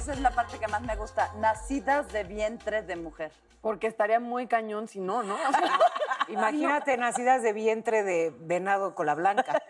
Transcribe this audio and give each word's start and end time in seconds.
Esa 0.00 0.12
es 0.14 0.20
la 0.20 0.30
parte 0.30 0.58
que 0.58 0.66
más 0.68 0.80
me 0.82 0.96
gusta. 0.96 1.30
Nacidas 1.36 2.10
de 2.12 2.24
vientre 2.24 2.82
de 2.82 2.96
mujer. 2.96 3.30
Porque 3.60 3.86
estaría 3.86 4.18
muy 4.18 4.46
cañón 4.46 4.88
si 4.88 4.98
no, 5.00 5.22
¿no? 5.22 5.34
O 5.34 5.52
sea, 5.52 5.78
Imagínate 6.28 6.96
nacidas 6.96 7.42
de 7.42 7.52
vientre 7.52 8.02
de 8.02 8.32
venado 8.40 8.94
cola 8.94 9.14
blanca. 9.14 9.60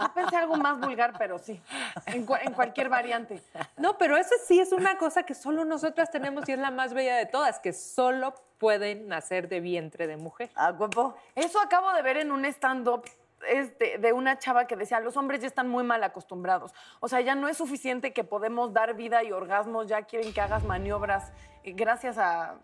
yo 0.00 0.14
pensé 0.14 0.36
algo 0.36 0.56
más 0.56 0.78
vulgar, 0.78 1.14
pero 1.18 1.38
sí. 1.38 1.60
En, 2.06 2.26
cua- 2.26 2.40
en 2.42 2.52
cualquier 2.52 2.88
variante. 2.88 3.42
No, 3.76 3.98
pero 3.98 4.16
eso 4.16 4.34
sí 4.46 4.60
es 4.60 4.70
una 4.72 4.96
cosa 4.98 5.24
que 5.24 5.34
solo 5.34 5.64
nosotras 5.64 6.10
tenemos 6.10 6.48
y 6.48 6.52
es 6.52 6.58
la 6.58 6.70
más 6.70 6.94
bella 6.94 7.16
de 7.16 7.26
todas, 7.26 7.58
que 7.58 7.72
solo 7.72 8.34
pueden 8.58 9.08
nacer 9.08 9.48
de 9.48 9.60
vientre 9.60 10.06
de 10.06 10.16
mujer. 10.16 10.50
¿A 10.54 10.70
huevo? 10.72 11.16
Eso 11.34 11.60
acabo 11.60 11.92
de 11.94 12.02
ver 12.02 12.18
en 12.18 12.30
un 12.30 12.44
stand-up 12.44 13.04
este, 13.46 13.98
de 13.98 14.12
una 14.12 14.38
chava 14.38 14.66
que 14.66 14.76
decía, 14.76 15.00
los 15.00 15.16
hombres 15.16 15.40
ya 15.40 15.46
están 15.46 15.68
muy 15.68 15.84
mal 15.84 16.02
acostumbrados. 16.02 16.72
O 17.00 17.08
sea, 17.08 17.20
ya 17.20 17.34
no 17.34 17.48
es 17.48 17.56
suficiente 17.56 18.12
que 18.12 18.24
podemos 18.24 18.72
dar 18.72 18.94
vida 18.94 19.22
y 19.22 19.32
orgasmos, 19.32 19.86
ya 19.86 20.02
quieren 20.02 20.32
que 20.32 20.40
hagas 20.40 20.64
maniobras 20.64 21.32
eh, 21.64 21.72
gracias 21.72 22.18
a- 22.18 22.56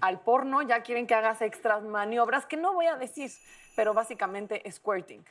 al 0.00 0.20
porno, 0.20 0.62
ya 0.62 0.82
quieren 0.82 1.06
que 1.06 1.14
hagas 1.14 1.42
extras 1.42 1.82
maniobras, 1.82 2.46
que 2.46 2.56
no 2.56 2.72
voy 2.72 2.86
a 2.86 2.96
decir, 2.96 3.30
pero 3.76 3.94
básicamente 3.94 4.62
squirting. 4.70 5.24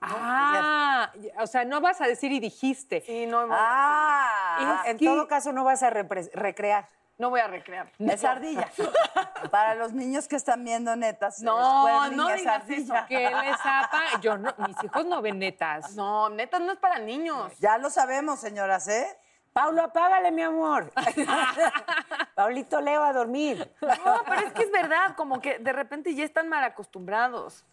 Ah, 0.00 1.12
o 1.38 1.46
sea, 1.46 1.64
no 1.64 1.80
vas 1.80 2.00
a 2.00 2.06
decir 2.06 2.32
y 2.32 2.40
dijiste. 2.40 3.02
Sí, 3.02 3.26
no, 3.26 3.40
a 3.40 3.46
Ah, 3.50 4.82
en 4.86 4.98
todo 4.98 5.28
caso, 5.28 5.52
no 5.52 5.64
vas 5.64 5.82
a 5.82 5.90
recrear. 5.90 6.88
No 7.18 7.30
voy 7.30 7.40
a 7.40 7.46
recrear. 7.48 7.90
es 7.98 8.24
ardilla. 8.24 8.68
Para 9.50 9.74
los 9.74 9.92
niños 9.92 10.28
que 10.28 10.36
están 10.36 10.64
viendo 10.64 10.94
netas, 10.96 11.40
No, 11.40 12.08
no 12.10 12.30
es 12.30 12.40
digas 12.40 12.62
ardilla. 12.62 12.82
eso. 13.00 13.06
¿Qué 13.08 13.18
les 13.30 13.60
apa? 13.64 14.02
Yo 14.20 14.38
no, 14.38 14.54
mis 14.58 14.82
hijos 14.84 15.04
no 15.06 15.20
ven 15.22 15.38
netas. 15.38 15.94
No, 15.94 16.30
neta, 16.30 16.58
no 16.58 16.72
es 16.72 16.78
para 16.78 16.98
niños. 16.98 17.52
Ya 17.58 17.78
lo 17.78 17.90
sabemos, 17.90 18.40
señoras, 18.40 18.88
¿eh? 18.88 19.06
Paulo, 19.52 19.82
apágale, 19.82 20.30
mi 20.32 20.42
amor. 20.42 20.90
Paulito 22.34 22.80
Leo 22.80 23.02
a 23.02 23.12
dormir. 23.12 23.70
No, 23.80 24.22
pero 24.26 24.46
es 24.46 24.52
que 24.52 24.62
es 24.62 24.70
verdad, 24.70 25.14
como 25.16 25.40
que 25.40 25.58
de 25.58 25.72
repente 25.72 26.14
ya 26.14 26.24
están 26.24 26.48
mal 26.48 26.64
acostumbrados. 26.64 27.64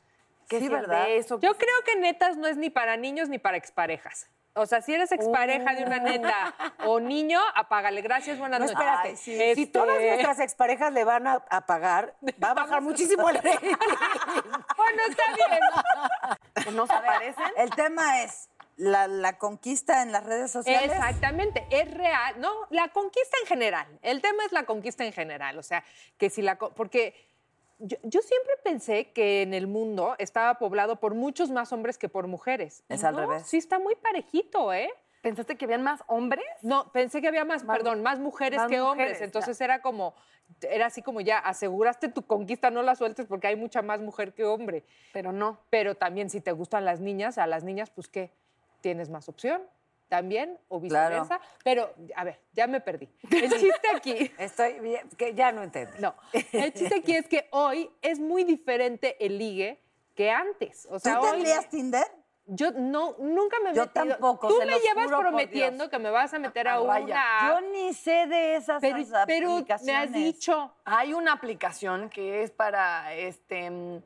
Que 0.47 0.59
Sí, 0.59 0.67
¿verdad? 0.67 1.05
de 1.05 1.17
eso, 1.17 1.39
Yo 1.39 1.53
que 1.53 1.65
creo 1.65 1.75
que 1.85 1.95
netas 2.01 2.35
no 2.35 2.47
es 2.47 2.57
ni 2.57 2.69
para 2.69 2.97
niños 2.97 3.29
ni 3.29 3.37
para 3.37 3.55
exparejas. 3.57 4.27
O 4.55 4.65
sea, 4.65 4.81
si 4.81 4.93
eres 4.93 5.11
expareja 5.11 5.73
de 5.75 5.83
una 5.83 5.99
neta 5.99 6.53
o 6.85 6.99
niño, 6.99 7.39
apágale. 7.55 8.01
Gracias, 8.01 8.37
buenas 8.39 8.59
No, 8.59 8.65
noches. 8.65 8.79
espérate. 8.79 9.09
Ay, 9.09 9.15
sí. 9.17 9.35
Si 9.37 9.41
Este- 9.63 9.67
todas 9.67 9.99
nuestras 10.01 10.39
exparejas 10.39 10.91
le 10.91 11.03
van 11.03 11.27
a, 11.27 11.43
a 11.49 11.65
pagar, 11.65 12.15
va 12.43 12.51
a 12.51 12.53
bajar 12.55 12.81
muchísimo 12.81 13.29
el 13.29 13.35
rating. 13.37 13.69
Bueno, 14.77 15.01
está 15.09 15.23
bien. 15.35 16.75
no 16.75 16.87
se 16.87 16.93
parecen. 16.93 17.43
El 17.57 17.69
tema 17.71 18.23
es 18.23 18.49
la, 18.77 19.07
la 19.07 19.37
conquista 19.37 20.01
en 20.01 20.11
las 20.11 20.25
redes 20.25 20.51
sociales. 20.51 20.91
Exactamente, 20.91 21.65
es 21.69 21.93
real. 21.93 22.39
No, 22.39 22.51
la 22.69 22.87
conquista 22.89 23.37
en 23.41 23.47
general. 23.47 23.87
El 24.01 24.21
tema 24.21 24.43
es 24.45 24.51
la 24.51 24.63
conquista 24.63 25.03
en 25.05 25.13
general. 25.13 25.57
O 25.59 25.63
sea, 25.63 25.83
que 26.17 26.29
si 26.29 26.41
la. 26.41 26.57
Porque 26.57 27.28
yo, 27.79 27.97
yo 28.03 28.21
siempre 28.21 28.53
pensé 28.63 29.11
que 29.11 29.41
en 29.41 29.53
el 29.53 29.67
mundo 29.67 30.15
estaba 30.19 30.55
poblado 30.55 30.99
por 30.99 31.15
muchos 31.15 31.49
más 31.49 31.71
hombres 31.73 31.97
que 31.97 32.09
por 32.09 32.27
mujeres. 32.27 32.83
Es 32.89 33.01
Y 33.01 33.05
al 33.05 33.15
no, 33.15 33.21
revés. 33.21 33.43
Sí, 33.47 33.57
está 33.57 33.79
muy 33.79 33.95
parejito, 33.95 34.71
¿eh? 34.73 34.89
¿Pensaste 35.21 35.57
que 35.57 35.65
habían 35.65 35.83
más 35.83 36.01
hombres? 36.07 36.45
No, 36.61 36.91
pensé 36.93 37.21
que 37.21 37.27
había 37.27 37.43
más, 37.43 37.63
Más- 37.63 37.77
perdón, 37.77 38.01
más 38.03 38.19
mujeres 38.19 38.57
más 38.59 38.69
que 38.69 38.79
hombres. 38.79 39.19
Entonces 39.21 39.59
era 39.59 39.81
como, 39.81 40.13
era 40.61 40.85
así 40.85 41.01
como 41.01 41.19
ya, 41.19 41.39
aseguraste 41.39 42.07
tu 42.07 42.21
conquista, 42.25 42.69
no 42.71 42.83
la 42.83 42.95
sueltes 42.95 43.25
porque 43.27 43.47
hay 43.47 43.55
mucha 43.57 43.81
más 43.81 43.99
mujer 43.99 44.33
que 44.33 44.45
hombre. 44.45 44.85
Pero 45.11 45.31
no. 45.33 45.59
Pero 45.69 45.95
también 45.95 46.29
si 46.29 46.39
te 46.39 46.53
gustan 46.53 46.85
las 46.85 47.01
niñas, 47.01 47.37
a 47.37 47.47
las 47.47 47.63
niñas, 47.65 47.89
pues 47.89 48.07
¿qué? 48.07 48.31
¿Tienes 48.79 49.09
más 49.09 49.27
opción? 49.27 49.61
También, 50.09 50.57
o 50.69 50.81
Claro. 50.81 51.21
viceversa. 51.21 51.39
Pero, 51.63 51.93
a 52.15 52.23
ver, 52.23 52.39
ya 52.53 52.65
me 52.67 52.81
perdí. 52.81 53.07
El 53.29 53.49
chiste 53.73 53.87
aquí, 53.95 54.31
Estoy 54.39 54.79
bien, 54.79 55.07
que 55.17 55.33
ya 55.35 55.51
no 55.51 55.61
entendí. 55.63 55.93
no, 55.99 56.15
el 56.51 56.73
chiste 56.73 56.95
aquí 56.95 57.15
es 57.15 57.27
que 57.27 57.47
hoy 57.51 57.89
es 58.01 58.19
muy 58.19 58.43
diferente 58.43 59.23
el 59.23 59.37
ligue 59.37 59.79
que 60.15 60.31
antes. 60.31 60.87
O 60.89 60.99
¿Tú 60.99 61.09
hoy 61.09 61.31
tendrías 61.31 61.69
Tinder? 61.69 62.05
yo 62.47 62.71
no, 62.71 63.15
nunca 63.19 63.57
me 63.63 63.69
he 63.69 63.75
Yo 63.75 63.83
metido. 63.85 64.07
tampoco, 64.07 64.47
Tú 64.47 64.57
se 64.57 64.65
me 64.65 64.71
los 64.71 64.83
llevas 64.83 65.05
juro 65.05 65.19
prometiendo 65.19 65.89
que 65.91 65.99
me 65.99 66.09
vas 66.09 66.33
a 66.33 66.39
meter 66.39 66.67
a, 66.67 66.73
A 66.73 66.81
una. 66.81 67.41
Yo 67.47 67.61
ni 67.71 67.93
sé 67.93 68.25
de 68.25 68.55
esas 68.55 68.81
pero, 68.81 68.97
pero 69.27 69.49
me 69.51 69.55
has 69.59 69.61
aplicaciones. 69.61 70.11
dicho. 70.13 70.73
Hay 70.85 71.13
una 71.13 71.33
aplicación 71.33 72.09
que 72.09 72.41
es 72.41 72.49
para, 72.49 73.13
este, 73.13 73.69
mm, 73.69 74.01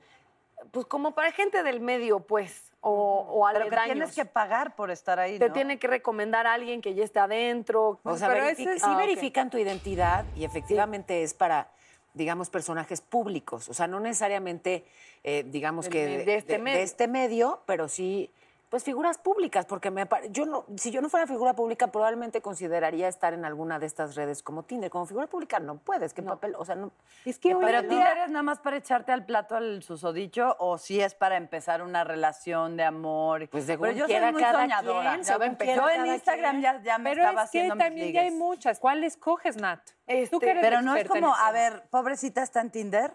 pues 0.72 0.85
como 0.88 1.16
para 1.16 1.31
gente 1.31 1.64
del 1.64 1.80
medio, 1.80 2.20
pues, 2.20 2.72
o, 2.86 3.26
o 3.30 3.48
Pero 3.48 3.60
que 3.60 3.76
aledaños. 3.76 3.94
tienes 3.96 4.16
que 4.16 4.26
pagar 4.26 4.76
por 4.76 4.92
estar 4.92 5.18
ahí, 5.20 5.40
Te 5.40 5.48
¿no? 5.48 5.54
tiene 5.54 5.80
que 5.80 5.88
recomendar 5.88 6.46
a 6.46 6.54
alguien 6.54 6.82
que 6.82 6.94
ya 6.94 7.04
esté 7.04 7.20
adentro. 7.20 8.00
O 8.04 8.18
sea, 8.18 8.28
Pero 8.28 8.44
ese 8.46 8.78
sí 8.78 8.86
Ah, 8.86 8.98
verifican 8.98 9.50
tu 9.50 9.58
identidad 9.58 10.26
y 10.36 10.44
efectivamente 10.46 11.24
es 11.24 11.34
para, 11.34 11.70
digamos, 12.14 12.50
personajes 12.50 13.00
públicos. 13.02 13.70
O 13.70 13.74
sea, 13.74 13.88
no 13.88 14.00
necesariamente, 14.02 14.86
eh, 15.24 15.44
digamos 15.48 15.88
que 15.90 16.06
de, 16.06 16.26
de 16.26 16.36
este 16.36 16.58
de- 16.58 16.64
de 16.64 16.84
este 16.84 17.08
medio, 17.08 17.62
pero 17.66 17.88
sí, 17.88 18.30
pues 18.73 18.84
figuras 18.84 19.19
públicas, 19.19 19.67
porque 19.67 19.91
me 19.91 20.07
yo 20.31 20.47
no, 20.47 20.66
si 20.78 20.89
yo 20.89 21.00
no 21.00 21.07
fuera 21.07 21.28
figura 21.28 21.53
pública, 21.53 21.91
probablemente 21.91 22.41
consideraría 22.41 23.07
estar 23.07 23.35
en 23.35 23.45
alguna 23.45 23.78
de 23.78 23.85
estas 23.85 24.16
redes 24.16 24.41
como 24.41 24.63
Tinder. 24.63 24.89
Como 24.89 25.06
figura 25.06 25.28
pública 25.28 25.59
no 25.59 25.78
puedes, 25.78 26.11
qué 26.16 26.23
papel, 26.23 26.56
o 26.57 26.66
sea, 26.66 26.73
no. 26.73 26.91
Es 27.23 27.38
que 27.38 27.56
Pero 27.56 27.88
Tinder 27.88 28.17
es 28.17 28.31
nada 28.31 28.41
más 28.41 28.57
para 28.57 28.78
echarte 28.78 29.11
al 29.11 29.28
plato 29.28 29.56
al 29.56 29.84
susodicho 29.84 30.56
o 30.57 30.79
si 30.79 31.00
es 31.00 31.13
para 31.13 31.38
empezar 31.38 31.84
una 31.84 32.03
relación 32.03 32.75
de 32.75 32.84
amor. 32.84 33.47
Pues 33.47 33.66
según 33.66 33.89
Pero 33.89 34.00
yo 34.00 34.06
quiera 34.07 34.25
soy 34.25 34.34
muy 34.34 34.41
cada 34.41 34.61
soñadora. 34.61 35.11
quien, 35.11 35.23
Ya 35.23 35.38
quiera 35.55 35.75
Yo 35.75 35.90
en 35.91 36.05
Instagram 36.07 36.51
quien. 36.59 36.61
ya, 36.63 36.81
ya 36.81 36.97
me 36.97 37.11
Pero 37.11 37.22
estaba 37.22 37.44
es 37.44 37.51
que 37.51 37.59
haciendo 37.59 37.75
mis 37.75 37.84
también 37.84 38.11
ya 38.11 38.22
hay 38.22 38.31
muchas. 38.31 38.79
¿Cuál 38.79 39.03
escoges, 39.03 39.55
Nat? 39.57 39.81
Este, 40.08 40.31
Tú 40.31 40.40
que 40.40 40.49
eres 40.49 40.64
Pero 40.64 40.81
no 40.81 40.96
es 40.96 41.08
como, 41.08 41.35
a 41.35 41.52
ver, 41.52 41.84
pobrecita 41.91 42.41
está 42.41 42.61
en 42.61 42.72
Tinder. 42.72 43.14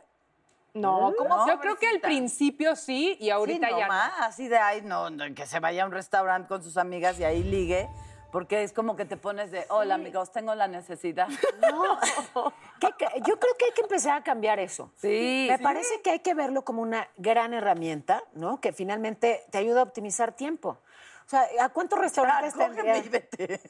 No, 0.74 1.12
¿cómo? 1.16 1.46
Yo 1.46 1.58
creo 1.60 1.76
que 1.76 1.88
al 1.88 2.00
principio 2.00 2.76
sí 2.76 3.16
y 3.20 3.30
ahorita 3.30 3.66
sí, 3.68 3.72
no 3.72 3.78
ya 3.78 3.86
no. 3.88 3.92
así 4.24 4.48
de 4.48 4.58
ay, 4.58 4.82
no, 4.82 5.10
no, 5.10 5.34
que 5.34 5.46
se 5.46 5.60
vaya 5.60 5.82
a 5.82 5.86
un 5.86 5.92
restaurante 5.92 6.48
con 6.48 6.62
sus 6.62 6.76
amigas 6.76 7.18
y 7.18 7.24
ahí 7.24 7.42
ligue, 7.42 7.88
porque 8.30 8.62
es 8.62 8.72
como 8.72 8.94
que 8.94 9.04
te 9.04 9.16
pones 9.16 9.50
de, 9.50 9.64
hola 9.70 9.94
amigos, 9.94 10.30
tengo 10.32 10.54
la 10.54 10.68
necesidad. 10.68 11.28
¿Qué 12.80 12.88
ca- 12.98 13.12
yo 13.16 13.38
creo 13.40 13.54
que 13.58 13.64
hay 13.66 13.72
que 13.72 13.80
empezar 13.82 14.16
a 14.18 14.22
cambiar 14.22 14.58
eso. 14.60 14.92
Sí. 14.96 15.46
Me 15.50 15.58
parece 15.58 16.00
que 16.02 16.10
hay 16.10 16.20
que 16.20 16.34
verlo 16.34 16.62
como 16.62 16.82
una 16.82 17.08
gran 17.16 17.52
herramienta, 17.54 18.22
¿no? 18.34 18.60
Que 18.60 18.72
finalmente 18.72 19.44
te 19.50 19.58
ayuda 19.58 19.80
a 19.80 19.82
optimizar 19.84 20.32
tiempo. 20.32 20.78
O 21.28 21.30
sea, 21.30 21.46
¿a 21.60 21.68
cuántos 21.68 21.98
restaurantes 21.98 22.54
tendrían? 22.54 23.04
y 23.04 23.08
vete. 23.10 23.60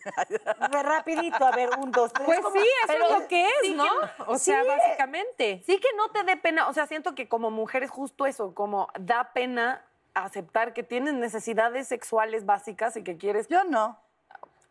Ve 0.71 0.83
rapidito, 0.85 1.45
a 1.45 1.51
ver, 1.51 1.71
un, 1.77 1.91
dos, 1.91 2.13
tres. 2.13 2.25
Pues 2.25 2.39
¿cómo? 2.41 2.53
sí, 2.55 2.61
eso 2.65 2.87
Pero 2.87 3.05
es 3.07 3.11
lo 3.21 3.27
que 3.27 3.47
es, 3.47 3.53
sí 3.63 3.75
¿no? 3.75 3.83
que- 3.85 4.23
O 4.29 4.39
sea, 4.39 4.63
sí. 4.63 4.69
básicamente. 4.69 5.63
Sí 5.67 5.81
que 5.81 5.89
no 5.97 6.09
te 6.13 6.23
dé 6.23 6.37
pena, 6.37 6.69
o 6.69 6.73
sea, 6.73 6.87
siento 6.87 7.17
que 7.17 7.29
como 7.29 7.51
mujer 7.51 7.83
es 7.83 7.91
justo 7.91 8.27
eso, 8.27 8.55
como 8.55 8.87
da 9.01 9.33
pena 9.33 9.85
aceptar 10.15 10.73
que 10.73 10.85
tienes 10.85 11.15
necesidades 11.15 11.89
sexuales 11.89 12.47
básicas 12.47 12.97
y 12.97 13.03
que 13.03 13.17
quieres, 13.17 13.49
Yo 13.49 13.65
no. 13.65 13.99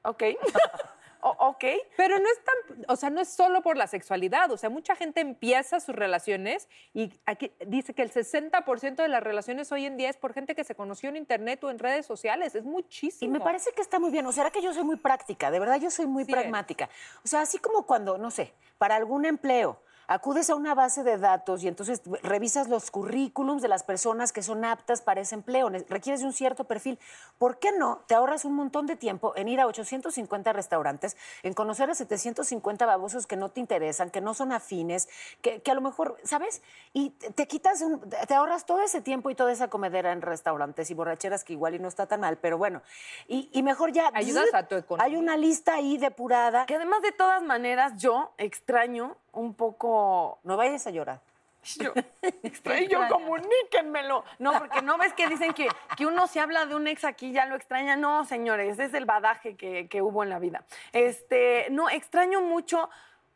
ok, 0.03 0.23
ok. 1.31 1.63
Pero 1.95 2.19
no 2.19 2.25
es 2.29 2.43
tan, 2.43 2.85
o 2.87 2.95
sea, 2.95 3.09
no 3.09 3.21
es 3.21 3.29
solo 3.29 3.61
por 3.61 3.77
la 3.77 3.87
sexualidad, 3.87 4.51
o 4.51 4.57
sea, 4.57 4.69
mucha 4.69 4.95
gente 4.95 5.21
empieza 5.21 5.79
sus 5.79 5.95
relaciones 5.95 6.67
y 6.93 7.11
aquí 7.25 7.51
dice 7.65 7.93
que 7.93 8.01
el 8.01 8.11
60% 8.11 8.95
de 8.95 9.07
las 9.07 9.23
relaciones 9.23 9.71
hoy 9.71 9.85
en 9.85 9.97
día 9.97 10.09
es 10.09 10.17
por 10.17 10.33
gente 10.33 10.55
que 10.55 10.63
se 10.63 10.75
conoció 10.75 11.09
en 11.09 11.17
internet 11.17 11.63
o 11.63 11.69
en 11.69 11.79
redes 11.79 12.05
sociales, 12.05 12.55
es 12.55 12.63
Y 12.63 12.67
muchísimo. 12.67 13.33
me 13.33 13.39
parece 13.39 13.71
que 13.71 13.81
está 13.81 13.99
muy 13.99 14.11
bien. 14.11 14.25
O 14.25 14.31
será 14.31 14.51
que 14.51 14.61
yo 14.61 14.73
soy 14.73 14.83
muy 14.83 14.97
práctica, 14.97 15.51
de 15.51 15.59
verdad 15.59 15.79
yo 15.79 15.89
soy 15.91 16.07
muy 16.07 16.25
Sí 16.25 16.31
pragmática. 16.31 16.89
O 17.23 17.27
sea, 17.27 17.41
así 17.41 17.57
como 17.57 17.85
cuando, 17.85 18.17
no 18.17 18.31
sé, 18.31 18.53
para 18.77 18.95
algún 18.95 19.25
empleo 19.25 19.81
acudes 20.07 20.49
a 20.49 20.55
una 20.55 20.73
base 20.73 21.03
de 21.03 21.17
datos 21.17 21.63
y 21.63 21.67
entonces 21.67 22.01
revisas 22.23 22.67
los 22.69 22.91
currículums 22.91 23.61
de 23.61 23.67
las 23.67 23.83
personas 23.83 24.31
que 24.31 24.41
son 24.41 24.63
aptas 24.65 25.01
para 25.01 25.21
ese 25.21 25.35
empleo, 25.35 25.69
requieres 25.89 26.21
de 26.21 26.27
un 26.27 26.33
cierto 26.33 26.63
perfil. 26.63 26.97
¿Por 27.37 27.59
qué 27.59 27.71
no 27.77 28.01
te 28.07 28.15
ahorras 28.15 28.45
un 28.45 28.55
montón 28.55 28.87
de 28.87 28.95
tiempo 28.95 29.33
en 29.35 29.47
ir 29.49 29.59
a 29.59 29.67
850 29.67 30.53
restaurantes, 30.53 31.17
en 31.43 31.53
conocer 31.53 31.89
a 31.89 31.95
750 31.95 32.85
babosos 32.85 33.27
que 33.27 33.35
no 33.35 33.49
te 33.49 33.59
interesan, 33.59 34.09
que 34.09 34.21
no 34.21 34.33
son 34.33 34.51
afines, 34.51 35.09
que, 35.41 35.61
que 35.61 35.71
a 35.71 35.73
lo 35.75 35.81
mejor, 35.81 36.17
¿sabes? 36.23 36.61
Y 36.93 37.11
te 37.11 37.31
te 37.31 37.47
quitas, 37.47 37.81
un- 37.81 37.99
te 38.09 38.33
ahorras 38.33 38.65
todo 38.65 38.81
ese 38.81 39.01
tiempo 39.01 39.29
y 39.29 39.35
toda 39.35 39.51
esa 39.51 39.69
comedera 39.69 40.11
en 40.11 40.21
restaurantes 40.21 40.89
y 40.89 40.93
borracheras 40.93 41.43
que 41.43 41.53
igual 41.53 41.75
y 41.75 41.79
no 41.79 41.87
está 41.87 42.07
tan 42.07 42.21
mal, 42.21 42.37
pero 42.37 42.57
bueno. 42.57 42.81
Y, 43.27 43.49
y 43.53 43.61
mejor 43.63 43.91
ya... 43.91 44.09
Ayudas 44.13 44.53
a 44.53 44.63
tu 44.67 44.75
economía. 44.75 45.05
Hay 45.05 45.15
una 45.15 45.37
lista 45.37 45.75
ahí 45.75 45.97
depurada. 45.97 46.65
Que 46.65 46.75
además 46.75 47.01
de 47.01 47.11
todas 47.11 47.43
maneras 47.43 47.93
yo 47.97 48.31
extraño 48.37 49.15
un 49.37 49.53
poco 49.53 50.39
No 50.43 50.57
vayas 50.57 50.85
a 50.87 50.91
llorar. 50.91 51.19
Yo, 51.79 51.91
extraño, 52.43 52.87
yo 52.87 53.07
comuníquenmelo. 53.09 54.23
No, 54.39 54.53
porque 54.57 54.81
no 54.81 54.97
ves 54.97 55.13
que 55.13 55.27
dicen 55.27 55.53
que, 55.53 55.67
que 55.97 56.05
uno 56.05 56.27
se 56.27 56.39
habla 56.39 56.65
de 56.65 56.75
un 56.75 56.87
ex 56.87 57.03
aquí 57.03 57.31
ya 57.31 57.45
lo 57.45 57.55
extraña. 57.55 57.97
No, 57.97 58.23
señores, 58.25 58.79
es 58.79 58.93
el 58.93 59.05
badaje 59.05 59.57
que, 59.57 59.87
que 59.89 60.01
hubo 60.01 60.23
en 60.23 60.29
la 60.29 60.39
vida. 60.39 60.63
Este, 60.93 61.67
no, 61.69 61.89
extraño 61.89 62.41
mucho 62.41 62.89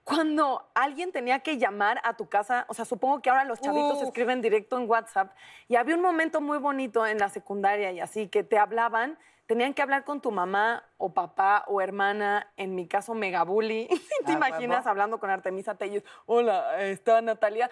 cuando 0.04 0.70
alguien 0.74 1.12
tenía 1.12 1.40
que 1.40 1.58
llamar 1.58 2.02
a 2.04 2.16
tu 2.16 2.28
casa. 2.28 2.66
O 2.68 2.74
sea, 2.74 2.86
supongo 2.86 3.22
que 3.22 3.30
ahora 3.30 3.44
los 3.44 3.60
chavitos 3.60 3.98
Uf. 3.98 4.04
escriben 4.04 4.42
directo 4.42 4.78
en 4.78 4.90
WhatsApp. 4.90 5.32
Y 5.68 5.76
había 5.76 5.96
un 5.96 6.02
momento 6.02 6.42
muy 6.42 6.58
bonito 6.58 7.06
en 7.06 7.18
la 7.18 7.30
secundaria 7.30 7.92
y 7.92 8.00
así, 8.00 8.28
que 8.28 8.44
te 8.44 8.58
hablaban. 8.58 9.18
Tenían 9.52 9.74
que 9.74 9.82
hablar 9.82 10.06
con 10.06 10.22
tu 10.22 10.32
mamá 10.32 10.82
o 10.98 11.14
papá 11.14 11.66
o 11.68 11.82
hermana, 11.82 12.48
en 12.56 12.74
mi 12.74 12.88
caso 12.88 13.14
Megabully. 13.14 13.86
¿Te 14.26 14.32
Ah, 14.32 14.36
imaginas 14.38 14.78
huevo. 14.78 14.90
hablando 14.90 15.20
con 15.20 15.30
Artemisa 15.30 15.76
Telles? 15.76 16.06
Hola, 16.26 16.82
está 16.82 17.22
Natalia. 17.22 17.70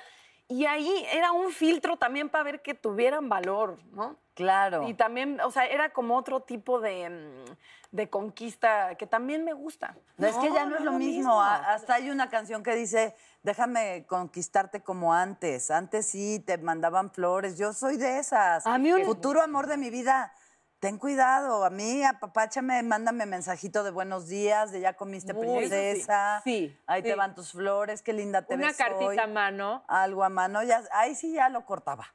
Y 0.49 0.65
ahí 0.65 1.05
era 1.13 1.31
un 1.31 1.51
filtro 1.53 1.95
también 1.95 2.27
para 2.27 2.43
ver 2.43 2.61
que 2.61 2.73
tuvieran 2.73 3.29
valor, 3.29 3.79
¿no? 3.93 4.17
Claro. 4.33 4.89
Y 4.89 4.93
también, 4.93 5.39
o 5.39 5.51
sea, 5.51 5.67
era 5.67 5.93
como 5.93 6.17
otro 6.17 6.41
tipo 6.41 6.81
de, 6.81 7.09
mm, 7.09 7.95
de 7.95 8.09
conquista 8.09 8.95
que 8.95 9.07
también 9.07 9.45
me 9.45 9.53
gusta. 9.53 9.95
No, 10.17 10.27
es 10.27 10.35
que 10.35 10.51
ya 10.51 10.65
no, 10.65 10.75
es 10.75 10.81
lo 10.81 10.91
mismo. 10.91 11.41
Hasta 11.41 11.93
hay 11.93 12.09
una 12.09 12.29
canción 12.29 12.61
que 12.61 12.75
dice, 12.75 13.15
déjame 13.41 14.05
conquistarte 14.05 14.81
como 14.81 15.13
antes. 15.13 15.71
Antes 15.71 16.07
sí, 16.07 16.43
te 16.45 16.57
mandaban 16.57 17.09
flores. 17.09 17.57
Yo 17.57 17.71
soy 17.71 17.95
de 17.95 18.19
esas. 18.19 18.67
A 18.67 18.77
mí 18.77 18.91
un- 18.91 19.05
Futuro 19.05 19.41
amor 19.41 19.67
de 19.67 19.77
mi 19.77 19.89
vida. 19.89 20.33
Ten 20.79 20.97
cuidado. 20.97 21.65
A 21.65 21.69
mí, 21.69 22.03
apapáchame, 22.05 22.81
mándame 22.83 23.25
mensajito 23.25 23.83
de 23.83 23.91
buenos 23.91 24.27
días, 24.27 24.71
de 24.71 24.79
ya 24.79 24.93
comiste 24.93 25.33
princesa. 25.33 26.41
sí, 26.43 26.77
Ahí 26.87 27.03
te 27.03 27.15
van 27.15 27.35
tus 27.35 27.51
flores, 27.51 28.01
qué 28.01 28.13
linda 28.13 28.43
te 28.43 28.55
Una 28.55 28.67
ves 28.67 28.77
cartita 28.77 29.05
hoy. 29.05 29.19
a 29.19 29.27
mano. 29.27 29.83
Algo 29.87 30.23
a 30.23 30.29
mano. 30.29 30.63
Ya, 30.63 30.81
ahí 30.93 31.15
sí 31.15 31.33
ya 31.33 31.49
lo 31.49 31.65
cortaba. 31.65 32.07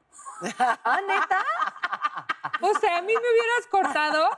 Ah, 0.59 1.01
neta. 1.07 1.45
O 2.63 2.79
sea, 2.79 2.99
a 2.99 3.03
mí 3.03 3.13
me 3.13 3.19
hubieras 3.19 3.67
cortado. 3.71 4.29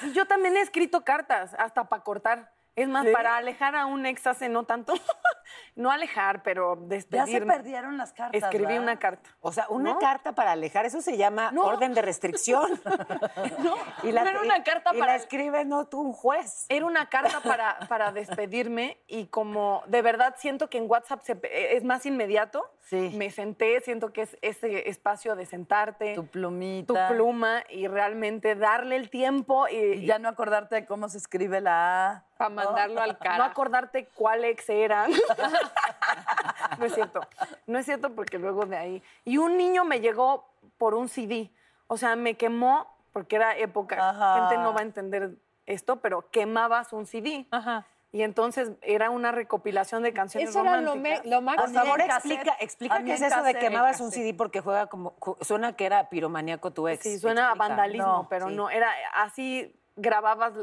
Sí, 0.00 0.12
Yo 0.14 0.26
también 0.26 0.56
he 0.56 0.60
escrito 0.62 1.04
cartas, 1.04 1.54
hasta 1.58 1.84
para 1.84 2.02
cortar. 2.02 2.52
Es 2.78 2.88
más, 2.88 3.06
para 3.08 3.36
alejar 3.36 3.74
a 3.76 3.86
un 3.86 4.06
ex 4.06 4.26
hace 4.26 4.48
no 4.48 4.64
tanto. 4.64 4.94
no 5.76 5.90
alejar, 5.90 6.42
pero 6.42 6.76
Ya 6.82 6.86
despedirme. 6.88 7.32
se 7.40 7.40
perdieron 7.58 7.96
las 7.96 8.12
cartas. 8.12 8.42
Escribí 8.42 8.66
¿verdad? 8.66 8.82
una 8.82 8.98
carta. 8.98 9.30
O 9.40 9.52
sea, 9.52 9.66
una 9.68 9.92
¿No? 9.94 9.98
carta 9.98 10.34
para 10.34 10.52
alejar, 10.52 10.84
eso 10.86 11.00
se 11.00 11.16
llama 11.16 11.50
No. 11.52 11.64
orden 11.64 11.94
de 11.94 12.02
restricción. 12.02 12.80
No, 13.58 13.74
y 14.02 14.12
la, 14.12 14.24
no 14.24 14.30
era 14.30 14.40
una 14.42 14.62
carta 14.62 14.90
y 14.94 14.98
para- 14.98 15.12
la 15.12 15.16
escribe 15.16 15.64
no 15.64 15.86
tú, 15.86 16.00
un 16.00 16.12
juez. 16.12 16.66
Era 16.68 16.86
una 16.86 17.08
carta 17.08 17.40
para, 17.40 17.78
para 17.88 18.12
despedirme 18.12 18.98
y 19.06 19.26
como 19.26 19.82
de 19.86 20.02
verdad 20.02 20.34
siento 20.38 20.68
que 20.68 20.78
en 20.78 20.88
WhatsApp 20.90 21.22
se- 21.22 21.40
es 21.76 21.84
más 21.84 22.04
inmediato. 22.06 22.64
Sí. 22.80 23.12
Me 23.16 23.30
senté, 23.30 23.80
siento 23.80 24.12
que 24.12 24.22
es 24.22 24.36
ese 24.42 24.88
espacio 24.88 25.36
de 25.36 25.44
sentarte, 25.46 26.14
Tu 26.14 26.22
tu 26.22 26.26
plumita. 26.28 27.08
pluma 27.08 27.62
y 27.68 27.86
realmente 27.86 28.54
darle 28.54 28.96
el 28.96 29.10
tiempo 29.10 29.68
y, 29.68 29.76
Y 29.76 30.06
ya 30.06 30.18
no 30.18 30.28
acordarte 30.28 30.74
de 30.76 30.86
cómo 30.86 31.08
se 31.08 31.18
escribe 31.18 31.60
la 31.60 32.10
A. 32.10 32.24
Para 32.38 32.50
mandarlo 32.50 33.00
al 33.02 33.10
no 33.12 33.18
cara. 33.18 33.44
acordarte 33.44 34.06
cuál 34.14 34.44
ex 34.44 34.70
era. 34.70 35.06
no 36.78 36.84
es 36.86 36.94
cierto. 36.94 37.20
No 37.66 37.78
es 37.78 37.84
cierto 37.84 38.14
porque 38.14 38.38
luego 38.38 38.64
de 38.64 38.76
ahí. 38.76 39.02
Y 39.24 39.38
un 39.38 39.56
niño 39.56 39.84
me 39.84 40.00
llegó 40.00 40.48
por 40.78 40.94
un 40.94 41.08
CD. 41.08 41.50
O 41.88 41.96
sea, 41.96 42.16
me 42.16 42.36
quemó 42.36 42.86
porque 43.12 43.36
era 43.36 43.56
época. 43.56 44.08
Ajá. 44.10 44.40
Gente 44.48 44.62
no 44.62 44.72
va 44.72 44.80
a 44.80 44.84
entender 44.84 45.32
esto, 45.66 45.96
pero 45.96 46.30
quemabas 46.30 46.92
un 46.92 47.06
CD. 47.06 47.46
Ajá. 47.50 47.84
Y 48.10 48.22
entonces 48.22 48.70
era 48.80 49.10
una 49.10 49.32
recopilación 49.32 50.02
de 50.02 50.14
canciones 50.14 50.48
Eso 50.48 50.60
era 50.60 50.80
lo, 50.80 50.94
me- 50.96 51.10
románticas. 51.10 51.26
lo 51.26 51.42
más 51.42 51.58
A 51.58 51.62
Por 51.62 51.72
favor, 51.74 52.00
explica, 52.00 52.56
explica 52.60 53.02
qué 53.04 53.12
es 53.14 53.20
eso 53.20 53.42
de 53.42 53.54
quemabas 53.54 54.00
un. 54.00 54.10
CD 54.12 54.32
porque 54.32 54.60
juega 54.62 54.86
como 54.86 55.14
suena 55.42 55.74
que 55.76 55.84
era 55.84 56.08
piromaníaco 56.08 56.70
tu 56.72 56.88
ex. 56.88 57.02
Sí, 57.02 57.18
suena 57.18 57.50
a 57.50 57.54
vandalismo, 57.54 58.06
No, 58.06 58.26
pero 58.30 58.48
sí. 58.48 58.54
no, 58.54 58.70
era 58.70 58.90
así 59.14 59.74
grababas 59.96 60.54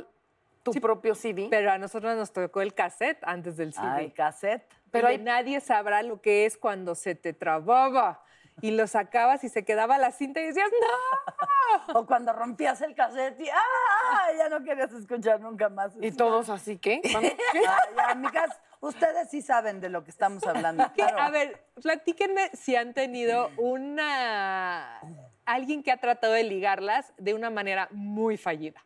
tu 0.73 0.81
propio 0.81 1.15
CD. 1.15 1.47
Pero 1.50 1.71
a 1.71 1.77
nosotros 1.77 2.15
nos 2.15 2.33
tocó 2.33 2.62
el 2.62 2.73
cassette 2.73 3.19
antes 3.23 3.56
del 3.57 3.73
CD. 3.73 3.88
Ay, 3.88 4.12
cassette. 4.12 4.65
Pero 4.91 5.07
hay- 5.07 5.17
nadie 5.17 5.59
sabrá 5.62 6.01
lo 6.03 6.21
que 6.21 6.45
es 6.45 6.57
cuando 6.57 6.95
se 6.95 7.15
te 7.15 7.33
trababa 7.33 8.23
y 8.62 8.71
lo 8.71 8.88
sacabas 8.88 9.44
y 9.44 9.50
se 9.50 9.65
quedaba 9.65 9.97
la 9.97 10.12
cinta 10.12 10.39
y 10.39 10.47
decías, 10.47 10.69
no. 10.71 11.94
O 12.00 12.06
cuando 12.06 12.31
rompías 12.31 12.79
el 12.81 12.95
cassette 12.95 13.39
y 13.41 13.50
¡ah! 13.50 14.27
ya 14.38 14.50
no 14.50 14.63
querías 14.63 14.91
escuchar 14.94 15.41
nunca 15.41 15.67
más. 15.67 15.94
y 16.00 16.12
todos 16.12 16.50
así, 16.50 16.77
¿qué? 16.77 17.01
¿Cuándo? 17.12 17.29
Ay, 17.53 18.12
amigas, 18.12 18.59
ustedes 18.79 19.29
sí 19.29 19.41
saben 19.41 19.81
de 19.81 19.89
lo 19.89 20.03
que 20.03 20.12
estamos 20.12 20.44
hablando. 20.45 20.85
¿Qué? 20.95 21.03
claro. 21.03 21.19
A 21.19 21.29
ver, 21.31 21.65
platíquenme 21.81 22.50
si 22.53 22.75
han 22.75 22.94
tenido 22.94 23.50
una... 23.57 25.01
Alguien 25.45 25.83
que 25.83 25.91
ha 25.91 25.97
tratado 25.97 26.33
de 26.33 26.44
ligarlas 26.44 27.13
de 27.17 27.33
una 27.33 27.50
manera 27.50 27.88
muy 27.91 28.38
fallida. 28.38 28.83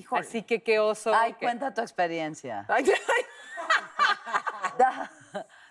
Híjole. 0.00 0.22
Así 0.22 0.42
que 0.42 0.62
qué 0.62 0.78
oso. 0.78 1.12
Ay, 1.14 1.34
que- 1.34 1.46
cuenta 1.46 1.72
tu 1.74 1.80
experiencia. 1.80 2.64
Ay, 2.68 2.84
ay. 2.90 3.24
Da- 4.78 5.10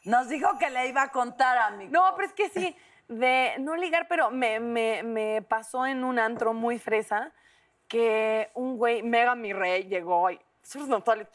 Nos 0.03 0.29
dijo 0.29 0.57
que 0.57 0.69
le 0.69 0.87
iba 0.87 1.01
a 1.03 1.11
contar, 1.11 1.57
amigo. 1.57 1.91
No, 1.91 2.13
pero 2.15 2.27
es 2.27 2.33
que 2.33 2.49
sí, 2.49 2.75
de 3.07 3.55
no 3.59 3.75
ligar, 3.75 4.07
pero 4.07 4.29
me, 4.31 4.59
me- 4.59 5.03
me 5.03 5.41
pasó 5.41 5.85
en 5.85 6.03
un 6.03 6.19
antro 6.19 6.53
muy 6.53 6.79
fresa 6.79 7.31
que 7.87 8.49
un 8.53 8.77
güey, 8.77 9.01
mega 9.03 9.35
mi 9.35 9.51
rey, 9.53 9.83
llegó 9.85 10.29
y. 10.29 10.39
Natalia. 10.75 11.27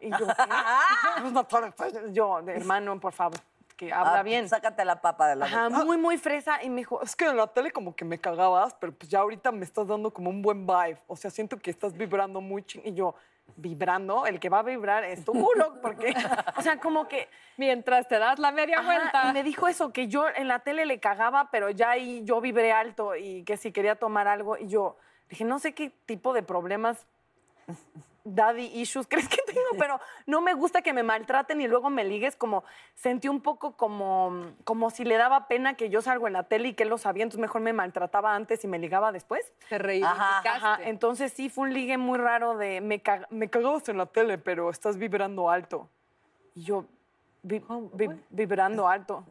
Y 0.00 0.10
yo, 0.10 0.26
¿qué? 0.26 1.22
Natalia. 1.30 1.72
Yo, 2.10 2.40
hermano, 2.48 2.98
por 2.98 3.12
favor, 3.12 3.38
que 3.76 3.92
habla 3.92 4.20
Ah, 4.20 4.22
bien. 4.22 4.48
Sácate 4.48 4.84
la 4.84 5.00
papa 5.00 5.28
de 5.28 5.36
la 5.36 5.46
Ajá, 5.46 5.68
boca. 5.68 5.84
muy, 5.84 5.96
muy 5.98 6.18
fresa. 6.18 6.62
Y 6.62 6.70
me 6.70 6.76
dijo, 6.82 7.02
es 7.02 7.14
que 7.16 7.26
en 7.26 7.36
la 7.36 7.46
tele 7.46 7.70
como 7.70 7.94
que 7.94 8.04
me 8.04 8.18
cagabas, 8.18 8.74
pero 8.74 8.92
pues 8.92 9.08
ya 9.10 9.20
ahorita 9.20 9.52
me 9.52 9.64
estás 9.64 9.86
dando 9.86 10.12
como 10.12 10.30
un 10.30 10.42
buen 10.42 10.66
vibe. 10.66 10.98
O 11.06 11.16
sea, 11.16 11.30
siento 11.30 11.58
que 11.58 11.70
estás 11.70 11.92
vibrando 11.96 12.40
muy 12.40 12.62
ching. 12.64 12.82
Y 12.84 12.94
yo, 12.94 13.14
¿vibrando? 13.56 14.26
El 14.26 14.40
que 14.40 14.48
va 14.48 14.60
a 14.60 14.62
vibrar 14.62 15.04
es 15.04 15.24
tu 15.24 15.32
culo, 15.32 15.80
porque, 15.82 16.14
o 16.56 16.62
sea, 16.62 16.78
como 16.78 17.06
que... 17.08 17.28
Mientras 17.56 18.08
te 18.08 18.18
das 18.18 18.40
la 18.40 18.50
media 18.50 18.80
Ajá, 18.80 18.86
vuelta. 18.86 19.30
y 19.30 19.32
me 19.32 19.42
dijo 19.44 19.68
eso, 19.68 19.92
que 19.92 20.08
yo 20.08 20.26
en 20.28 20.48
la 20.48 20.58
tele 20.60 20.86
le 20.86 20.98
cagaba, 20.98 21.50
pero 21.52 21.70
ya 21.70 21.90
ahí 21.90 22.22
yo 22.24 22.40
vibré 22.40 22.72
alto 22.72 23.14
y 23.14 23.44
que 23.44 23.56
si 23.56 23.70
quería 23.70 23.94
tomar 23.94 24.26
algo. 24.26 24.56
Y 24.58 24.66
yo 24.66 24.96
dije, 25.30 25.44
no 25.44 25.60
sé 25.60 25.72
qué 25.72 25.90
tipo 26.04 26.32
de 26.32 26.42
problemas, 26.42 27.06
daddy 28.24 28.66
issues 28.80 29.06
crees 29.10 29.28
que 29.28 29.38
tengo, 29.46 29.60
pero 29.78 30.00
no 30.26 30.40
me 30.40 30.54
gusta 30.54 30.82
que 30.82 30.92
me 30.92 31.02
maltraten 31.02 31.60
y 31.60 31.68
luego 31.68 31.90
me 31.90 32.04
ligues. 32.04 32.36
Como 32.36 32.64
sentí 32.94 33.28
un 33.28 33.40
poco 33.40 33.76
como, 33.76 34.52
como 34.64 34.90
si 34.90 35.04
le 35.04 35.16
daba 35.16 35.46
pena 35.48 35.74
que 35.74 35.90
yo 35.90 36.02
salgo 36.02 36.26
en 36.26 36.32
la 36.32 36.44
tele 36.44 36.68
y 36.68 36.74
que 36.74 36.82
él 36.84 36.88
lo 36.88 36.98
sabía, 36.98 37.22
entonces 37.22 37.40
mejor 37.40 37.60
me 37.60 37.72
maltrataba 37.72 38.34
antes 38.34 38.64
y 38.64 38.68
me 38.68 38.78
ligaba 38.78 39.12
después. 39.12 39.52
Te 39.68 39.78
reivindicaste. 39.78 40.48
Ajá, 40.48 40.78
entonces 40.82 41.32
sí 41.32 41.48
fue 41.50 41.68
un 41.68 41.74
ligue 41.74 41.98
muy 41.98 42.18
raro 42.18 42.56
de 42.56 42.80
me, 42.80 43.02
cag- 43.02 43.26
me 43.30 43.48
cagabas 43.50 43.88
en 43.88 43.98
la 43.98 44.06
tele, 44.06 44.38
pero 44.38 44.70
estás 44.70 44.96
vibrando 44.96 45.50
alto. 45.50 45.88
Y 46.54 46.62
yo, 46.64 46.84
vi- 47.42 47.62
vi- 47.92 48.08
vibrando 48.30 48.88
alto. 48.88 49.24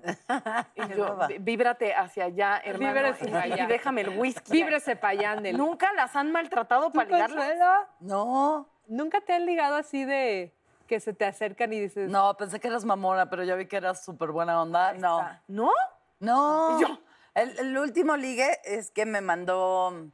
Y 0.76 0.88
yo, 0.96 1.04
baba. 1.06 1.28
"Vi- 1.28 1.38
víbrate 1.40 1.94
hacia 1.96 2.26
allá, 2.26 2.62
hermano. 2.64 2.94
Víbrese 2.94 3.26
y, 3.26 3.32
para 3.32 3.44
allá. 3.44 3.64
y 3.64 3.68
déjame 3.68 4.02
el 4.02 4.10
whisky. 4.20 4.52
Víbrese 4.52 4.96
payándele. 4.96 5.58
¿Nunca 5.58 5.92
las 5.94 6.16
han 6.16 6.32
maltratado 6.32 6.88
¿Tú, 6.88 6.94
para 7.00 7.06
ligarlas? 7.10 7.88
No, 8.02 8.68
¿Nunca 8.88 9.22
te 9.22 9.34
han 9.34 9.46
ligado 9.46 9.76
así 9.76 10.06
de 10.06 10.54
que 10.88 11.00
se 11.00 11.14
te 11.14 11.26
acercan 11.26 11.72
y 11.74 11.80
dices, 11.80 12.10
no, 12.10 12.36
pensé 12.38 12.60
que 12.60 12.68
eras 12.68 12.86
mamona, 12.86 13.30
pero 13.30 13.44
ya 13.44 13.56
vi 13.56 13.66
que 13.66 13.78
eras 13.78 14.04
súper 14.04 14.32
buena 14.32 14.62
onda. 14.62 14.94
No, 14.94 15.22
¿No? 15.48 15.72
no. 16.20 16.78
Y 16.78 16.82
yo. 16.82 17.00
El, 17.34 17.58
el 17.58 17.78
último 17.78 18.16
ligue 18.16 18.60
es 18.64 18.92
que 18.92 19.06
me 19.06 19.22
mandó 19.22 20.12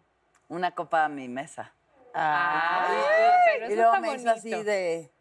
una 0.47 0.71
copa 0.71 1.05
a 1.05 1.09
mi 1.09 1.27
mesa. 1.27 1.73
Ay, 2.13 2.97
pero 3.53 3.71
y 3.71 3.75
luego 3.75 3.99
me 3.99 4.13
hizo 4.15 4.29
así 4.29 4.63
de... 4.63 5.11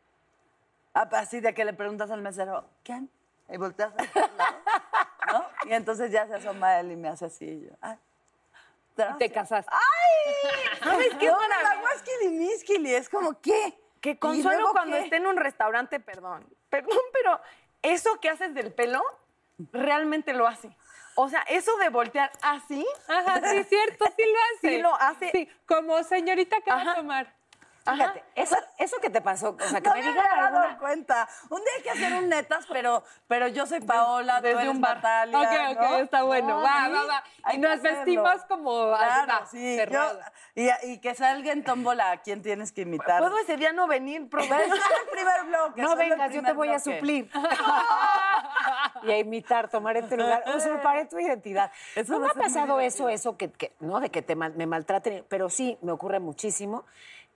Ah, 0.94 1.08
Así 1.12 1.40
de 1.40 1.54
que 1.54 1.64
le 1.64 1.74
preguntas 1.74 2.10
al 2.10 2.22
mesero, 2.22 2.64
¿quién? 2.82 3.08
Y 3.48 3.56
volteas 3.56 3.92
hacia 3.96 4.24
el 4.24 4.36
lado, 4.36 4.56
¿no? 5.32 5.70
Y 5.70 5.74
entonces 5.74 6.10
ya 6.10 6.26
se 6.26 6.34
asoma 6.34 6.80
él 6.80 6.92
y 6.92 6.96
me 6.96 7.08
hace 7.08 7.26
así. 7.26 7.44
Y 7.44 7.66
yo, 7.66 7.76
ay, 7.80 7.96
Te 9.18 9.28
gracias. 9.28 9.66
Casaste. 10.34 10.84
¿Sabes 10.84 11.14
qué 11.18 11.26
no, 11.26 11.36
maravilla? 11.36 11.60
el 11.60 11.66
agua 11.78 11.90
es 12.86 13.08
como, 13.08 13.40
¿qué? 13.40 13.78
Que 14.00 14.10
¿Y 14.10 14.16
Consuelo 14.16 14.58
luego 14.58 14.72
cuando 14.72 14.96
qué? 14.96 15.04
esté 15.04 15.16
en 15.16 15.26
un 15.26 15.36
restaurante, 15.36 16.00
perdón, 16.00 16.46
perdón, 16.70 16.98
pero 17.12 17.40
eso 17.82 18.20
que 18.20 18.28
haces 18.28 18.54
del 18.54 18.72
pelo, 18.72 19.02
realmente 19.72 20.32
lo 20.32 20.46
hace. 20.46 20.76
O 21.16 21.28
sea, 21.28 21.40
eso 21.48 21.76
de 21.78 21.88
voltear 21.88 22.30
así, 22.42 22.86
Ajá, 23.08 23.40
sí, 23.50 23.64
cierto, 23.68 24.04
sí 24.16 24.22
lo 24.24 24.38
hace. 24.38 24.76
Sí 24.76 24.78
lo 24.82 24.94
hace. 24.94 25.30
Sí, 25.32 25.48
como 25.66 26.02
señorita 26.04 26.60
que 26.60 26.70
va 26.70 26.92
a 26.92 26.94
tomar. 26.94 27.34
Fíjate, 27.92 28.24
eso, 28.34 28.56
eso 28.78 28.96
que 29.00 29.10
te 29.10 29.20
pasó, 29.20 29.50
o 29.58 29.68
sea, 29.68 29.80
que 29.80 29.88
No 29.88 29.94
me 29.94 30.02
me 30.02 30.08
alguna... 30.20 30.50
dado 30.62 30.78
cuenta. 30.78 31.28
Un 31.50 31.58
día 31.60 31.70
hay 31.76 31.82
que 31.82 31.90
hacer 31.90 32.12
un 32.14 32.28
netas, 32.28 32.66
pero, 32.70 33.02
pero 33.26 33.48
yo 33.48 33.66
soy 33.66 33.80
Paola, 33.80 34.40
desde 34.40 34.54
tú 34.54 34.58
eres 34.60 34.70
un 34.74 34.80
bar. 34.80 34.96
Natalia, 34.96 35.38
Ok, 35.40 35.76
ok, 35.76 35.80
¿no? 35.90 35.96
está 35.96 36.22
bueno. 36.22 36.48
No, 36.48 36.62
Va, 36.62 36.86
sí, 36.86 36.92
va, 36.92 37.06
va. 37.06 37.24
Y 37.54 37.58
nos 37.58 37.80
vestimos 37.82 38.44
como 38.48 38.70
Claro, 38.96 39.32
ah, 39.32 39.46
sí. 39.50 39.78
yo- 39.90 40.18
y, 40.54 40.68
y 40.92 40.98
que 41.00 41.14
salga 41.14 41.52
en 41.52 41.64
tómbola 41.64 42.10
a 42.10 42.16
quién 42.18 42.42
tienes 42.42 42.72
que 42.72 42.82
imitar. 42.82 43.20
¿puedo 43.20 43.38
ese 43.38 43.56
día 43.56 43.72
no 43.72 43.86
venir? 43.86 44.22
El 44.22 44.28
primer 44.28 45.44
bloque. 45.46 45.82
No 45.82 45.96
vengas, 45.96 46.32
yo 46.32 46.42
te 46.42 46.52
voy 46.52 46.68
a 46.70 46.78
suplir. 46.80 47.30
y 49.02 49.10
a 49.12 49.18
imitar, 49.18 49.68
tomaré 49.68 50.02
tu 50.02 50.16
lugar, 50.16 50.42
usurparé 50.56 51.06
tu 51.06 51.18
identidad. 51.18 51.70
Eso 51.94 52.12
no 52.14 52.20
me 52.20 52.28
ha 52.28 52.34
pasado 52.34 52.80
eso, 52.80 53.08
eso 53.08 53.36
que, 53.36 53.50
que- 53.50 53.72
no 53.80 54.00
de 54.00 54.10
que 54.10 54.22
te 54.22 54.34
me 54.36 54.66
maltraten, 54.66 55.24
pero 55.28 55.48
sí 55.50 55.78
me 55.82 55.92
ocurre 55.92 56.20
muchísimo 56.20 56.84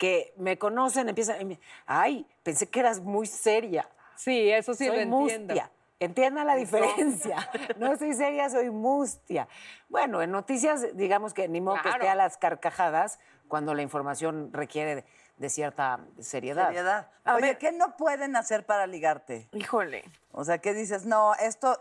que 0.03 0.35
me 0.37 0.59
conocen, 0.59 1.09
empiezan, 1.09 1.57
ay, 1.87 2.27
pensé 2.43 2.69
que 2.69 2.81
eras 2.81 2.99
muy 2.99 3.25
seria. 3.29 3.89
Sí, 4.17 4.51
eso 4.51 4.75
sí 4.75 4.89
soy 4.89 4.97
lo 4.97 5.03
entiendo. 5.03 5.55
mustia. 5.55 5.71
Entiendan 6.01 6.45
la 6.49 6.57
diferencia. 6.57 7.37
No 7.79 7.97
soy 7.97 8.13
seria, 8.15 8.51
soy 8.51 8.69
mustia. 8.71 9.47
Bueno, 9.89 10.21
en 10.21 10.33
noticias, 10.33 10.97
digamos 10.97 11.35
que 11.35 11.47
ni 11.47 11.61
modo 11.61 11.81
que 11.85 11.91
esté 11.91 12.09
a 12.09 12.17
las 12.17 12.37
carcajadas 12.37 13.21
cuando 13.47 13.75
la 13.75 13.83
información 13.83 14.53
requiere 14.53 14.97
de, 14.97 15.05
de 15.37 15.49
cierta 15.49 16.01
seriedad. 16.19 16.67
Seriedad. 16.67 17.09
A 17.25 17.37
Oye, 17.37 17.47
ver. 17.47 17.59
¿qué 17.59 17.71
no 17.71 17.97
pueden 17.97 18.35
hacer 18.35 18.67
para 18.67 18.89
ligarte? 18.89 19.47
Híjole, 19.53 20.03
O 20.33 20.43
sea, 20.45 20.59
¿qué 20.59 20.75
dices? 20.75 21.07
No, 21.07 21.35
esto, 21.37 21.79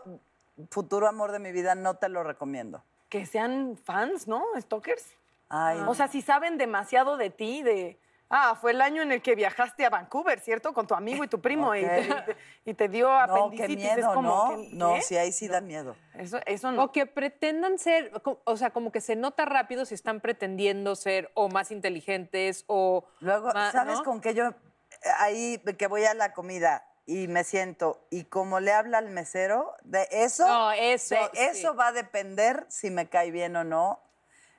futuro 0.70 1.08
amor 1.08 1.32
de 1.32 1.40
mi 1.40 1.50
vida, 1.50 1.74
no 1.74 1.94
te 1.96 2.08
lo 2.08 2.22
recomiendo. 2.22 2.84
que 3.08 3.26
sean 3.26 3.76
fans, 3.84 4.28
¿no? 4.28 4.44
Stalkers. 4.60 5.06
Ay, 5.48 5.82
O 5.88 5.94
sea, 5.96 6.06
si 6.06 6.22
saben 6.22 6.56
demasiado 6.56 7.16
de 7.16 7.30
ti, 7.30 7.64
de... 7.64 7.98
Ah, 8.34 8.56
fue 8.58 8.70
el 8.70 8.80
año 8.80 9.02
en 9.02 9.12
el 9.12 9.20
que 9.20 9.34
viajaste 9.34 9.84
a 9.84 9.90
Vancouver, 9.90 10.40
¿cierto? 10.40 10.72
Con 10.72 10.86
tu 10.86 10.94
amigo 10.94 11.22
y 11.22 11.28
tu 11.28 11.40
primo. 11.40 11.74
y, 11.74 11.84
Ok. 11.84 11.90
te, 11.90 12.36
y 12.64 12.74
te 12.74 12.88
dio 12.88 13.08
no, 13.08 13.16
qué 13.16 13.40
apendicitis. 13.40 13.76
miedo, 13.76 13.98
es 14.00 14.06
como, 14.06 14.28
¿no? 14.50 14.56
No, 14.72 14.94
¿qué? 14.94 15.02
sí, 15.02 15.16
ahí 15.18 15.32
sí 15.32 15.48
da 15.48 15.60
miedo. 15.60 15.94
Eso, 16.14 16.38
eso 16.46 16.72
no. 16.72 16.84
O 16.84 16.92
que 16.92 17.04
pretendan 17.04 17.78
ser, 17.78 18.10
o 18.44 18.56
sea, 18.56 18.70
como 18.70 18.90
que 18.90 19.02
se 19.02 19.16
nota 19.16 19.44
rápido 19.44 19.84
si 19.84 19.94
están 19.94 20.20
pretendiendo 20.20 20.96
ser 20.96 21.30
o 21.34 21.48
más 21.50 21.70
inteligentes 21.70 22.64
o... 22.68 23.04
Luego, 23.20 23.52
ma- 23.52 23.70
¿sabes 23.70 23.98
¿no? 23.98 24.04
con 24.04 24.20
qué 24.22 24.32
yo 24.32 24.54
ahí 25.18 25.58
que 25.78 25.86
voy 25.86 26.04
a 26.04 26.14
la 26.14 26.32
comida 26.32 26.86
y 27.04 27.26
me 27.28 27.44
siento 27.44 28.06
y 28.10 28.24
como 28.24 28.60
le 28.60 28.72
habla 28.72 28.98
al 28.98 29.10
mesero, 29.10 29.74
de 29.82 30.06
eso, 30.10 30.46
No, 30.46 30.72
eso, 30.72 31.14
de 31.16 31.22
sí. 31.32 31.58
eso 31.58 31.74
va 31.74 31.88
a 31.88 31.92
depender 31.92 32.64
si 32.68 32.90
me 32.90 33.08
cae 33.08 33.30
bien 33.30 33.56
o 33.56 33.64
no, 33.64 34.00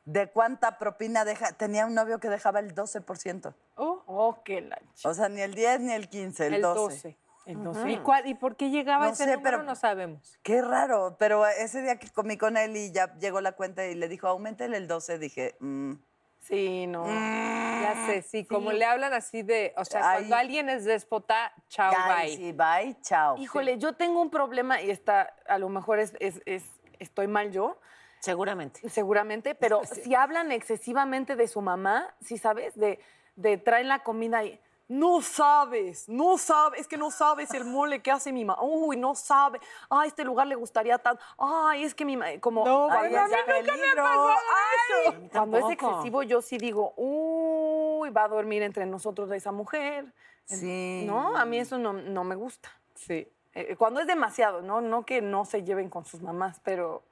de 0.06 0.30
cuánta 0.30 0.78
propina 0.78 1.26
deja. 1.26 1.54
Tenía 1.54 1.86
un 1.86 1.94
novio 1.96 2.20
que 2.20 2.30
dejaba 2.30 2.60
el 2.60 2.74
12%. 2.76 3.54
Oh, 3.76 4.04
Oh, 4.06 4.44
qué 4.44 4.62
la 4.62 4.78
ch- 4.96 5.06
O 5.10 5.14
sea, 5.14 5.30
ni 5.30 5.42
el 5.42 5.54
10 5.56 5.80
ni 5.80 5.94
el 5.94 6.10
15, 6.10 6.48
el, 6.48 6.54
el 6.56 6.62
12. 6.62 6.80
12. 6.96 7.18
el 7.46 7.64
12. 7.64 7.90
¿Y, 7.92 7.98
cuál- 8.00 8.28
¿Y 8.28 8.34
por 8.36 8.56
qué 8.56 8.70
llegaba 8.70 9.06
No 9.08 9.12
ese 9.14 9.24
sé, 9.26 9.36
número? 9.38 9.58
pero- 9.58 9.64
No 9.64 9.76
sabemos. 9.76 10.38
Qué 10.44 10.62
raro, 10.62 11.16
pero 11.18 11.46
ese 11.48 11.82
día 11.82 11.98
que 11.98 12.10
comí 12.10 12.38
con 12.38 12.58
él 12.58 12.76
y 12.76 12.92
ya 12.92 13.14
llegó 13.18 13.42
la 13.42 13.54
cuenta 13.54 13.86
y 13.86 13.96
le 13.96 14.08
dijo, 14.08 14.28
aumentele 14.28 14.78
el 14.78 14.88
12, 14.88 15.18
dije, 15.20 15.56
mm, 15.60 15.94
Sí, 16.40 16.88
no. 16.88 17.06
Ya 17.08 18.06
sé, 18.06 18.22
sí, 18.22 18.44
como 18.46 18.74
le 18.74 18.84
hablan 18.84 19.14
así 19.14 19.44
de, 19.44 19.74
o 19.78 19.86
sea, 19.86 20.10
Ay. 20.10 20.18
cuando 20.24 20.36
alguien 20.36 20.68
es 20.68 20.84
déspota, 20.84 21.54
chao, 21.70 21.90
ya, 21.94 22.16
bye. 22.18 22.36
sí, 22.36 22.52
bye, 22.52 22.98
chao. 23.02 23.38
Híjole, 23.38 23.78
yo 23.78 23.94
tengo 23.96 24.22
un 24.22 24.30
problema 24.30 24.82
y 24.82 24.92
está, 24.92 25.34
a 25.48 25.58
lo 25.58 25.70
mejor 25.70 26.00
es, 26.00 26.14
es- 26.20 26.42
es- 26.46 26.70
estoy 27.00 27.28
mal 27.28 27.52
yo, 27.52 27.80
Seguramente. 28.24 28.90
seguramente, 28.90 29.54
pero 29.60 29.82
si 29.84 30.16
hablan 30.16 30.52
excesivamente 30.54 31.36
de 31.36 31.48
su 31.50 31.62
mamá, 31.62 32.16
¿sí 32.22 32.38
sabes? 32.38 32.74
De, 32.76 33.00
de 33.36 33.58
traen 33.58 33.90
la 33.90 34.00
comida 34.00 34.46
y 34.46 34.58
no 34.88 35.22
sabes, 35.22 36.08
no 36.08 36.38
sabes, 36.38 36.82
es 36.82 36.88
que 36.88 36.98
no 36.98 37.12
sabes 37.12 37.54
el 37.54 37.66
mole 37.66 38.02
que 38.02 38.12
hace 38.12 38.32
mi 38.32 38.46
mamá. 38.46 38.62
Uy, 38.62 38.96
no 38.96 39.14
sabe. 39.16 39.60
Ay, 39.90 40.08
este 40.08 40.24
lugar 40.24 40.48
le 40.48 40.56
gustaría 40.56 40.98
tanto. 41.00 41.22
Ay, 41.38 41.84
es 41.84 41.94
que 41.94 42.06
mi 42.06 42.16
mamá, 42.16 42.32
como 42.40 42.66
No, 42.66 42.90
Ay, 42.90 43.10
bueno, 43.10 43.26
a 43.26 43.28
mí 43.28 43.34
nunca 43.34 43.46
me 43.46 43.54
ha 43.54 43.64
peligro. 43.64 44.04
pasado 44.04 44.28
Ay, 44.30 45.08
eso. 45.10 45.30
Cuando 45.32 45.58
es 45.58 45.70
excesivo, 45.72 46.24
yo 46.24 46.42
sí 46.42 46.58
digo, 46.58 46.94
uy, 46.96 48.10
va 48.12 48.24
a 48.24 48.28
dormir 48.30 48.64
entre 48.64 48.86
nosotros 48.86 49.32
esa 49.32 49.52
mujer. 49.52 50.14
Sí. 50.46 51.04
No, 51.06 51.36
a 51.36 51.44
mí 51.44 51.60
eso 51.60 51.78
no, 51.78 51.92
no 51.92 52.24
me 52.24 52.36
gusta. 52.36 52.70
Sí. 52.96 53.28
Eh, 53.54 53.76
cuando 53.76 54.00
es 54.00 54.08
demasiado, 54.08 54.62
¿no? 54.62 54.80
No 54.80 55.06
que 55.06 55.22
no 55.22 55.44
se 55.44 55.64
lleven 55.64 55.90
con 55.90 56.06
sus 56.06 56.22
mamás, 56.22 56.62
pero... 56.64 57.04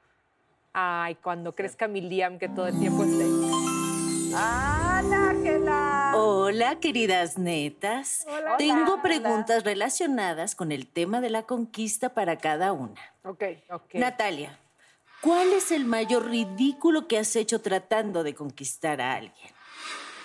Ay, 0.74 1.16
cuando 1.16 1.54
crezca 1.54 1.88
mi 1.88 2.00
Liam, 2.00 2.40
que 2.40 2.48
todo 2.48 2.68
el 2.68 2.80
tiempo 2.80 3.04
esté. 3.04 3.26
¡Ana, 4.34 5.32
Ángela! 5.32 6.14
Hola, 6.16 6.80
queridas 6.80 7.38
netas. 7.38 8.26
Tengo 8.58 9.02
preguntas 9.02 9.66
relacionadas 9.66 10.56
con 10.56 10.72
el 10.72 10.88
tema 10.88 11.20
de 11.20 11.30
la 11.30 11.44
conquista 11.44 12.14
para 12.14 12.38
cada 12.38 12.72
una. 12.72 13.02
Ok. 13.24 13.44
Ok. 13.70 13.96
Natalia, 13.96 14.58
¿cuál 15.20 15.52
es 15.52 15.74
el 15.74 15.84
mayor 15.84 16.30
ridículo 16.30 17.06
que 17.06 17.18
has 17.18 17.36
hecho 17.36 17.62
tratando 17.62 18.24
de 18.24 18.34
conquistar 18.34 19.02
a 19.02 19.16
alguien? 19.16 19.50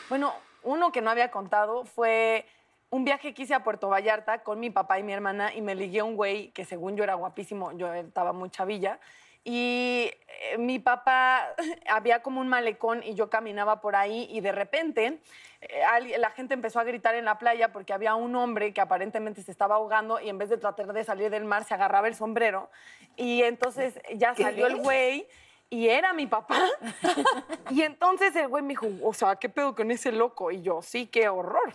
Bueno, 0.09 0.33
uno 0.62 0.93
que 0.93 1.00
no 1.00 1.11
había 1.11 1.33
contado 1.33 1.85
fue 1.85 2.47
un 2.91 3.05
viaje 3.05 3.35
que 3.35 3.43
hice 3.43 3.55
a 3.55 3.65
Puerto 3.65 3.88
Vallarta 3.88 4.45
con 4.45 4.61
mi 4.61 4.71
papá 4.71 5.00
y 5.00 5.03
mi 5.03 5.12
hermana 5.12 5.53
y 5.53 5.61
me 5.61 5.75
ligué 5.75 5.99
a 5.99 6.05
un 6.05 6.15
güey 6.15 6.53
que 6.53 6.65
según 6.65 6.97
yo 6.97 7.03
era 7.03 7.15
guapísimo, 7.15 7.73
yo 7.73 7.93
estaba 7.93 8.33
muy 8.33 8.50
chavilla. 8.50 9.00
Y 9.49 10.11
eh, 10.41 10.59
mi 10.59 10.81
papá 10.81 11.55
había 11.88 12.21
como 12.21 12.41
un 12.41 12.49
malecón 12.49 13.05
y 13.05 13.15
yo 13.15 13.31
caminaba 13.31 13.81
por 13.81 13.95
ahí 13.95 14.26
y 14.29 14.41
de 14.41 14.50
repente 14.50 15.21
eh, 15.61 16.19
la 16.19 16.31
gente 16.31 16.53
empezó 16.53 16.81
a 16.81 16.85
gritar 16.85 17.15
en 17.15 17.25
la 17.25 17.38
playa 17.38 17.73
porque 17.73 17.93
había 17.93 18.17
un 18.17 18.35
hombre 18.35 18.75
que 18.75 18.81
aparentemente 18.81 19.43
se 19.43 19.53
estaba 19.53 19.76
ahogando 19.76 20.19
y 20.21 20.29
en 20.31 20.38
vez 20.38 20.49
de 20.49 20.57
tratar 20.57 20.93
de 20.93 21.05
salir 21.05 21.31
del 21.31 21.45
mar 21.45 21.62
se 21.62 21.75
agarraba 21.75 22.09
el 22.09 22.17
sombrero 22.17 22.71
y 23.15 23.45
entonces 23.45 24.00
ya 24.17 24.35
salió 24.35 24.67
el 24.67 24.79
güey 24.79 25.29
y 25.71 25.88
era 25.88 26.12
mi 26.12 26.26
papá. 26.26 26.61
y 27.71 27.83
entonces 27.83 28.35
el 28.35 28.49
güey 28.49 28.65
me 28.65 28.71
dijo, 28.71 28.88
o 29.03 29.15
sea, 29.15 29.37
¿qué 29.37 29.49
pedo 29.49 29.75
con 29.75 29.93
ese 29.93 30.11
loco? 30.11 30.50
Y 30.50 30.62
yo, 30.62 30.83
sí, 30.83 31.07
qué 31.07 31.29
horror. 31.29 31.73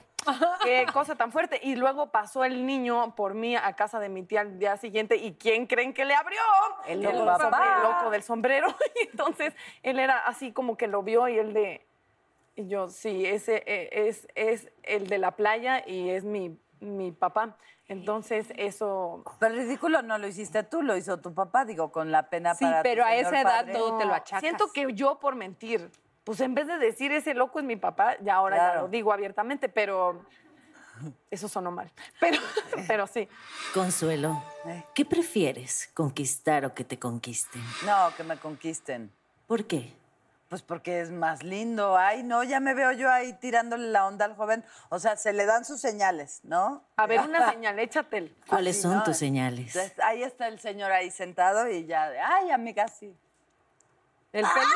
Qué 0.63 0.85
cosa 0.93 1.15
tan 1.15 1.31
fuerte. 1.31 1.59
Y 1.63 1.75
luego 1.75 2.11
pasó 2.11 2.43
el 2.43 2.65
niño 2.65 3.15
por 3.15 3.33
mí 3.33 3.55
a 3.55 3.73
casa 3.73 3.99
de 3.99 4.09
mi 4.09 4.23
tía 4.23 4.41
al 4.41 4.59
día 4.59 4.77
siguiente. 4.77 5.15
¿Y 5.15 5.35
quién 5.35 5.67
creen 5.67 5.93
que 5.93 6.05
le 6.05 6.13
abrió? 6.13 6.39
El 6.87 7.01
loco 7.01 7.17
del 7.17 7.25
som- 7.27 7.37
papá. 7.49 7.75
el 7.77 7.83
loco 7.91 8.09
del 8.11 8.23
sombrero. 8.23 8.67
Y 9.01 9.07
entonces 9.11 9.53
él 9.83 9.99
era 9.99 10.19
así 10.25 10.51
como 10.53 10.77
que 10.77 10.87
lo 10.87 11.03
vio 11.03 11.27
y 11.27 11.37
él 11.39 11.53
de... 11.53 11.87
Y 12.55 12.67
yo, 12.67 12.89
sí, 12.89 13.25
ese 13.25 13.63
eh, 13.65 14.07
es, 14.09 14.27
es 14.35 14.69
el 14.83 15.07
de 15.07 15.17
la 15.17 15.31
playa 15.31 15.83
y 15.87 16.09
es 16.09 16.23
mi, 16.25 16.59
mi 16.81 17.11
papá. 17.11 17.55
Entonces 17.87 18.47
eso... 18.57 19.23
Pero 19.39 19.53
el 19.53 19.59
ridículo 19.61 20.01
no 20.01 20.17
lo 20.17 20.27
hiciste 20.27 20.63
tú, 20.63 20.81
lo 20.81 20.95
hizo 20.97 21.19
tu 21.19 21.33
papá, 21.33 21.65
digo, 21.65 21.91
con 21.91 22.11
la 22.11 22.29
pena 22.29 22.53
Sí, 22.55 22.65
para 22.65 22.79
tu 22.79 22.83
pero 22.83 23.03
a 23.05 23.09
señor 23.09 23.25
esa 23.33 23.41
edad 23.41 23.59
padre. 23.61 23.73
todo 23.73 23.97
te 23.97 24.05
lo 24.05 24.13
achacas. 24.13 24.41
Siento 24.41 24.71
que 24.73 24.93
yo 24.93 25.17
por 25.19 25.35
mentir, 25.35 25.89
pues 26.23 26.39
en 26.41 26.53
vez 26.53 26.67
de 26.67 26.77
decir 26.77 27.11
ese 27.11 27.33
loco 27.33 27.59
es 27.59 27.65
mi 27.65 27.75
papá, 27.75 28.17
ya 28.21 28.35
ahora 28.35 28.57
ya 28.57 28.81
lo 28.81 28.87
digo 28.87 29.11
abiertamente, 29.11 29.69
pero 29.69 30.23
eso 31.29 31.47
sonó 31.47 31.71
mal. 31.71 31.91
Pero, 32.19 32.37
pero 32.87 33.07
sí. 33.07 33.27
Consuelo. 33.73 34.43
¿qué 34.93 35.05
prefieres, 35.05 35.89
conquistar 35.93 36.65
o 36.65 36.73
que 36.73 36.83
te 36.83 36.99
conquisten? 36.99 37.61
No, 37.85 38.13
que 38.15 38.23
me 38.23 38.37
conquisten. 38.37 39.11
¿Por 39.47 39.65
qué? 39.65 39.93
Pues 40.49 40.61
porque 40.61 40.99
es 40.99 41.11
más 41.11 41.43
lindo. 41.43 41.95
Ay, 41.95 42.23
no, 42.23 42.43
ya 42.43 42.59
me 42.59 42.73
veo 42.73 42.91
yo 42.91 43.09
ahí 43.09 43.31
tirándole 43.39 43.87
la 43.89 44.05
onda 44.05 44.25
al 44.25 44.35
joven. 44.35 44.65
O 44.89 44.99
sea, 44.99 45.15
se 45.15 45.31
le 45.31 45.45
dan 45.45 45.63
sus 45.63 45.79
señales, 45.79 46.41
¿no? 46.43 46.83
A 46.97 47.07
ver, 47.07 47.21
una 47.21 47.49
señal, 47.53 47.79
échate. 47.79 48.35
¿Cuáles 48.47 48.75
Así, 48.75 48.83
son 48.83 48.97
¿no? 48.97 49.03
tus 49.03 49.15
señales? 49.15 49.73
Entonces, 49.73 49.97
ahí 50.03 50.23
está 50.23 50.49
el 50.49 50.59
señor 50.59 50.91
ahí 50.91 51.09
sentado 51.09 51.69
y 51.69 51.85
ya, 51.85 52.09
de, 52.09 52.19
ay, 52.19 52.51
amiga, 52.51 52.87
sí. 52.89 53.15
El 54.33 54.45
pelito. 54.45 54.71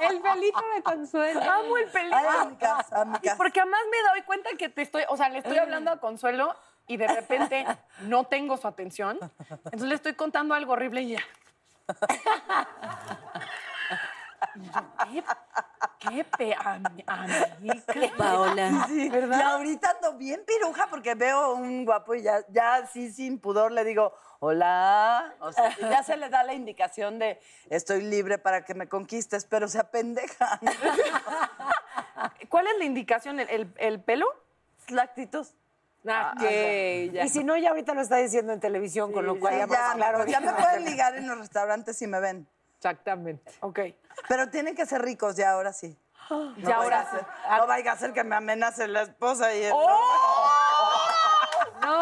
el 0.00 0.20
pelito 0.20 0.60
de 0.74 0.82
Consuelo. 0.82 1.40
Amo 1.40 1.76
el 1.76 1.88
pelito. 1.90 2.16
Ay, 2.16 2.26
amigas, 2.40 2.92
amigas. 2.92 3.36
Porque 3.36 3.60
además 3.60 3.80
me 3.90 4.10
doy 4.10 4.22
cuenta 4.22 4.50
que 4.58 4.68
te 4.68 4.82
estoy, 4.82 5.04
o 5.08 5.16
sea, 5.16 5.28
le 5.28 5.38
estoy 5.38 5.58
hablando 5.58 5.90
a 5.90 6.00
Consuelo 6.00 6.56
y 6.88 6.96
de 6.96 7.06
repente 7.08 7.64
no 8.00 8.24
tengo 8.24 8.56
su 8.56 8.66
atención. 8.66 9.18
Entonces 9.48 9.88
le 9.88 9.94
estoy 9.94 10.14
contando 10.14 10.54
algo 10.54 10.72
horrible 10.72 11.02
y 11.02 11.08
ya. 11.10 11.22
¿Qué, 15.10 15.24
qué 15.98 16.24
pe... 16.24 16.54
am- 16.54 16.84
amiga? 17.06 17.56
Paola. 18.16 18.86
Sí, 18.88 19.10
Y 19.12 19.40
ahorita 19.40 19.90
ando 19.90 20.14
bien 20.18 20.42
piruja 20.46 20.88
porque 20.90 21.14
veo 21.14 21.54
un 21.54 21.84
guapo 21.84 22.14
y 22.14 22.22
ya, 22.22 22.44
ya 22.48 22.74
así 22.76 23.12
sin 23.12 23.38
pudor 23.38 23.72
le 23.72 23.84
digo, 23.84 24.12
hola. 24.40 25.34
O 25.40 25.52
sea, 25.52 25.76
ya 25.78 26.02
se 26.02 26.16
le 26.16 26.28
da 26.28 26.42
la 26.44 26.54
indicación 26.54 27.18
de 27.18 27.40
estoy 27.70 28.02
libre 28.02 28.38
para 28.38 28.64
que 28.64 28.74
me 28.74 28.88
conquistes, 28.88 29.44
pero 29.46 29.68
se 29.68 29.78
apendeja. 29.78 30.60
¿Cuál 32.48 32.66
es 32.66 32.78
la 32.78 32.84
indicación? 32.84 33.40
¿El, 33.40 33.48
el- 33.50 33.74
el 33.78 34.00
pelo? 34.00 34.26
La 34.88 35.02
actitud. 35.02 35.46
Ah, 36.08 36.34
que 36.38 37.10
ya. 37.12 37.24
Y 37.24 37.28
si 37.28 37.44
no, 37.44 37.56
ya 37.56 37.70
ahorita 37.70 37.94
lo 37.94 38.00
está 38.00 38.16
diciendo 38.16 38.52
en 38.52 38.58
televisión, 38.60 39.12
con 39.12 39.24
lo 39.24 39.38
cual 39.38 39.54
Sí, 39.54 39.60
ya, 39.60 39.66
ya, 39.68 39.94
claro. 39.94 40.26
ya 40.26 40.40
me 40.40 40.52
pueden 40.52 40.84
ligar 40.84 41.14
en 41.16 41.28
los 41.28 41.38
restaurantes 41.38 41.96
si 41.96 42.06
me 42.08 42.18
ven. 42.18 42.48
Exactamente. 42.86 43.52
Ok. 43.60 43.78
Pero 44.28 44.50
tienen 44.50 44.74
que 44.74 44.84
ser 44.86 45.02
ricos 45.02 45.36
ya, 45.36 45.52
ahora 45.52 45.72
sí. 45.72 45.96
No 46.28 46.52
Ya 46.56 46.76
ahora 46.76 47.08
ser- 47.12 47.24
No 47.60 47.66
vaya 47.68 47.92
a 47.92 47.96
ser 47.96 48.12
que 48.12 48.24
me 48.24 48.34
amenace 48.34 48.88
la 48.88 49.02
esposa 49.02 49.54
y 49.54 49.62
el 49.62 49.70
No, 51.80 52.00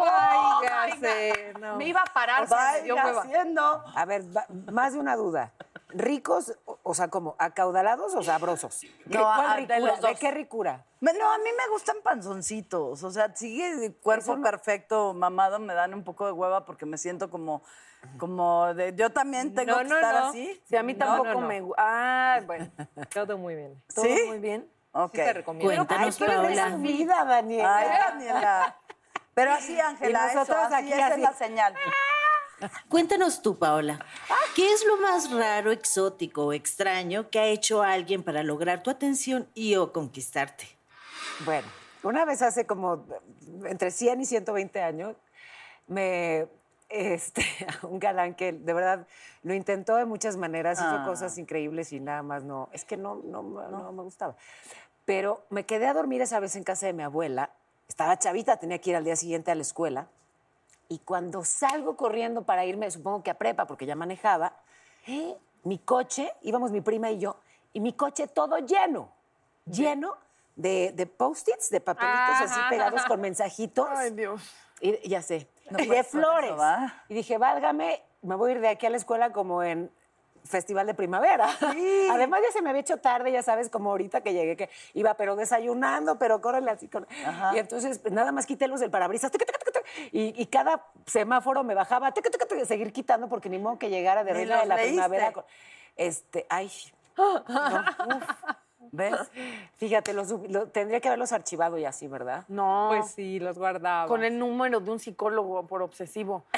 vaya 0.00 0.82
a 0.82 0.96
ser, 0.98 1.60
no. 1.60 1.76
Me 1.76 1.84
iba 1.86 2.00
a 2.00 2.12
parar, 2.12 2.48
Vaya 2.48 3.02
haciendo. 3.20 3.84
A 3.94 4.04
ver, 4.04 4.22
va- 4.36 4.46
más 4.72 4.94
de 4.94 4.98
una 4.98 5.14
duda. 5.14 5.52
¿Ricos, 5.90 6.54
o, 6.66 6.78
o 6.82 6.94
sea, 6.94 7.08
como 7.08 7.34
acaudalados 7.38 8.14
o 8.16 8.22
sabrosos? 8.22 8.80
¿Qué- 8.80 8.90
No, 9.18 9.20
¿Cuál 9.22 9.66
de 9.68 9.76
ricura? 9.76 10.08
¿De 10.08 10.14
qué 10.16 10.30
ricura? 10.32 10.84
Me- 11.00 11.12
No, 11.12 11.32
a 11.32 11.38
mí 11.38 11.50
me 11.56 11.68
gustan 11.70 11.96
panzoncitos. 12.02 13.02
O 13.04 13.10
sea, 13.12 13.34
sigue 13.36 13.70
el 13.86 13.94
cuerpo 13.96 14.40
perfecto, 14.42 15.14
mamado, 15.14 15.58
me 15.60 15.74
dan 15.74 15.94
un 15.94 16.02
poco 16.04 16.26
de 16.26 16.32
hueva 16.32 16.64
porque 16.64 16.84
me 16.86 16.98
siento 16.98 17.30
como, 17.30 17.62
como 18.18 18.72
de. 18.74 18.94
Yo 18.96 19.10
también 19.10 19.54
tengo 19.54 19.72
No, 19.72 19.78
que 19.78 19.84
no, 19.84 19.96
estar 19.96 20.14
no. 20.14 20.26
así. 20.28 20.60
Sí, 20.68 20.76
a 20.76 20.82
mí 20.82 20.92
No, 20.94 20.98
tampoco 20.98 21.28
no, 21.34 21.40
no. 21.40 21.46
me 21.48 21.60
gusta. 21.60 21.82
Ah, 21.84 22.40
bueno. 22.46 22.70
Todo 23.12 23.38
muy 23.38 23.54
bien. 23.54 23.82
Todo 23.94 24.04
¿Sí? 24.04 24.16
muy 24.26 24.38
bien. 24.38 24.68
Ok. 24.92 25.12
Sí 25.12 25.18
te 25.18 25.32
recomiendo. 25.32 25.74
Cuéntanos, 25.86 26.20
Ay, 26.20 26.26
qué 26.26 26.32
Paola. 26.34 26.48
presumida, 26.64 27.24
Daniela. 27.24 27.76
Ay, 27.76 27.88
Daniela. 27.88 28.76
Pero 29.34 29.52
así, 29.52 29.78
Ángela, 29.80 30.26
eso, 30.26 30.38
nosotros 30.40 30.64
así, 30.72 30.74
aquí, 30.74 30.92
esa 30.92 31.14
es 31.14 31.20
la 31.20 31.32
señal. 31.32 31.74
Cuéntanos 32.88 33.40
tú, 33.40 33.58
Paola. 33.58 34.04
¿Qué 34.54 34.70
es 34.72 34.84
lo 34.84 34.98
más 34.98 35.30
raro, 35.30 35.70
exótico 35.72 36.46
o 36.46 36.52
extraño 36.52 37.30
que 37.30 37.38
ha 37.38 37.46
hecho 37.46 37.82
alguien 37.82 38.22
para 38.22 38.42
lograr 38.42 38.82
tu 38.82 38.90
atención 38.90 39.48
y 39.54 39.76
o 39.76 39.92
conquistarte? 39.92 40.66
Bueno, 41.46 41.66
una 42.02 42.24
vez 42.26 42.42
hace 42.42 42.66
como 42.66 43.06
entre 43.64 43.90
100 43.90 44.20
y 44.20 44.26
120 44.26 44.82
años, 44.82 45.16
me, 45.86 46.48
este, 46.90 47.42
un 47.82 47.98
galán 47.98 48.34
que 48.34 48.52
de 48.52 48.72
verdad 48.72 49.06
lo 49.42 49.54
intentó 49.54 49.96
de 49.96 50.04
muchas 50.04 50.36
maneras, 50.36 50.78
Ah. 50.80 50.96
hizo 50.96 51.10
cosas 51.10 51.38
increíbles 51.38 51.92
y 51.92 52.00
nada 52.00 52.22
más 52.22 52.42
no, 52.44 52.68
es 52.72 52.84
que 52.84 52.96
no, 52.96 53.16
no, 53.24 53.42
no 53.42 53.92
me 53.92 54.02
gustaba. 54.02 54.36
Pero 55.04 55.44
me 55.48 55.64
quedé 55.64 55.86
a 55.86 55.94
dormir 55.94 56.20
esa 56.20 56.40
vez 56.40 56.56
en 56.56 56.64
casa 56.64 56.86
de 56.86 56.92
mi 56.92 57.02
abuela, 57.02 57.50
estaba 57.88 58.18
chavita, 58.18 58.58
tenía 58.58 58.78
que 58.78 58.90
ir 58.90 58.96
al 58.96 59.04
día 59.04 59.16
siguiente 59.16 59.50
a 59.50 59.54
la 59.54 59.62
escuela, 59.62 60.08
y 60.88 60.98
cuando 60.98 61.44
salgo 61.44 61.96
corriendo 61.96 62.42
para 62.42 62.64
irme, 62.64 62.90
supongo 62.90 63.22
que 63.22 63.30
a 63.30 63.38
prepa, 63.38 63.66
porque 63.66 63.86
ya 63.86 63.94
manejaba, 63.94 64.52
¿eh? 65.06 65.36
mi 65.62 65.78
coche, 65.78 66.32
íbamos 66.42 66.72
mi 66.72 66.80
prima 66.80 67.10
y 67.10 67.18
yo, 67.18 67.36
y 67.72 67.80
mi 67.80 67.92
coche 67.92 68.26
todo 68.26 68.58
lleno, 68.58 69.12
lleno 69.66 70.16
de, 70.56 70.92
de 70.94 71.06
post-its, 71.06 71.70
de 71.70 71.80
papelitos 71.80 72.40
así 72.42 72.60
pegados 72.68 73.04
con 73.04 73.20
mensajitos. 73.20 73.88
Ay, 73.88 74.10
Dios. 74.10 74.42
Y 74.80 75.08
ya 75.08 75.22
sé. 75.22 75.46
No 75.70 75.78
de 75.94 76.04
flores. 76.04 76.52
y 77.08 77.14
dije, 77.14 77.38
válgame, 77.38 78.02
me 78.22 78.34
voy 78.34 78.50
a 78.50 78.54
ir 78.54 78.60
de 78.60 78.68
aquí 78.68 78.86
a 78.86 78.90
la 78.90 78.96
escuela 78.96 79.32
como 79.32 79.62
en 79.62 79.90
festival 80.44 80.86
de 80.86 80.94
primavera. 80.94 81.48
Además 82.10 82.40
ya 82.46 82.50
se 82.52 82.62
me 82.62 82.70
había 82.70 82.80
hecho 82.80 82.96
tarde, 82.96 83.30
ya 83.30 83.42
sabes, 83.42 83.68
como 83.68 83.90
ahorita 83.90 84.22
que 84.22 84.32
llegué, 84.32 84.56
que 84.56 84.70
iba 84.94 85.14
pero 85.14 85.36
desayunando, 85.36 86.18
pero 86.18 86.40
córrele 86.40 86.70
así. 86.70 86.88
con- 86.88 87.06
Y 87.54 87.58
entonces 87.58 87.98
pues, 87.98 88.12
nada 88.12 88.32
más 88.32 88.46
quité 88.46 88.66
los 88.66 88.80
del 88.80 88.90
parabrisas. 88.90 89.30
tuc, 89.30 89.44
tuc, 89.44 89.58
tuc, 89.58 89.72
tuc, 89.74 89.84
y, 90.12 90.40
y 90.40 90.46
cada 90.46 90.86
semáforo 91.06 91.62
me 91.62 91.74
bajaba, 91.74 92.12
tuc, 92.12 92.26
seguir 92.66 92.92
quitando 92.92 93.28
porque 93.28 93.48
ni 93.48 93.58
modo 93.58 93.78
que 93.78 93.90
llegara 93.90 94.24
de 94.24 94.32
reina 94.32 94.60
de 94.60 94.66
la 94.66 94.76
leíste. 94.76 94.92
primavera. 94.92 95.32
con- 95.32 95.44
Este, 95.96 96.46
ay, 96.48 96.70
no, 97.16 97.44
uf. 98.16 98.24
¿Ves? 98.92 99.14
Fíjate, 99.76 100.12
los, 100.12 100.30
lo- 100.48 100.68
tendría 100.68 101.00
que 101.00 101.08
haberlos 101.08 101.32
archivado 101.32 101.78
y 101.78 101.84
así, 101.84 102.08
¿verdad? 102.08 102.44
No. 102.48 102.88
Pues 102.90 103.10
sí, 103.12 103.38
los 103.40 103.58
guardaba. 103.58 104.06
Con 104.08 104.24
el 104.24 104.38
número 104.38 104.80
de 104.80 104.90
un 104.90 104.98
psicólogo 104.98 105.66
por 105.66 105.82
obsesivo. 105.82 106.44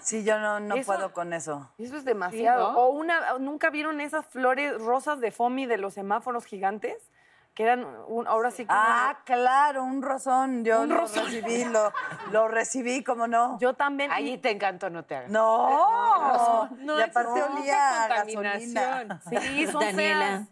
Sí, 0.00 0.24
yo 0.24 0.38
no, 0.40 0.58
no 0.58 0.74
Eso- 0.74 0.86
puedo 0.86 1.12
con 1.12 1.32
eso. 1.32 1.70
Eso 1.78 1.96
es 1.96 2.04
demasiado. 2.04 2.66
Sí, 2.70 2.72
¿no? 2.72 2.78
O 2.80 2.88
una, 2.90 3.38
¿nunca 3.38 3.70
vieron 3.70 4.00
esas 4.00 4.26
flores 4.26 4.80
rosas 4.80 5.20
de 5.20 5.30
foamy 5.30 5.66
de 5.66 5.78
los 5.78 5.94
semáforos 5.94 6.44
gigantes? 6.44 7.10
Que 7.54 7.64
eran 7.64 7.84
un, 8.08 8.26
ahora 8.26 8.50
sí 8.50 8.62
que 8.64 8.68
Ah, 8.72 9.18
claro, 9.26 9.84
un 9.84 10.00
rozón. 10.00 10.64
Yo 10.64 10.80
Un 10.82 10.88
lo 10.88 10.96
rozón. 10.96 11.26
recibí, 11.26 11.64
lo, 11.66 11.92
lo 12.30 12.48
recibí, 12.48 13.04
¿cómo 13.04 13.26
no? 13.26 13.58
yo 13.60 13.74
también. 13.74 14.10
Ahí 14.10 14.38
te 14.38 14.50
encantó, 14.50 14.88
no 14.88 15.04
te 15.04 15.16
hagas. 15.16 15.30
No, 15.30 16.68
No, 16.78 16.98
y 16.98 17.02
es 17.02 17.08
aparte 17.10 17.40
no, 17.40 17.58
olía 17.58 18.06
gasolina. 18.08 18.52
contaminación. 18.58 19.20
Sí, 19.42 19.66
son 19.66 19.80
Daniela, 19.82 20.26
feas. 20.26 20.48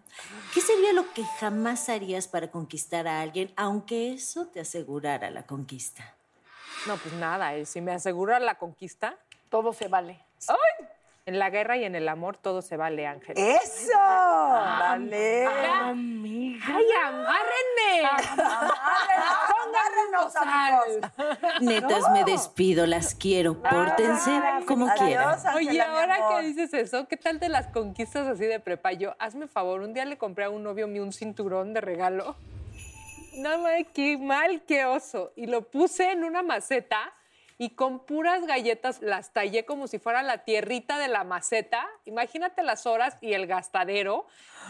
¿qué 0.52 0.60
sería 0.60 0.92
lo 0.92 1.10
que 1.14 1.24
jamás 1.38 1.88
harías 1.88 2.28
para 2.28 2.50
conquistar 2.50 3.08
a 3.08 3.22
alguien, 3.22 3.50
aunque 3.56 4.12
eso 4.12 4.48
te 4.48 4.60
asegurara 4.60 5.30
la 5.30 5.44
conquista? 5.44 6.04
No, 6.86 6.96
pues 6.98 7.14
nada, 7.14 7.54
eh, 7.54 7.64
si 7.64 7.80
me 7.80 7.92
asegura 7.92 8.38
la 8.40 8.56
conquista, 8.56 9.16
Todo 9.48 9.72
se 9.72 9.88
vale. 9.88 10.22
¡ay! 10.48 10.86
En 11.30 11.38
la 11.38 11.48
guerra 11.48 11.76
y 11.76 11.84
en 11.84 11.94
el 11.94 12.08
amor 12.08 12.38
todo 12.38 12.60
se 12.60 12.76
vale, 12.76 13.06
Ángel. 13.06 13.38
¡Eso! 13.38 13.96
Dale. 13.96 15.46
Amiga. 15.46 16.64
¡Ay, 16.66 16.84
amárrenme! 17.04 18.08
Agárrenos, 19.62 20.34
amigos. 20.34 21.12
Netas, 21.60 22.10
me 22.10 22.24
despido, 22.24 22.84
las 22.84 23.14
quiero. 23.14 23.62
Pórtense 23.62 24.42
como 24.66 24.92
quieran. 24.94 25.28
Adiós, 25.28 25.44
Ángela, 25.44 25.70
Oye, 25.70 25.82
ahora 25.82 26.16
que 26.30 26.48
dices 26.48 26.74
eso, 26.74 27.06
¿qué 27.06 27.16
tal 27.16 27.38
de 27.38 27.48
las 27.48 27.68
conquistas 27.68 28.26
así 28.26 28.46
de 28.46 28.58
prepa? 28.58 28.90
Yo, 28.90 29.14
hazme 29.20 29.46
favor, 29.46 29.82
un 29.82 29.94
día 29.94 30.06
le 30.06 30.18
compré 30.18 30.46
a 30.46 30.50
un 30.50 30.64
novio 30.64 30.88
mío 30.88 31.04
un 31.04 31.12
cinturón 31.12 31.74
de 31.74 31.80
regalo. 31.80 32.34
Nada 33.36 33.58
más, 33.58 33.74
qué 33.94 34.18
mal, 34.18 34.62
qué 34.66 34.84
oso. 34.84 35.30
Y 35.36 35.46
lo 35.46 35.62
puse 35.62 36.10
en 36.10 36.24
una 36.24 36.42
maceta 36.42 37.14
y 37.60 37.74
con 37.74 38.06
puras 38.06 38.46
galletas 38.46 39.02
las 39.02 39.34
tallé 39.34 39.66
como 39.66 39.86
si 39.86 39.98
fuera 39.98 40.22
la 40.22 40.38
tierrita 40.44 40.98
de 40.98 41.08
la 41.08 41.24
maceta. 41.24 41.86
Imagínate 42.06 42.62
las 42.62 42.86
horas 42.86 43.18
y 43.20 43.34
el 43.34 43.46
gastadero 43.46 44.24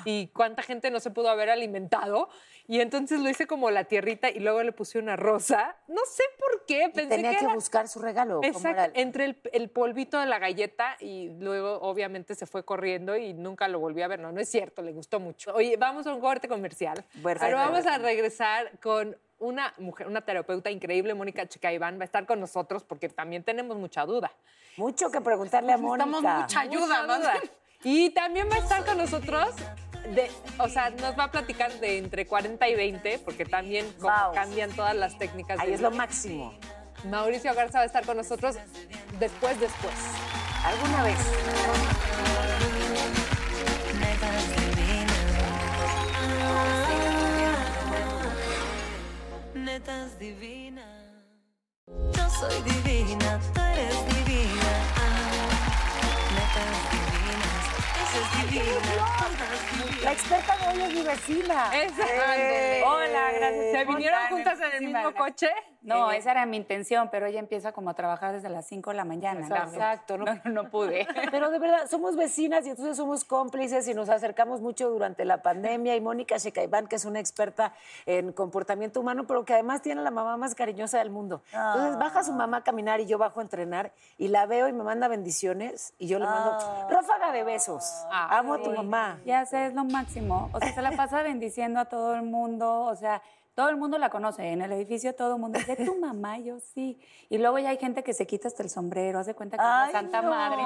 y 0.04 0.26
cuánta 0.34 0.62
gente 0.64 0.90
no 0.90 0.98
se 0.98 1.12
pudo 1.12 1.30
haber 1.30 1.50
alimentado. 1.50 2.28
Y 2.66 2.80
entonces 2.80 3.20
lo 3.20 3.28
hice 3.28 3.46
como 3.46 3.70
la 3.70 3.84
tierrita 3.84 4.28
y 4.28 4.40
luego 4.40 4.64
le 4.64 4.72
puse 4.72 4.98
una 4.98 5.14
rosa. 5.14 5.76
No 5.86 6.00
sé 6.04 6.24
por 6.36 6.66
qué, 6.66 6.86
Y 6.86 6.88
pensé 6.92 7.14
tenía 7.14 7.30
que, 7.30 7.36
que 7.38 7.44
era- 7.44 7.54
buscar 7.54 7.86
su 7.86 8.00
regalo. 8.00 8.36
¿cómo 8.40 8.46
Exacto, 8.48 8.82
el- 8.82 8.92
entre 9.00 9.24
el, 9.26 9.40
el 9.52 9.70
polvito 9.70 10.18
de 10.18 10.26
la 10.26 10.40
galleta 10.40 10.96
y 10.98 11.28
luego 11.38 11.78
obviamente 11.82 12.34
se 12.34 12.46
fue 12.46 12.64
corriendo 12.64 13.16
y 13.16 13.34
nunca 13.34 13.68
lo 13.68 13.78
volví 13.78 14.02
a 14.02 14.08
ver. 14.08 14.18
No, 14.18 14.32
no 14.32 14.40
es 14.40 14.48
cierto, 14.48 14.82
le 14.82 14.92
gustó 14.92 15.20
mucho. 15.20 15.54
Oye, 15.54 15.76
vamos 15.76 16.08
a 16.08 16.12
un 16.14 16.20
corte 16.20 16.48
comercial. 16.48 17.04
Perfecto. 17.22 17.40
Pero 17.40 17.56
vamos 17.56 17.86
a 17.86 17.98
regresar 17.98 18.72
con 18.80 19.16
una 19.40 19.74
mujer, 19.78 20.06
una 20.06 20.20
terapeuta 20.20 20.70
increíble, 20.70 21.14
Mónica 21.14 21.46
Chicaibán, 21.48 21.98
va 21.98 22.02
a 22.02 22.04
estar 22.04 22.26
con 22.26 22.38
nosotros 22.40 22.84
porque 22.84 23.08
también 23.08 23.42
tenemos 23.42 23.76
mucha 23.76 24.04
duda. 24.06 24.30
Mucho 24.76 25.10
que 25.10 25.20
preguntarle 25.20 25.72
a 25.72 25.76
Mónica. 25.78 26.06
Necesitamos 26.06 26.42
mucha 26.42 26.60
ayuda, 26.60 27.02
Mucha 27.02 27.18
duda. 27.18 27.34
Y 27.82 28.10
también 28.10 28.48
va 28.50 28.56
a 28.56 28.58
estar 28.58 28.84
con 28.84 28.98
nosotros, 28.98 29.48
de, 30.14 30.30
o 30.58 30.68
sea, 30.68 30.90
nos 30.90 31.18
va 31.18 31.24
a 31.24 31.30
platicar 31.30 31.72
de 31.80 31.98
entre 31.98 32.26
40 32.26 32.68
y 32.68 32.74
20, 32.74 33.18
porque 33.20 33.46
también 33.46 33.90
como 33.98 34.12
cambian 34.34 34.70
todas 34.72 34.94
las 34.94 35.18
técnicas. 35.18 35.58
Ahí 35.58 35.68
de- 35.70 35.74
es 35.74 35.80
lo 35.80 35.90
máximo. 35.90 36.54
Mauricio 37.04 37.54
Garza 37.54 37.78
va 37.78 37.82
a 37.84 37.86
estar 37.86 38.04
con 38.04 38.18
nosotros 38.18 38.56
después, 39.18 39.58
después. 39.58 39.94
¿Alguna 40.64 41.02
vez? 41.04 41.16
Divinas. 49.80 50.10
Netas 50.10 50.18
divinas. 50.18 50.86
Yo 52.16 52.30
soy 52.30 52.62
divina, 52.62 53.40
tú 53.54 53.60
eres 53.60 54.06
divina. 54.06 54.72
Ah, 54.96 55.06
Netas 56.34 56.76
divinas. 56.92 57.62
Esa 58.02 58.18
es 58.42 58.50
divina. 58.50 58.94
La 60.04 60.12
experta 60.12 60.56
de 60.56 60.68
hoy 60.68 60.82
es 60.82 60.94
mi 60.94 61.02
vecina. 61.02 61.76
Esa. 61.76 62.02
Ándele. 62.32 62.82
Hola, 62.84 63.32
gracias. 63.32 63.72
¿Se 63.72 63.84
¿Cómo 63.84 63.96
vinieron 63.96 64.20
juntas 64.28 64.58
en 64.60 64.72
el 64.72 64.80
mismo 64.82 65.00
gracias. 65.12 65.14
coche? 65.22 65.50
No, 65.82 66.12
Eh, 66.12 66.18
esa 66.18 66.32
era 66.32 66.46
mi 66.46 66.56
intención, 66.56 67.08
pero 67.10 67.26
ella 67.26 67.40
empieza 67.40 67.72
como 67.72 67.90
a 67.90 67.94
trabajar 67.94 68.32
desde 68.32 68.48
las 68.48 68.66
5 68.66 68.90
de 68.90 68.96
la 68.96 69.04
mañana. 69.04 69.48
¿no? 69.48 69.56
Exacto, 69.56 70.18
no, 70.18 70.24
No, 70.44 70.50
no 70.64 70.70
pude. 70.70 71.06
Pero 71.30 71.50
de 71.50 71.58
verdad, 71.58 71.86
somos 71.88 72.16
vecinas 72.16 72.66
y 72.66 72.70
entonces 72.70 72.96
somos 72.96 73.24
cómplices 73.24 73.88
y 73.88 73.94
nos 73.94 74.08
acercamos 74.08 74.60
mucho 74.60 74.90
durante 74.90 75.24
la 75.24 75.42
pandemia. 75.42 75.96
Y 75.96 76.00
Mónica 76.00 76.36
Shecaibán, 76.36 76.86
que 76.86 76.96
es 76.96 77.04
una 77.04 77.20
experta 77.20 77.72
en 78.06 78.32
comportamiento 78.32 79.00
humano, 79.00 79.26
pero 79.26 79.44
que 79.44 79.54
además 79.54 79.82
tiene 79.82 80.02
la 80.02 80.10
mamá 80.10 80.36
más 80.36 80.54
cariñosa 80.54 80.98
del 80.98 81.10
mundo. 81.10 81.42
Entonces 81.52 81.98
baja 81.98 82.22
su 82.24 82.32
mamá 82.32 82.58
a 82.58 82.62
caminar 82.64 83.00
y 83.00 83.06
yo 83.06 83.18
bajo 83.18 83.40
a 83.40 83.42
entrenar 83.42 83.92
y 84.18 84.28
la 84.28 84.46
veo 84.46 84.68
y 84.68 84.72
me 84.72 84.84
manda 84.84 85.08
bendiciones 85.08 85.94
y 85.98 86.06
yo 86.08 86.18
le 86.18 86.26
mando 86.26 86.58
ráfaga 86.90 87.32
de 87.32 87.44
besos. 87.44 87.90
Amo 88.10 88.54
a 88.54 88.62
tu 88.62 88.70
mamá. 88.72 89.20
Ya 89.24 89.46
sé, 89.46 89.66
es 89.66 89.74
lo 89.74 89.84
máximo. 89.84 90.50
O 90.52 90.58
sea, 90.60 90.74
se 90.74 90.82
la 90.82 90.92
pasa 90.92 91.22
bendiciendo 91.22 91.80
a 91.80 91.86
todo 91.86 92.14
el 92.14 92.22
mundo. 92.22 92.82
O 92.82 92.96
sea, 92.96 93.22
todo 93.54 93.68
el 93.68 93.76
mundo 93.76 93.98
la 93.98 94.10
conoce. 94.10 94.46
En 94.52 94.62
el 94.62 94.72
edificio 94.72 95.14
todo 95.14 95.34
el 95.34 95.40
mundo 95.40 95.58
dice, 95.58 95.76
tu 95.76 95.96
mamá, 96.00 96.38
yo 96.38 96.58
sí. 96.60 96.98
Y 97.28 97.38
luego 97.38 97.58
ya 97.58 97.70
hay 97.70 97.78
gente 97.78 98.02
que 98.02 98.14
se 98.14 98.26
quita 98.26 98.48
hasta 98.48 98.62
el 98.62 98.70
sombrero, 98.70 99.18
hace 99.18 99.34
cuenta 99.34 99.56
que 99.56 99.62
es 99.62 99.68
la 99.68 100.00
Santa 100.00 100.22
no, 100.22 100.30
Madre. 100.30 100.62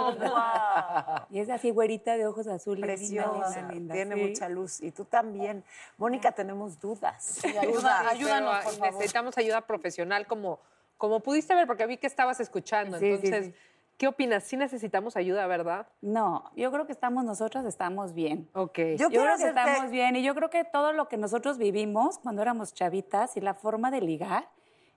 Y 1.31 1.41
es 1.41 1.49
así, 1.51 1.71
güerita 1.71 2.17
de 2.17 2.27
ojos 2.27 2.47
azules. 2.47 3.01
linda, 3.01 3.25
Preciosa, 3.25 3.61
linda, 3.61 3.73
linda, 3.73 3.95
tiene 3.95 4.15
sí. 4.15 4.23
mucha 4.23 4.49
luz. 4.49 4.81
Y 4.81 4.91
tú 4.91 5.05
también. 5.05 5.65
Mónica, 5.97 6.33
tenemos 6.33 6.81
dudas. 6.81 7.45
Ayuda, 7.45 7.99
Pero, 8.01 8.11
ayúdanos, 8.11 8.65
por 8.65 8.73
favor. 8.75 8.93
Necesitamos 8.95 9.39
ayuda 9.39 9.61
profesional 9.63 10.27
como, 10.27 10.61
como 10.99 11.21
pudiste 11.21 11.55
ver, 11.55 11.67
porque 11.67 11.87
vi 11.87 11.97
que 11.97 12.07
estabas 12.07 12.41
escuchando. 12.41 12.99
Sí, 12.99 13.07
sí, 13.07 13.27
Entonces, 13.27 13.47
sí. 13.47 13.55
¿Qué 13.97 14.09
opinas? 14.09 14.45
Sí 14.45 14.57
necesitamos 14.57 15.17
ayuda, 15.17 15.47
¿verdad? 15.47 15.87
No, 16.01 16.51
yo 16.57 16.71
creo 16.71 16.87
que 16.87 16.93
estamos 16.93 17.25
nosotras, 17.25 17.65
estamos 17.65 18.13
bien. 18.13 18.49
Ok. 18.55 18.79
Yo 18.99 19.09
creo 19.09 19.37
que 19.37 19.49
estamos 19.49 19.91
bien 19.91 20.17
y 20.17 20.23
yo 20.23 20.35
creo 20.35 20.51
que 20.51 20.65
todo 20.65 20.93
lo 20.93 21.09
que 21.09 21.17
nosotros 21.17 21.59
vivimos 21.59 22.19
cuando 22.19 22.43
éramos 22.43 22.75
chavitas 22.75 23.37
y 23.37 23.41
la 23.41 23.55
forma 23.55 23.91
de 23.91 24.01
ligar 24.01 24.49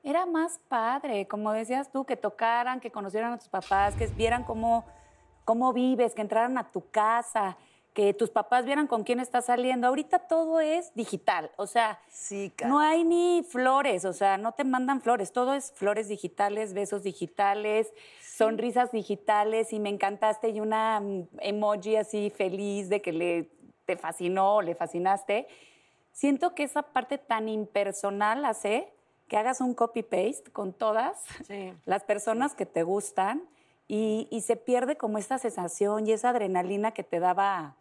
era 0.04 0.26
más 0.26 0.60
padre, 0.68 1.28
como 1.28 1.52
decías 1.52 1.92
tú, 1.92 2.06
que 2.06 2.16
tocaran, 2.16 2.80
que 2.80 2.92
conocieran 2.92 3.34
a 3.34 3.38
tus 3.38 3.50
papás, 3.50 3.96
que 3.96 4.08
vieran 4.08 4.44
cómo, 4.44 4.86
cómo 5.44 5.74
vives, 5.74 6.14
que 6.14 6.22
entraran 6.22 6.58
a 6.58 6.72
tu 6.72 6.90
casa, 6.90 7.58
que 7.98 8.14
tus 8.14 8.30
papás 8.30 8.64
vieran 8.64 8.86
con 8.86 9.04
quién 9.04 9.20
estás 9.20 9.46
saliendo. 9.46 9.88
Ahorita 9.88 10.20
todo 10.20 10.60
es 10.60 10.94
digital, 10.94 11.50
o 11.58 11.66
sea, 11.66 12.00
Sí, 12.10 12.54
no 12.66 12.80
hay 12.80 13.04
ni 13.04 13.44
flores, 13.50 14.06
o 14.06 14.14
sea, 14.14 14.38
no 14.38 14.52
te 14.52 14.64
mandan 14.64 15.02
flores, 15.02 15.32
todo 15.32 15.56
es 15.56 15.72
flores 15.72 16.08
digitales, 16.08 16.76
besos 16.76 17.02
digitales, 17.02 17.92
sonrisas 18.38 18.92
digitales 18.92 19.74
y 19.74 19.80
me 19.80 19.90
encantaste 19.90 20.50
y 20.50 20.60
una 20.60 21.00
mm, 21.00 21.28
emoji 21.40 21.96
así 21.96 22.30
feliz 22.30 22.88
de 22.88 23.02
que 23.02 23.12
le 23.12 23.50
te 23.86 23.98
fascinó 23.98 24.58
o 24.58 24.62
le 24.62 24.76
fascinaste. 24.76 25.48
Siento 26.12 26.54
que 26.54 26.64
esa 26.64 26.84
parte 26.84 27.18
tan 27.18 27.48
impersonal 27.48 28.46
hace 28.46 28.92
que 29.28 29.38
hagas 29.38 29.62
un 29.62 29.74
copy-paste 29.74 30.52
con 30.52 30.74
todas 30.74 31.24
las 31.86 32.04
personas 32.04 32.54
que 32.54 32.66
te 32.66 32.84
gustan 32.84 33.44
y, 33.88 34.28
y 34.30 34.42
se 34.42 34.56
pierde 34.56 34.98
como 34.98 35.18
esta 35.18 35.38
sensación 35.38 36.06
y 36.06 36.12
esa 36.12 36.30
adrenalina 36.30 36.92
que 36.92 37.04
te 37.04 37.20
daba 37.20 37.76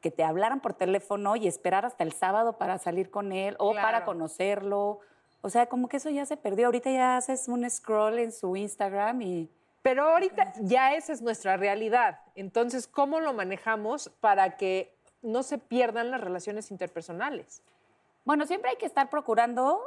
que 0.00 0.10
te 0.10 0.24
hablaran 0.24 0.60
por 0.60 0.74
teléfono 0.74 1.36
y 1.36 1.48
esperar 1.48 1.86
hasta 1.86 2.04
el 2.04 2.12
sábado 2.12 2.58
para 2.58 2.78
salir 2.78 3.10
con 3.10 3.32
él 3.32 3.56
o 3.58 3.72
para 3.72 4.04
conocerlo. 4.04 5.00
O 5.46 5.48
sea, 5.48 5.66
como 5.66 5.88
que 5.88 5.98
eso 5.98 6.10
ya 6.10 6.26
se 6.26 6.36
perdió. 6.36 6.66
Ahorita 6.66 6.90
ya 6.90 7.16
haces 7.16 7.46
un 7.46 7.70
scroll 7.70 8.18
en 8.18 8.32
su 8.32 8.56
Instagram 8.56 9.22
y 9.22 9.48
Pero 9.80 10.02
ahorita 10.02 10.54
ya 10.62 10.94
esa 10.94 11.12
es 11.12 11.22
nuestra 11.22 11.56
realidad. 11.56 12.18
Entonces, 12.34 12.88
¿cómo 12.88 13.20
lo 13.20 13.32
manejamos 13.32 14.08
para 14.18 14.56
que 14.56 14.92
no 15.22 15.44
se 15.44 15.58
pierdan 15.58 16.10
las 16.10 16.20
relaciones 16.20 16.72
interpersonales? 16.72 17.62
Bueno, 18.24 18.44
siempre 18.44 18.70
hay 18.72 18.76
que 18.76 18.86
estar 18.86 19.08
procurando 19.08 19.84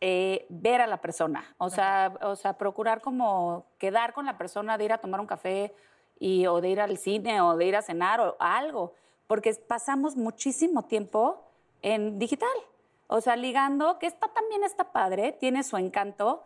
eh, 0.00 0.46
ver 0.48 0.80
a 0.80 0.88
la 0.88 1.00
persona, 1.00 1.44
o 1.58 1.70
sea, 1.70 2.12
o 2.22 2.34
sea, 2.34 2.58
procurar 2.58 3.00
como 3.00 3.66
quedar 3.78 4.14
con 4.14 4.26
la 4.26 4.36
persona, 4.36 4.76
de 4.76 4.84
ir 4.84 4.92
a 4.92 4.98
tomar 4.98 5.20
un 5.20 5.28
café 5.28 5.72
y, 6.18 6.44
o 6.48 6.60
de 6.60 6.70
ir 6.70 6.80
al 6.80 6.98
cine 6.98 7.40
o 7.40 7.56
de 7.56 7.66
ir 7.66 7.76
a 7.76 7.82
cenar 7.82 8.20
o 8.20 8.36
algo, 8.40 8.94
porque 9.28 9.54
pasamos 9.54 10.16
muchísimo 10.16 10.82
tiempo 10.82 11.44
en 11.82 12.18
digital, 12.18 12.50
o 13.08 13.20
sea, 13.20 13.36
ligando, 13.36 13.98
que 13.98 14.06
está 14.06 14.28
también 14.28 14.64
está 14.64 14.92
padre, 14.92 15.32
tiene 15.32 15.62
su 15.62 15.76
encanto, 15.76 16.42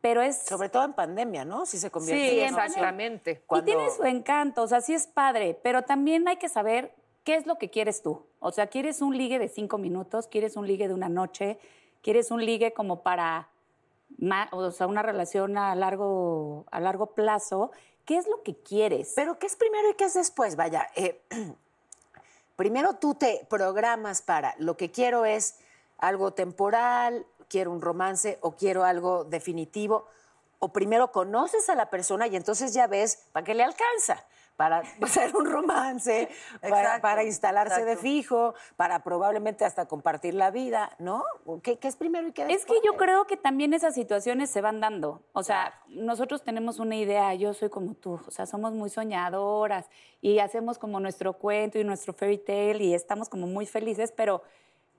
pero 0.00 0.22
es... 0.22 0.36
Sobre 0.44 0.68
todo 0.68 0.84
en 0.84 0.92
pandemia, 0.92 1.44
¿no? 1.44 1.66
Si 1.66 1.78
se 1.78 1.90
convierte 1.90 2.30
Sí, 2.30 2.40
en 2.40 2.48
exactamente. 2.48 3.42
Cuando- 3.46 3.70
Y 3.70 3.74
tiene 3.74 3.90
su 3.90 4.04
encanto, 4.04 4.62
o 4.62 4.66
sea, 4.68 4.80
sí 4.80 4.94
es 4.94 5.06
padre, 5.06 5.58
pero 5.62 5.82
también 5.82 6.28
hay 6.28 6.36
que 6.36 6.48
saber 6.48 6.94
qué 7.24 7.36
es 7.36 7.46
lo 7.46 7.56
que 7.56 7.70
quieres 7.70 8.02
tú. 8.02 8.22
O 8.40 8.52
sea, 8.52 8.66
¿quieres 8.66 9.00
un 9.00 9.16
ligue 9.16 9.38
de 9.38 9.48
cinco 9.48 9.78
minutos? 9.78 10.28
¿Quieres 10.28 10.56
un 10.56 10.66
ligue 10.66 10.88
de 10.88 10.94
una 10.94 11.08
noche? 11.08 11.58
¿Quieres 12.02 12.30
un 12.30 12.44
ligue 12.44 12.74
como 12.74 13.02
para, 13.02 13.48
o 14.52 14.70
sea, 14.70 14.86
una 14.86 15.02
relación 15.02 15.56
a 15.56 15.74
largo, 15.74 16.66
a 16.70 16.80
largo 16.80 17.06
plazo? 17.14 17.70
¿Qué 18.04 18.18
es 18.18 18.28
lo 18.28 18.42
que 18.42 18.54
quieres? 18.54 19.14
Pero 19.16 19.38
¿qué 19.38 19.46
es 19.46 19.56
primero 19.56 19.88
y 19.88 19.94
qué 19.94 20.04
es 20.04 20.12
después? 20.12 20.54
Vaya, 20.56 20.86
eh, 20.96 21.22
primero 22.56 22.94
tú 22.96 23.14
te 23.14 23.46
programas 23.48 24.20
para 24.22 24.54
lo 24.58 24.76
que 24.76 24.90
quiero 24.90 25.24
es 25.24 25.56
algo 25.98 26.32
temporal, 26.32 27.26
quiero 27.48 27.70
un 27.70 27.80
romance 27.80 28.38
o 28.40 28.56
quiero 28.56 28.84
algo 28.84 29.24
definitivo. 29.24 30.06
O 30.58 30.72
primero 30.72 31.12
conoces 31.12 31.68
a 31.68 31.74
la 31.74 31.90
persona 31.90 32.26
y 32.26 32.36
entonces 32.36 32.72
ya 32.72 32.86
ves 32.86 33.28
para 33.32 33.44
qué 33.44 33.54
le 33.54 33.62
alcanza. 33.62 34.24
Para 34.56 34.78
hacer 35.02 35.34
un 35.34 35.46
romance, 35.46 36.28
para, 36.60 37.24
instalarse 37.24 37.84
de 37.84 37.96
fijo, 37.96 38.54
para 38.76 39.02
probablemente 39.02 39.64
hasta 39.64 39.86
compartir 39.86 40.34
la 40.34 40.52
vida, 40.52 40.94
¿no? 41.00 41.24
¿Qué, 41.62 41.78
qué 41.80 41.88
es 41.88 41.96
primero 41.96 42.28
y 42.28 42.32
qué 42.32 42.42
Es 42.42 42.48
después? 42.48 42.80
que 42.80 42.86
yo 42.86 42.96
creo 42.96 43.26
que 43.26 43.36
también 43.36 43.74
esas 43.74 43.94
situaciones 43.94 44.50
se 44.50 44.60
van 44.60 44.80
dando. 44.80 45.22
O 45.32 45.42
sea, 45.42 45.74
nosotros 45.88 46.44
tenemos 46.44 46.78
una 46.78 46.94
idea, 46.94 47.34
yo 47.34 47.52
soy 47.52 47.68
como 47.68 47.94
tú, 47.94 48.20
o 48.24 48.30
sea, 48.30 48.46
somos 48.46 48.72
muy 48.72 48.90
soñadoras 48.90 49.86
y 50.20 50.38
hacemos 50.38 50.78
como 50.78 51.00
nuestro 51.00 51.32
cuento 51.32 51.80
y 51.80 51.84
nuestro 51.84 52.12
fairy 52.12 52.38
tale 52.38 52.84
y 52.84 52.94
estamos 52.94 53.28
como 53.28 53.48
muy 53.48 53.66
felices, 53.66 54.12
pero 54.12 54.42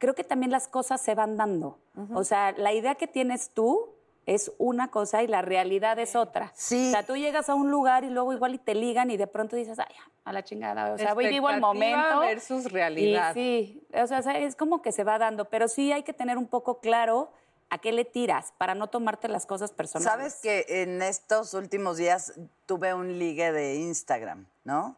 creo 0.06 0.13
que 0.13 0.24
también 0.24 0.52
las 0.52 0.68
cosas 0.68 1.02
se 1.02 1.15
van 1.15 1.36
dando. 1.36 1.80
O 2.13 2.24
sea, 2.24 2.52
la 2.52 2.72
idea 2.74 2.94
que 2.94 3.08
tienes 3.08 3.50
tú 3.50 3.89
es 4.28 4.52
una 4.60 4.91
cosa 4.91 5.24
y 5.24 5.28
la 5.28 5.41
realidad 5.41 5.98
es 5.98 6.15
otra. 6.15 6.52
Sí. 6.54 6.89
O 6.89 6.91
sea, 6.91 7.04
tú 7.04 7.15
llegas 7.15 7.50
a 7.50 7.56
un 7.56 7.72
lugar 7.72 8.04
y 8.04 8.12
luego 8.12 8.32
igual 8.32 8.54
y 8.54 8.60
te 8.60 8.76
ligan 8.76 9.10
y 9.10 9.18
de 9.18 9.26
pronto 9.26 9.56
dices, 9.56 9.80
ay, 9.80 9.96
a 10.24 10.32
la 10.32 10.44
chingada, 10.44 10.94
o 10.94 10.98
sea, 11.00 11.15
voy 11.15 11.28
vivo 11.28 11.50
el 11.50 11.60
momento. 11.60 12.20
versus 12.20 12.72
realidad. 12.72 13.32
Y 13.32 13.34
sí, 13.34 13.88
o 14.00 14.06
sea, 14.06 14.20
es 14.38 14.56
como 14.56 14.84
que 14.84 14.91
se 14.91 15.04
va 15.04 15.18
dando, 15.18 15.46
pero 15.46 15.68
sí 15.68 15.91
hay 15.91 16.04
que 16.04 16.13
tener 16.13 16.38
un 16.38 16.48
poco 16.48 16.80
claro 16.82 17.32
a 17.72 17.80
qué 17.80 17.91
le 17.91 18.06
tiras 18.06 18.54
para 18.60 18.76
no 18.76 18.86
tomarte 18.86 19.28
las 19.28 19.48
cosas 19.48 19.72
personales. 19.72 20.12
Sabes 20.12 20.36
que 20.39 20.84
en 20.84 21.02
estos 21.02 21.56
últimos 21.56 21.98
días 21.98 22.39
tuve 22.68 22.94
un 22.94 23.18
ligue 23.18 23.52
de 23.52 23.78
Instagram, 23.78 24.46
¿no? 24.65 24.98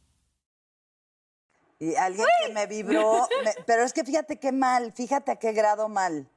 Y 1.81 1.95
alguien 1.95 2.27
que 2.45 2.53
me 2.53 2.67
vibró, 2.67 3.27
me- 3.43 3.55
pero 3.65 3.81
es 3.83 3.91
que 3.91 4.03
fíjate 4.03 4.37
qué 4.37 4.51
mal, 4.51 4.93
fíjate 4.93 5.31
a 5.31 5.35
qué 5.37 5.51
grado 5.51 5.89
mal. 5.89 6.29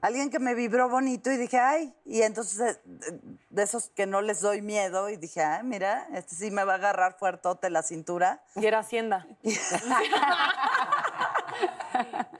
Alguien 0.00 0.28
que 0.30 0.38
me 0.40 0.54
vibró 0.54 0.88
bonito 0.88 1.30
y 1.30 1.36
dije, 1.36 1.58
ay, 1.60 1.94
y 2.04 2.22
entonces 2.22 2.80
eh, 3.06 3.20
de 3.50 3.62
esos 3.62 3.90
que 3.90 4.06
no 4.06 4.22
les 4.22 4.40
doy 4.40 4.60
miedo 4.60 5.08
y 5.08 5.16
dije, 5.16 5.40
ay, 5.42 5.62
mira, 5.62 6.08
este 6.14 6.34
sí 6.34 6.50
me 6.50 6.64
va 6.64 6.72
a 6.72 6.76
agarrar 6.76 7.16
fuertote 7.18 7.70
la 7.70 7.82
cintura. 7.84 8.42
Y 8.56 8.66
era 8.66 8.80
Hacienda. 8.80 9.26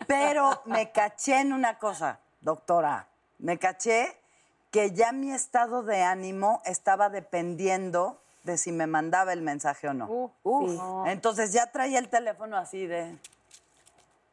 Pero 0.06 0.62
me 0.64 0.90
caché 0.90 1.40
en 1.40 1.52
una 1.52 1.78
cosa, 1.78 2.18
doctora. 2.40 3.06
me 3.38 3.58
caché 3.58 4.16
que 4.70 4.90
ya 4.92 5.12
mi 5.12 5.30
estado 5.32 5.82
de 5.82 6.02
ánimo 6.02 6.60
estaba 6.64 7.08
dependiendo 7.08 8.20
de 8.44 8.56
si 8.56 8.72
me 8.72 8.86
mandaba 8.86 9.32
el 9.32 9.42
mensaje 9.42 9.88
o 9.88 9.94
no. 9.94 10.32
Uf. 10.42 11.06
Entonces 11.06 11.52
ya 11.52 11.70
traía 11.70 11.98
el 11.98 12.08
teléfono 12.08 12.56
así 12.56 12.86
de... 12.86 13.16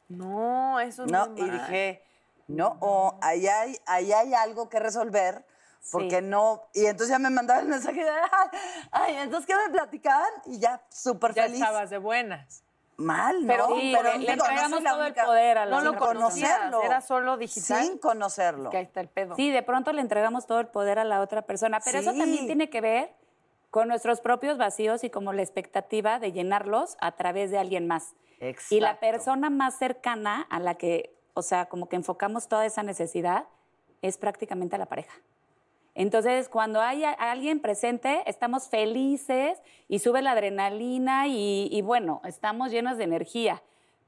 No, 0.08 0.80
eso 0.80 1.06
es 1.06 1.12
No, 1.12 1.26
y 1.36 1.42
mal. 1.42 1.52
dije, 1.52 2.04
no, 2.48 2.78
o 2.80 3.18
ahí 3.22 3.48
hay, 3.48 3.78
ahí 3.88 4.14
hay 4.14 4.34
algo 4.36 4.70
que 4.70 4.80
resolver, 4.80 5.44
porque 5.92 6.22
no. 6.22 6.62
Y 6.74 6.86
entonces 6.86 7.10
ya 7.10 7.18
me 7.20 7.32
mandaba 7.32 7.60
el 7.62 7.68
mensaje 7.68 8.04
de, 8.04 8.10
ay, 8.12 8.60
ay, 8.92 9.16
entonces 9.18 9.48
¿qué 9.48 9.56
me 9.56 9.72
platicaban? 9.74 10.30
Y 10.46 10.60
ya, 10.60 10.82
súper 10.90 11.34
Ya 11.34 11.44
feliz. 11.44 11.60
estabas 11.60 11.90
de 11.90 11.98
buenas. 11.98 12.62
Mal, 12.98 13.42
¿no? 13.42 13.48
Pero 13.48 13.68
sí, 13.76 13.94
pero 13.98 14.12
le 14.14 14.20
digo, 14.20 14.32
entregamos 14.32 14.84
todo 14.84 15.04
el 15.06 15.14
poder 15.16 15.58
a 15.58 15.66
la 15.66 15.76
No 15.76 15.82
lo 15.92 15.98
conocerlo. 16.00 16.82
era 16.84 17.02
solo 17.02 17.36
digital. 17.36 17.84
Sin 17.84 17.98
conocerlo. 17.98 18.70
Que 18.70 18.78
ahí 18.78 18.84
está 18.86 19.02
el 19.02 19.10
pedo. 19.10 19.36
Sí, 19.36 19.52
de 19.52 19.64
pronto 19.64 19.92
le 19.92 20.00
entregamos 20.02 20.46
todo 20.46 20.60
el 20.62 20.68
poder 20.68 21.00
a 21.00 21.04
la 21.04 21.20
otra 21.20 21.42
persona, 21.42 21.80
pero 21.84 21.98
eso 22.00 22.14
también 22.14 22.46
tiene 22.46 22.70
que 22.70 22.80
ver 22.80 23.14
con 23.76 23.90
nuestros 23.90 24.22
propios 24.22 24.58
vacíos 24.58 25.04
y 25.04 25.10
como 25.10 25.34
la 25.34 25.42
expectativa 25.42 26.18
de 26.18 26.32
llenarlos 26.32 26.96
a 27.02 27.12
través 27.18 27.52
de 27.52 27.58
alguien 27.58 27.88
más. 27.88 28.16
Y 28.70 28.80
la 28.80 28.92
Exacto. 28.92 29.00
persona 29.02 29.50
más 29.50 29.78
cercana 29.78 30.48
a 30.50 30.62
la 30.62 30.76
que, 30.76 31.14
o 31.34 31.42
sea, 31.42 31.66
como 31.66 31.90
que 31.90 31.98
enfocamos 31.98 32.48
toda 32.48 32.66
esa 32.66 32.84
necesidad 32.84 33.48
es 34.02 34.18
prácticamente 34.18 34.78
a 34.78 34.80
la 34.80 34.86
pareja. 34.86 35.14
Entonces, 35.94 36.48
cuando 36.48 36.80
hay 36.80 37.04
alguien 37.04 37.60
presente, 37.60 38.24
estamos 38.28 38.70
felices 38.70 39.62
y 39.90 40.00
sube 40.00 40.22
la 40.22 40.32
adrenalina 40.32 41.28
y, 41.28 41.68
y 41.70 41.82
bueno, 41.82 42.22
estamos 42.24 42.72
llenos 42.72 42.96
de 42.98 43.04
energía. 43.04 43.62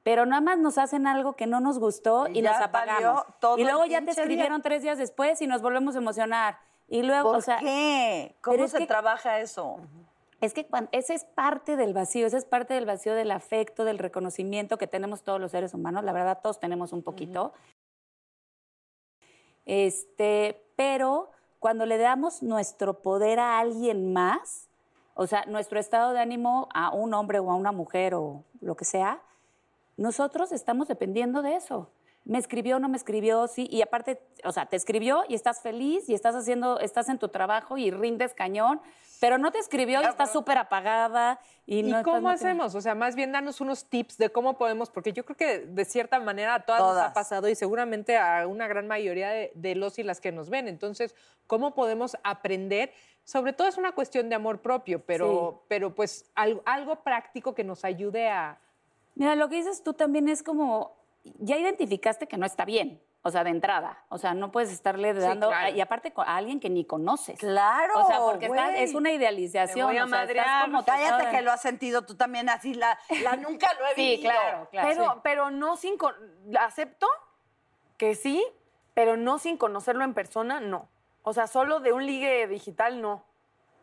Pero 0.03 0.25
nada 0.25 0.39
más 0.39 0.57
nos 0.59 0.77
hacen 0.77 1.07
algo 1.07 1.35
que 1.35 1.45
no 1.45 1.59
nos 1.59 1.77
gustó 1.77 2.29
Y 2.29 2.39
y, 2.39 2.41
nos 2.41 2.55
apagamos. 2.55 3.25
y 3.57 3.63
luego 3.65 3.83
ya 3.85 3.99
te 3.99 4.05
día. 4.05 4.13
escribieron 4.13 4.61
tres 4.61 4.81
días 4.81 4.97
después 4.97 5.41
y 5.41 5.47
nos 5.47 5.61
volvemos 5.61 5.95
a 5.95 5.97
emocionar. 5.97 6.57
Y 6.87 7.03
luego, 7.03 7.29
¿Por 7.31 7.39
o 7.39 7.41
sea, 7.41 7.57
qué? 7.59 8.35
¿Cómo 8.41 8.63
es 8.63 8.71
se 8.71 8.77
que- 8.79 8.87
trabaja 8.87 9.39
eso? 9.39 9.77
es 10.39 10.53
que 10.53 10.67
ese 10.91 11.15
es 11.15 11.25
parte 11.25 11.75
del 11.75 11.93
vacío, 11.93 12.27
ese 12.27 12.37
es 12.37 12.45
parte 12.45 12.73
del 12.75 12.85
vacío 12.85 13.15
del 13.15 13.31
afecto, 13.31 13.85
del 13.85 13.97
reconocimiento 13.97 14.77
que 14.77 14.85
tenemos 14.87 15.23
todos 15.23 15.41
los 15.41 15.51
seres 15.51 15.73
humanos. 15.73 16.03
La 16.03 16.11
verdad, 16.13 16.39
todos 16.41 16.59
tenemos 16.59 16.93
un 16.93 17.01
poquito. 17.03 17.53
Este, 19.65 20.63
pero 20.75 21.31
cuando 21.59 21.85
le 21.85 21.97
damos 21.97 22.43
nuestro 22.43 23.01
poder 23.01 23.39
a 23.39 23.59
alguien 23.59 24.13
más, 24.13 24.69
o 25.15 25.27
sea, 25.27 25.43
nuestro 25.45 25.79
estado 25.79 26.13
de 26.13 26.19
ánimo 26.19 26.69
a 26.73 26.91
un 26.93 27.13
hombre 27.13 27.39
o 27.39 27.51
a 27.51 27.55
una 27.55 27.71
mujer 27.71 28.13
o 28.13 28.43
lo 28.61 28.75
que 28.75 28.85
sea, 28.85 29.21
nosotros 29.97 30.51
estamos 30.51 30.87
dependiendo 30.87 31.41
de 31.41 31.55
eso. 31.55 31.89
Me 32.27 32.37
escribió, 32.37 32.79
no 32.79 32.89
me 32.89 32.97
escribió, 32.97 33.47
sí, 33.47 33.67
y 33.71 33.81
aparte, 33.81 34.21
o 34.43 34.51
sea, 34.51 34.65
te 34.65 34.75
escribió 34.75 35.23
y 35.29 35.35
estás 35.35 35.61
feliz 35.61 36.09
y 36.09 36.13
estás 36.13 36.35
haciendo, 36.35 36.79
estás 36.79 37.07
en 37.09 37.19
tu 37.19 37.29
trabajo 37.29 37.77
y 37.77 37.89
rindes 37.89 38.33
cañón, 38.33 38.81
pero 39.19 39.37
no 39.37 39.51
te 39.51 39.59
escribió 39.59 40.01
y 40.01 40.05
estás 40.05 40.31
súper 40.31 40.57
apagada 40.57 41.39
y, 41.65 41.79
¿Y 41.79 41.83
no 41.83 42.03
cómo 42.03 42.29
hacemos? 42.29 42.75
O 42.75 42.81
sea, 42.81 42.95
más 42.95 43.15
bien 43.15 43.31
danos 43.31 43.61
unos 43.61 43.85
tips 43.85 44.17
de 44.17 44.29
cómo 44.29 44.57
podemos, 44.57 44.89
porque 44.89 45.13
yo 45.13 45.25
creo 45.25 45.37
que 45.37 45.59
de 45.59 45.85
cierta 45.85 46.19
manera 46.19 46.55
a 46.55 46.59
todas, 46.65 46.81
nos 46.81 46.97
ha 46.97 47.13
pasado 47.13 47.47
y 47.49 47.55
seguramente 47.55 48.17
a 48.17 48.45
una 48.45 48.67
gran 48.67 48.87
mayoría 48.87 49.29
de, 49.29 49.51
de 49.55 49.75
los 49.75 49.97
y 49.97 50.03
las 50.03 50.19
que 50.19 50.31
nos 50.31 50.49
ven. 50.49 50.67
Entonces, 50.67 51.15
¿cómo 51.47 51.73
podemos 51.73 52.17
aprender? 52.23 52.91
Sobre 53.27 53.51
todo 53.51 53.67
es 53.67 53.77
una 53.77 53.91
cuestión 53.91 54.29
de 54.29 54.35
amor 54.35 54.61
propio, 54.61 55.03
pero, 55.05 55.65
pero 55.67 55.93
pues 55.93 56.31
algo, 56.33 56.61
algo 56.65 57.03
práctico 57.03 57.53
que 57.53 57.65
nos 57.65 57.83
ayude 57.83 58.29
a... 58.29 58.57
Mira, 59.15 59.35
lo 59.35 59.49
que 59.49 59.55
dices 59.57 59.83
tú 59.83 59.93
también 59.93 60.29
es 60.29 60.43
como, 60.43 60.95
ya 61.39 61.57
identificaste 61.57 62.27
que 62.27 62.37
no 62.37 62.45
está 62.45 62.65
bien, 62.65 63.01
o 63.23 63.31
sea, 63.31 63.43
de 63.43 63.49
entrada, 63.49 64.05
o 64.09 64.17
sea, 64.17 64.33
no 64.33 64.51
puedes 64.51 64.71
estarle 64.71 65.13
dando, 65.13 65.47
claro. 65.49 65.75
y 65.75 65.81
aparte 65.81 66.13
a 66.15 66.35
alguien 66.37 66.59
que 66.59 66.69
ni 66.69 66.85
conoces. 66.85 67.39
Claro, 67.39 67.99
O 67.99 68.07
sea, 68.07 68.19
porque 68.19 68.45
estás- 68.45 68.75
es 68.77 68.93
una 68.93 69.11
idealización. 69.11 69.87
Voy 69.87 69.97
a 69.97 70.05
o 70.05 70.07
sea, 70.07 70.21
estás 70.23 70.27
madrear, 70.37 70.65
como 70.65 70.85
Cállate 70.85 71.29
que 71.31 71.41
lo 71.41 71.51
has 71.51 71.61
sentido 71.61 72.03
tú 72.03 72.15
también 72.15 72.47
así, 72.49 72.73
la, 72.73 72.97
la 73.23 73.35
nunca 73.37 73.73
lo 73.73 73.85
he 73.87 73.95
Sí, 73.95 74.01
vivido. 74.11 74.31
claro, 74.31 74.67
claro. 74.71 74.87
Pero, 74.89 75.03
sí. 75.13 75.19
pero 75.23 75.51
no 75.51 75.75
sin... 75.77 75.95
Acepto 76.59 77.07
que 77.97 78.15
sí, 78.15 78.45
pero 78.93 79.17
no 79.17 79.39
sin 79.39 79.57
conocerlo 79.57 80.03
en 80.03 80.13
persona, 80.13 80.59
no. 80.59 80.87
O 81.23 81.33
sea, 81.33 81.47
solo 81.47 81.79
de 81.81 81.91
un 81.93 82.05
ligue 82.05 82.47
digital, 82.47 83.01
no. 83.01 83.23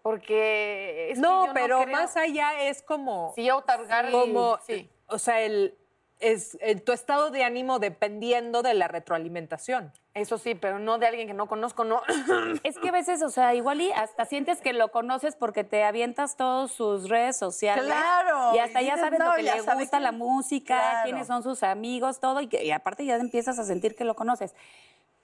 Porque 0.02 1.08
es 1.10 1.16
que 1.18 1.22
no, 1.22 1.46
yo 1.46 1.52
pero 1.54 1.80
creo- 1.82 1.92
más 1.96 2.16
allá 2.16 2.60
es 2.62 2.82
como... 2.82 3.32
Sí, 3.34 3.50
otorgar... 3.50 4.10
como, 4.10 4.58
Sí. 4.66 4.90
o 5.08 5.18
sea, 5.18 5.40
el, 5.40 5.76
es 6.20 6.56
el- 6.60 6.82
tu 6.82 6.92
estado 6.92 7.30
de 7.30 7.44
ánimo 7.44 7.78
dependiendo 7.78 8.62
de 8.62 8.74
la 8.74 8.88
retroalimentación. 8.88 9.92
Eso 10.14 10.38
sí, 10.38 10.54
pero 10.54 10.78
no 10.78 10.98
de 10.98 11.06
alguien 11.08 11.26
que 11.26 11.34
no 11.34 11.48
conozco, 11.48 11.84
no. 11.84 12.00
Es 12.62 12.78
que 12.78 12.88
a 12.88 12.92
veces, 12.92 13.20
o 13.22 13.30
sea, 13.30 13.54
igual 13.54 13.80
y 13.80 13.90
hasta 13.92 14.24
sientes 14.24 14.60
que 14.60 14.72
lo 14.72 14.88
conoces 14.92 15.34
porque 15.36 15.64
te 15.64 15.82
avientas 15.84 16.36
todas 16.36 16.70
sus 16.70 17.08
redes 17.08 17.36
sociales. 17.36 17.84
Claro, 17.84 18.54
Y 18.54 18.58
hasta 18.60 18.80
y 18.80 18.86
ya 18.86 18.94
dices, 18.94 19.04
sabes 19.06 19.18
no, 19.18 19.26
lo 19.30 19.34
que 19.36 19.42
le 19.42 19.60
gusta, 19.60 20.00
la 20.00 20.12
música, 20.12 20.76
Claro. 20.78 21.00
quiénes 21.04 21.26
son 21.26 21.42
sus 21.42 21.62
amigos, 21.64 22.20
todo. 22.20 22.40
Y, 22.40 22.46
que- 22.46 22.64
y 22.64 22.70
aparte 22.70 23.04
ya 23.04 23.16
empiezas 23.16 23.58
a 23.58 23.64
sentir 23.64 23.96
que 23.96 24.04
lo 24.04 24.14
conoces. 24.14 24.54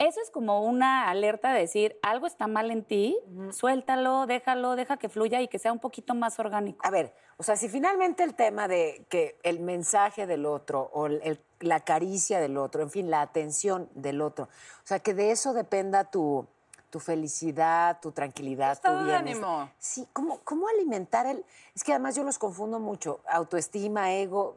Eso 0.01 0.19
es 0.23 0.31
como 0.31 0.63
una 0.65 1.11
alerta 1.11 1.53
de 1.53 1.61
decir, 1.61 1.99
algo 2.03 2.27
está 2.27 2.47
mal 2.47 2.71
en 2.71 2.85
ti, 2.85 3.19
suéltalo, 3.53 4.25
déjalo, 4.27 4.75
deja 4.75 4.97
que 4.97 5.11
fluya 5.11 5.43
y 5.43 5.49
que 5.49 5.59
sea 5.59 5.73
un 5.73 5.79
poquito 5.79 6.15
más 6.15 6.39
orgánico. 6.39 6.81
A 6.87 6.91
ver, 6.91 7.13
o 7.37 7.43
sea, 7.43 7.55
si 7.57 7.69
finalmente 7.69 8.23
el 8.23 8.35
tema 8.35 8.67
de 8.67 9.05
que 9.11 9.37
el 9.43 9.61
mensaje 9.61 10.27
del 10.27 10.47
otro 10.47 10.89
o 10.95 11.05
el- 11.05 11.21
el- 11.23 11.41
la 11.61 11.81
caricia 11.81 12.41
del 12.41 12.57
otro, 12.57 12.81
en 12.81 12.91
fin, 12.91 13.11
la 13.11 13.21
atención 13.21 13.91
del 13.95 14.23
otro, 14.23 14.45
o 14.45 14.87
sea, 14.87 15.01
que 15.01 15.13
de 15.13 15.33
eso 15.33 15.53
dependa 15.53 16.05
tu, 16.05 16.47
tu 16.89 16.99
felicidad, 16.99 18.01
tu 18.01 18.11
tranquilidad, 18.11 18.73
Estado 18.73 19.01
tu 19.01 19.05
de 19.05 19.11
bienestar. 19.13 19.45
ánimo. 19.51 19.71
Sí, 19.79 20.09
¿cómo, 20.15 20.41
¿cómo 20.45 20.67
alimentar 20.67 21.27
el...? 21.27 21.45
Es 21.77 21.85
que 21.85 21.93
además 21.93 22.17
yo 22.17 22.25
los 22.25 22.39
confundo 22.39 22.81
mucho, 22.81 23.21
autoestima, 23.29 24.13
ego... 24.15 24.57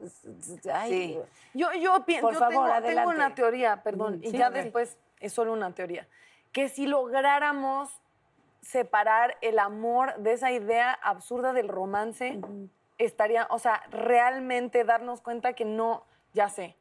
Ay, 0.74 0.90
Sí. 0.90 1.20
Yo, 1.54 1.68
yo 1.74 2.04
pienso, 2.06 2.28
Por 2.28 2.34
yo 2.34 2.40
favor, 2.40 2.72
tengo, 2.82 2.88
tengo 2.88 3.10
una 3.10 3.36
teoría, 3.36 3.84
perdón, 3.84 4.20
Mm, 4.20 4.24
y 4.24 4.32
sí, 4.32 4.38
ya 4.38 4.50
después 4.50 4.98
es 5.24 5.34
solo 5.34 5.54
una 5.54 5.74
teoría. 5.74 6.08
Que 6.52 6.70
si 6.70 6.86
lográramos 6.86 8.02
separar 8.62 9.38
el 9.42 9.60
amor 9.60 10.16
de 10.18 10.34
esa 10.34 10.52
idea 10.52 10.94
absurda 10.94 11.54
del 11.54 11.68
romance, 11.68 12.40
estaría, 12.98 13.48
o 13.50 13.60
sea, 13.60 13.84
realmente 13.90 14.84
darnos 14.84 15.22
cuenta 15.22 15.54
que 15.54 15.66
no, 15.66 16.04
ya 16.34 16.50
sé. 16.50 16.76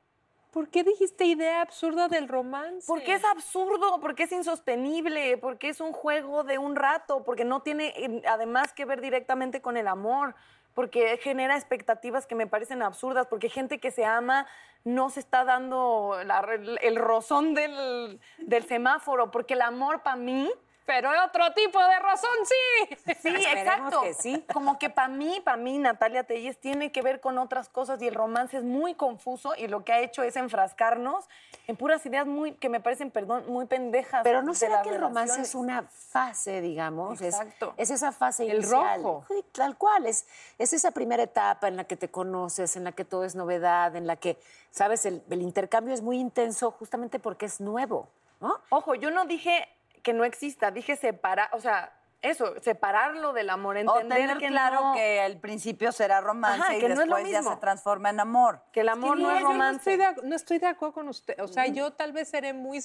¿Por 0.53 0.69
qué 0.69 0.85
dijiste 0.85 1.25
idea 1.25 1.63
absurda 1.63 2.09
del 2.09 2.29
romance? 2.29 2.87
Porque 2.87 3.15
es 3.15 3.25
absurdo, 3.25 4.01
porque 4.01 4.25
es 4.25 4.33
insostenible, 4.33 5.39
porque 5.39 5.71
es 5.71 5.81
un 5.81 5.93
juego 5.93 6.45
de 6.45 6.59
un 6.59 6.77
rato, 6.77 7.25
porque 7.25 7.45
no 7.45 7.63
tiene 7.63 8.23
además 8.29 8.75
que 8.75 8.85
ver 8.85 9.01
directamente 9.01 9.63
con 9.63 9.79
el 9.79 9.89
amor, 9.89 10.35
porque 10.75 11.19
genera 11.19 11.57
expectativas 11.57 12.27
que 12.27 12.35
me 12.35 12.47
parecen 12.47 12.83
absurdas, 12.83 13.27
porque 13.27 13.49
gente 13.49 13.79
que 13.79 13.91
se 13.91 14.05
ama 14.05 14.47
no 14.85 15.11
se 15.11 15.21
está 15.21 15.45
dando 15.45 16.17
la- 16.25 16.45
el 16.81 16.97
rozón 16.97 17.55
del, 17.55 18.21
del 18.39 18.65
semáforo, 18.65 19.31
porque 19.31 19.55
el 19.55 19.63
amor 19.63 20.03
para 20.03 20.17
mí... 20.17 20.51
Pero 20.85 21.11
otro 21.25 21.53
tipo 21.55 21.79
de 21.79 21.99
razón, 22.01 22.31
sí. 22.45 22.97
Sí, 23.23 23.29
exacto. 23.53 24.03
que 24.03 24.15
sí. 24.15 24.45
Como 24.53 24.79
que 24.79 24.91
para 24.91 25.09
mí, 25.09 25.41
para 25.45 25.57
mí, 25.57 25.79
Natalia 25.79 26.25
Telles 26.25 26.59
tiene 26.59 26.91
que 26.91 27.03
ver 27.03 27.21
con 27.21 27.39
otras 27.39 27.69
cosas 27.69 28.03
y 28.03 28.09
el 28.09 28.15
romance 28.15 28.57
es 28.57 28.65
muy 28.65 28.95
confuso 28.95 29.55
y 29.57 29.69
lo 29.69 29.85
que 29.85 29.93
ha 29.93 30.01
hecho 30.01 30.23
es 30.23 30.35
enfrascarnos 30.37 31.25
en 31.69 31.77
puras 31.77 32.05
ideas 32.07 32.27
muy 32.27 32.53
que 32.55 32.69
me 32.69 32.81
parecen, 32.81 33.11
perdón, 33.11 33.45
muy 33.49 33.67
pendejas. 33.67 34.23
Pero 34.25 34.43
¿no 34.43 34.55
será 34.55 34.83
que 34.83 34.91
el 34.91 35.01
romance 35.01 35.41
es 35.41 35.55
una 35.55 35.83
fase, 35.85 36.61
digamos? 36.61 37.21
Es- 37.21 37.35
Exacto. 37.35 37.75
Es, 37.77 37.91
esa 37.91 38.11
fase 38.13 38.45
El 38.45 38.57
inicial. 38.59 39.03
rojo. 39.03 39.25
Sí, 39.29 39.45
tal 39.53 39.77
cual. 39.77 40.07
Es, 40.07 40.27
es 40.59 40.73
esa 40.73 40.91
primera 40.91 41.23
etapa 41.23 41.69
en 41.69 41.77
la 41.77 41.85
que 41.85 41.97
te 41.97 42.09
conoces, 42.11 42.77
en 42.77 42.85
la 42.85 42.93
que 42.93 43.05
todo 43.05 43.25
es 43.25 43.35
novedad, 43.37 43.95
en 43.95 44.07
la 44.07 44.17
que, 44.17 44.37
sabes, 44.71 45.07
el, 45.07 45.23
el 45.31 45.43
intercambio 45.43 45.95
es 45.95 46.03
muy 46.03 46.19
intenso 46.19 46.71
justamente 46.73 47.19
porque 47.21 47.47
es 47.47 47.61
nuevo, 47.61 48.09
¿no? 48.41 48.61
Ojo, 48.71 48.95
yo 48.97 49.11
no 49.11 49.25
dije 49.27 49.69
que 50.03 50.13
no 50.13 50.25
exista, 50.25 50.71
dije 50.71 50.97
separar, 50.97 51.49
o 51.53 51.61
sea, 51.61 51.93
eso, 52.23 52.55
separarlo 52.61 53.33
del 53.33 53.51
amor, 53.51 53.77
O 53.77 53.81
entender 53.81 54.19
tener 54.19 54.39
que 54.39 54.47
claro 54.49 54.81
no- 54.81 54.95
que 54.95 55.21
al 55.21 55.39
principio 55.41 55.91
será 55.91 56.21
romance 56.21 56.63
Ajá, 56.63 56.77
y 56.77 56.81
que 56.81 56.89
no 56.89 57.03
es 57.03 57.09
lo 57.09 57.17
después 57.17 57.33
ya 57.33 57.43
se 57.43 57.57
transforma 57.57 58.11
en 58.11 58.21
amor. 58.21 58.63
que 58.73 58.81
el 58.81 58.89
amor 58.89 59.17
Sí, 59.17 59.23
no 59.25 59.31
es 59.37 59.43
No 59.43 59.49
romance. 59.53 59.93
estoy, 59.95 59.97
de, 60.23 60.29
no 60.29 60.37
estoy 60.37 60.59
de 60.59 60.67
acuerdo 60.69 60.95
con 60.95 61.09
usted. 61.09 61.41
O 61.41 61.49
sea, 61.49 61.67
yo 61.67 61.93
tal 61.93 62.13
vez 62.13 62.29
seré 62.29 62.53
muy... 62.53 62.81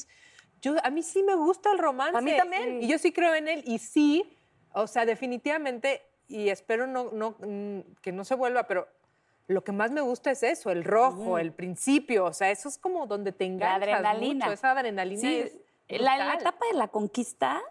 Yo, 0.59 0.73
a 0.83 0.89
mí 0.89 1.03
sí 1.03 1.21
me 1.21 1.35
gusta 1.35 1.71
el 1.71 1.77
romance. 1.77 2.17
A 2.17 2.21
mí 2.21 2.35
también. 2.35 2.81
Y 2.81 2.87
yo 2.87 2.97
sí 2.97 3.11
creo 3.13 3.35
en 3.35 3.47
él. 3.47 3.61
Y 3.67 3.77
sí, 3.77 4.35
o 4.73 4.87
sea, 4.87 5.05
definitivamente, 5.05 6.01
y 6.27 6.49
espero 6.49 6.87
no, 6.87 7.11
no, 7.11 7.35
mm, 7.39 7.79
que 8.01 8.11
no 8.11 8.25
se 8.25 8.33
vuelva, 8.33 8.63
pero 8.63 8.87
lo 9.47 9.63
que 9.63 9.71
más 9.71 9.91
me 9.91 10.01
gusta 10.01 10.31
es 10.31 10.41
eso, 10.41 10.71
el 10.71 10.83
rojo, 10.83 11.37
el 11.37 11.53
principio. 11.53 12.25
O 12.25 12.33
sea, 12.33 12.49
eso 12.49 12.67
es 12.69 12.79
como 12.79 13.05
donde 13.05 13.31
te 13.31 13.45
enganchas 13.45 13.83
adrenalina. 13.83 14.45
mucho. 14.45 14.53
Esa 14.53 14.71
adrenalina 14.71 15.21
Sí, 15.21 15.35
es 15.37 15.57
la, 15.89 16.17
la 16.17 16.33
etapa 16.35 16.65
de 16.71 16.77
la 16.77 16.87
conquista, 16.89 17.61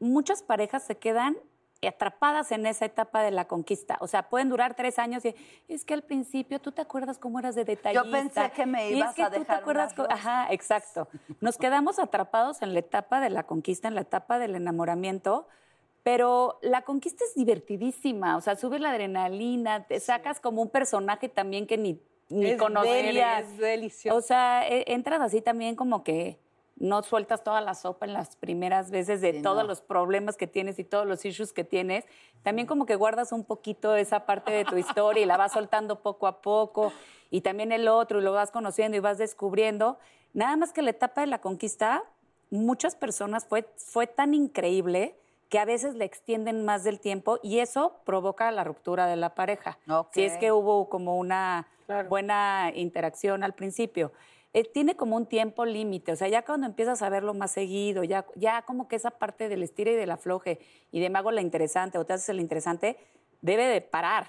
muchas 0.00 0.42
parejas 0.42 0.82
se 0.84 0.96
quedan 0.96 1.36
atrapadas 1.86 2.50
en 2.52 2.64
esa 2.64 2.86
etapa 2.86 3.22
de 3.22 3.30
la 3.30 3.46
conquista. 3.46 3.98
O 4.00 4.06
sea, 4.06 4.28
pueden 4.30 4.48
durar 4.48 4.74
tres 4.74 4.98
años 4.98 5.22
y 5.26 5.34
es 5.68 5.84
que 5.84 5.92
al 5.92 6.02
principio 6.02 6.58
tú 6.58 6.72
te 6.72 6.80
acuerdas 6.80 7.18
cómo 7.18 7.38
eras 7.38 7.54
de 7.54 7.64
detallista. 7.66 8.10
pensé 8.10 8.50
que 8.52 8.64
me 8.64 8.90
y 8.90 8.96
ibas 8.96 9.10
es 9.10 9.16
que 9.16 9.22
a 9.22 9.30
tú 9.30 9.44
te 9.44 9.52
acuerdas. 9.52 9.94
Ajá, 10.08 10.46
exacto. 10.50 11.08
Nos 11.42 11.58
quedamos 11.58 11.98
atrapados 11.98 12.62
en 12.62 12.72
la 12.72 12.78
etapa 12.80 13.20
de 13.20 13.28
la 13.28 13.42
conquista, 13.42 13.86
en 13.88 13.94
la 13.94 14.00
etapa 14.00 14.38
del 14.38 14.54
enamoramiento. 14.54 15.46
Pero 16.02 16.58
la 16.60 16.82
conquista 16.82 17.24
es 17.24 17.34
divertidísima, 17.34 18.36
o 18.36 18.42
sea, 18.42 18.56
sube 18.56 18.78
la 18.78 18.90
adrenalina, 18.90 19.84
te 19.86 19.98
sacas 20.00 20.38
como 20.38 20.60
un 20.60 20.68
personaje 20.68 21.30
también 21.30 21.66
que 21.66 21.78
ni, 21.78 21.98
ni 22.28 22.50
Es 22.50 22.58
conocías. 22.58 23.44
es 23.44 23.56
delicioso. 23.56 24.18
O 24.18 24.20
sea, 24.20 24.68
e- 24.68 24.84
entras 24.92 25.22
así 25.22 25.40
también 25.40 25.76
como 25.76 26.04
que 26.04 26.38
no 26.76 27.02
sueltas 27.02 27.44
toda 27.44 27.60
la 27.60 27.74
sopa 27.74 28.06
en 28.06 28.12
las 28.12 28.36
primeras 28.36 28.90
veces 28.90 29.20
de 29.20 29.32
Sí, 29.34 29.42
todos 29.42 29.62
no. 29.62 29.68
los 29.68 29.80
problemas 29.80 30.36
que 30.36 30.46
tienes 30.46 30.78
y 30.78 30.84
todos 30.84 31.06
los 31.06 31.24
issues 31.24 31.52
que 31.52 31.64
tienes. 31.64 32.04
También 32.42 32.66
como 32.66 32.84
que 32.84 32.96
guardas 32.96 33.32
un 33.32 33.44
poquito 33.44 33.94
esa 33.96 34.26
parte 34.26 34.52
de 34.52 34.64
tu 34.64 34.76
historia 34.76 35.22
y 35.22 35.26
la 35.26 35.36
vas 35.36 35.52
soltando 35.52 36.00
poco 36.02 36.26
a 36.26 36.40
poco. 36.40 36.92
Y 37.30 37.40
también 37.42 37.72
el 37.72 37.88
otro, 37.88 38.20
y 38.20 38.22
lo 38.24 38.32
vas 38.32 38.50
conociendo 38.50 38.96
y 38.96 39.00
vas 39.00 39.18
descubriendo. 39.18 39.98
Nada 40.32 40.56
más 40.56 40.72
que 40.72 40.82
la 40.82 40.90
etapa 40.90 41.20
de 41.20 41.28
la 41.28 41.40
conquista, 41.40 42.02
muchas 42.50 42.96
personas 42.96 43.46
fue, 43.46 43.68
fue 43.76 44.06
tan 44.06 44.34
increíble 44.34 45.16
que 45.48 45.58
a 45.60 45.64
veces 45.64 45.94
le 45.94 46.04
extienden 46.04 46.64
más 46.64 46.82
del 46.82 46.98
tiempo 46.98 47.38
y 47.42 47.60
eso 47.60 48.00
provoca 48.04 48.50
la 48.50 48.64
ruptura 48.64 49.06
de 49.06 49.14
la 49.16 49.34
pareja. 49.36 49.78
Si 50.12 50.24
es 50.24 50.36
que 50.38 50.50
hubo 50.50 50.88
como 50.88 51.16
una 51.18 51.68
buena 52.08 52.72
interacción 52.74 53.44
al 53.44 53.52
principio. 53.54 54.10
Eh, 54.56 54.62
tiene 54.72 54.94
como 54.94 55.16
un 55.16 55.26
tiempo 55.26 55.64
límite, 55.64 56.12
o 56.12 56.16
sea, 56.16 56.28
ya 56.28 56.42
cuando 56.44 56.68
empiezas 56.68 57.02
a 57.02 57.08
verlo 57.08 57.34
más 57.34 57.50
seguido, 57.50 58.04
ya, 58.04 58.24
ya 58.36 58.62
como 58.62 58.86
que 58.86 58.94
esa 58.94 59.10
parte 59.10 59.48
del 59.48 59.64
estira 59.64 59.90
y 59.90 59.96
del 59.96 60.12
afloje 60.12 60.60
y 60.92 61.00
de 61.00 61.10
me 61.10 61.18
hago 61.18 61.32
la 61.32 61.40
interesante 61.40 61.98
o 61.98 62.06
te 62.06 62.12
haces 62.12 62.28
el 62.28 62.38
interesante, 62.38 62.96
debe 63.42 63.64
de 63.66 63.80
parar. 63.80 64.28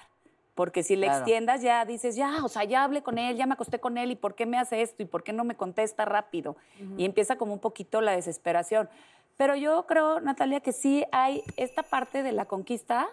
Porque 0.56 0.82
si 0.82 0.96
le 0.96 1.06
Claro. 1.06 1.18
extiendas 1.20 1.62
ya 1.62 1.84
dices, 1.84 2.16
ya, 2.16 2.44
o 2.44 2.48
sea, 2.48 2.64
ya 2.64 2.82
hablé 2.82 3.04
con 3.04 3.18
él, 3.18 3.36
ya 3.36 3.46
me 3.46 3.52
acosté 3.54 3.78
con 3.78 3.98
él, 3.98 4.10
¿y 4.10 4.16
por 4.16 4.34
qué 4.34 4.46
me 4.46 4.58
hace 4.58 4.82
esto? 4.82 5.00
¿Y 5.02 5.06
por 5.06 5.22
qué 5.22 5.32
no 5.32 5.44
me 5.44 5.54
contesta 5.54 6.04
rápido? 6.04 6.56
Y 6.96 7.04
empieza 7.04 7.36
como 7.36 7.52
un 7.52 7.60
poquito 7.60 8.00
la 8.00 8.10
desesperación. 8.10 8.88
Pero 9.36 9.54
yo 9.54 9.86
creo, 9.86 10.20
Natalia, 10.20 10.58
que 10.60 10.72
sí 10.72 11.04
hay 11.12 11.44
esta 11.56 11.84
parte 11.84 12.24
de 12.24 12.32
la 12.32 12.46
conquista, 12.46 13.06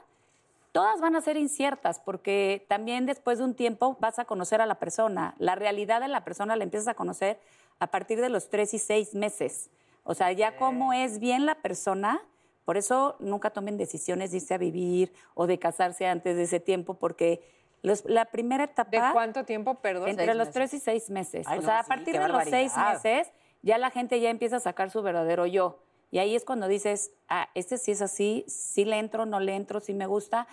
todas 0.73 0.99
van 0.99 1.15
a 1.15 1.21
ser 1.21 1.37
inciertas, 1.37 1.99
porque 2.01 2.65
también 2.67 3.05
después 3.05 3.37
de 3.37 3.45
un 3.45 3.53
tiempo 3.55 3.95
vas 4.01 4.19
a 4.19 4.25
conocer 4.25 4.59
a 4.59 4.65
la 4.65 4.75
persona. 4.75 5.35
La 5.37 5.55
realidad 5.55 6.01
de 6.01 6.09
la 6.09 6.25
persona 6.25 6.57
la 6.57 6.65
empiezas 6.65 6.89
a 6.89 6.93
conocer 6.95 7.39
a 7.79 7.87
partir 7.87 8.19
de 8.19 8.27
los 8.29 8.49
tres 8.49 8.73
y 8.73 8.79
seis 8.79 9.13
meses. 9.15 9.69
O 10.03 10.13
sea, 10.15 10.31
ya 10.33 10.57
cómo 10.57 10.91
es 10.91 11.19
bien 11.19 11.45
la 11.45 11.55
persona, 11.55 12.19
por 12.65 12.75
eso 12.75 13.15
nunca 13.19 13.51
tomen 13.51 13.77
decisiones 13.77 14.31
de 14.31 14.37
irse 14.37 14.53
a 14.53 14.57
vivir 14.57 15.13
o 15.35 15.47
de 15.47 15.59
casarse 15.59 16.07
antes 16.07 16.35
de 16.35 16.43
ese 16.43 16.59
tiempo, 16.59 16.95
porque 16.95 17.41
los- 17.83 18.03
la 18.05 18.25
primera 18.25 18.63
etapa... 18.65 18.89
¿De 19.07 19.13
cuánto 19.13 19.45
tiempo, 19.45 19.75
perdón? 19.75 20.09
Entre 20.09 20.25
Seis 20.25 20.37
los 20.37 20.47
meses. 20.47 20.53
tres 20.53 20.73
y 20.73 20.79
seis 20.79 21.09
meses. 21.09 21.45
Ay, 21.47 21.59
o 21.59 21.61
no, 21.61 21.67
sea, 21.67 21.79
a 21.79 21.83
sí, 21.83 21.89
partir 21.89 22.19
de 22.19 22.27
los 22.27 22.43
seis 22.45 22.73
meses, 22.75 23.31
ya 23.61 23.77
la 23.77 23.91
gente 23.91 24.19
ya 24.19 24.29
empieza 24.29 24.57
a 24.57 24.59
sacar 24.59 24.89
su 24.89 25.01
verdadero 25.01 25.45
yo. 25.45 25.79
Y 26.13 26.19
ahí 26.19 26.35
es 26.35 26.45
cuando 26.45 26.67
dices, 26.67 27.11
ah, 27.27 27.49
este 27.55 27.79
sí 27.79 27.89
es 27.89 28.03
así, 28.03 28.45
sí 28.47 28.85
le 28.85 28.99
entro, 28.99 29.25
no 29.25 29.39
le 29.39 29.55
entro, 29.55 29.79
sí 29.79 29.95
me 29.95 30.05
gusta. 30.05 30.45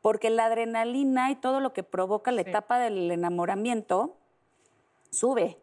Porque 0.00 0.30
la 0.30 0.46
adrenalina 0.46 1.30
y 1.30 1.36
todo 1.36 1.60
lo 1.60 1.74
que 1.74 1.82
provoca 1.82 2.32
la 2.32 2.40
etapa 2.40 2.78
del 2.78 3.10
enamoramiento 3.10 4.16
sube. 5.10 5.58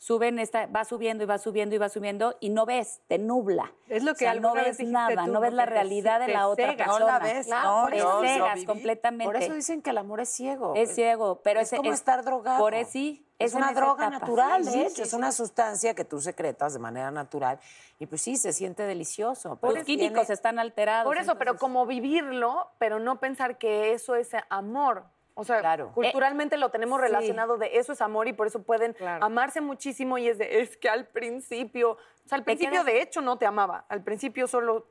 Sube 0.00 0.28
en 0.28 0.38
esta, 0.38 0.66
va 0.66 0.84
subiendo 0.84 1.24
y 1.24 1.26
va 1.26 1.38
subiendo 1.38 1.74
y 1.74 1.78
va 1.78 1.88
subiendo 1.88 2.36
y 2.38 2.50
no 2.50 2.64
ves, 2.66 3.00
te 3.08 3.18
nubla. 3.18 3.72
Es 3.88 4.04
lo 4.04 4.12
O 4.12 4.14
que 4.14 4.20
sea, 4.20 4.34
no 4.34 4.54
ves 4.54 4.78
nada, 4.80 5.24
tú, 5.24 5.32
no 5.32 5.40
ves 5.40 5.52
la 5.52 5.64
te- 5.64 5.70
realidad 5.70 6.20
de 6.20 6.26
te 6.26 6.32
la 6.32 6.46
otra 6.46 6.70
cegas. 6.70 6.86
persona. 6.86 7.00
No 7.00 7.06
la 7.06 7.18
ves, 7.18 7.46
Claro, 7.46 7.80
no, 7.80 8.20
te 8.20 8.28
cegas 8.28 8.64
completamente. 8.64 9.24
Por 9.24 9.36
eso 9.42 9.54
dicen 9.54 9.82
que 9.82 9.90
el 9.90 9.98
amor 9.98 10.20
es 10.20 10.28
ciego. 10.28 10.72
es 10.76 10.94
ciego, 10.94 11.40
pero 11.42 11.58
es 11.58 11.70
como 11.72 11.92
estar 11.92 12.24
drogado. 12.24 12.60
Por 12.60 12.74
eso 12.74 12.90
sí, 12.92 13.24
Es, 13.40 13.54
una 13.54 13.72
droga 13.72 14.06
etapa. 14.06 14.18
natural, 14.20 14.64
Sí, 14.64 14.78
de 14.78 14.82
hecho. 14.86 14.94
sí, 14.96 15.02
es 15.02 15.12
una 15.14 15.32
sustancia 15.32 15.94
que 15.94 16.04
tú 16.04 16.20
secretas 16.20 16.72
de 16.74 16.78
manera 16.78 17.10
natural. 17.10 17.58
Y 17.98 18.06
pues 18.06 18.22
sí, 18.22 18.36
se 18.36 18.52
siente 18.52 18.84
delicioso. 18.84 19.58
Los 19.60 19.72
pero 19.74 19.84
químicos 19.84 20.12
tiene- 20.26 20.34
están 20.34 20.58
alterados. 20.60 21.06
Por 21.10 21.18
eso, 21.18 21.36
pero 21.38 21.56
como 21.56 21.86
vivirlo, 21.86 22.68
pero 22.78 23.00
no 23.00 23.18
pensar 23.18 23.58
que 23.58 23.92
eso 23.94 24.14
es 24.14 24.30
amor. 24.48 25.04
O 25.40 25.44
sea, 25.44 25.60
Claro. 25.60 25.92
culturalmente 25.94 26.56
lo 26.56 26.70
tenemos 26.70 26.98
Sí. 27.00 27.06
relacionado 27.06 27.58
de 27.58 27.78
eso 27.78 27.92
es 27.92 28.00
amor 28.00 28.26
y 28.26 28.32
por 28.32 28.48
eso 28.48 28.60
pueden 28.64 28.92
Claro. 28.94 29.24
amarse 29.24 29.60
muchísimo 29.60 30.18
y 30.18 30.26
es 30.28 30.36
de, 30.36 30.62
es 30.62 30.76
que 30.76 30.88
al 30.88 31.06
principio, 31.06 31.92
o 31.92 32.28
sea, 32.28 32.38
al 32.38 32.42
principio 32.44 32.82
de 32.82 33.00
hecho 33.02 33.20
no 33.20 33.38
te 33.38 33.46
amaba, 33.46 33.84
al 33.88 34.02
principio 34.02 34.48
solo 34.48 34.84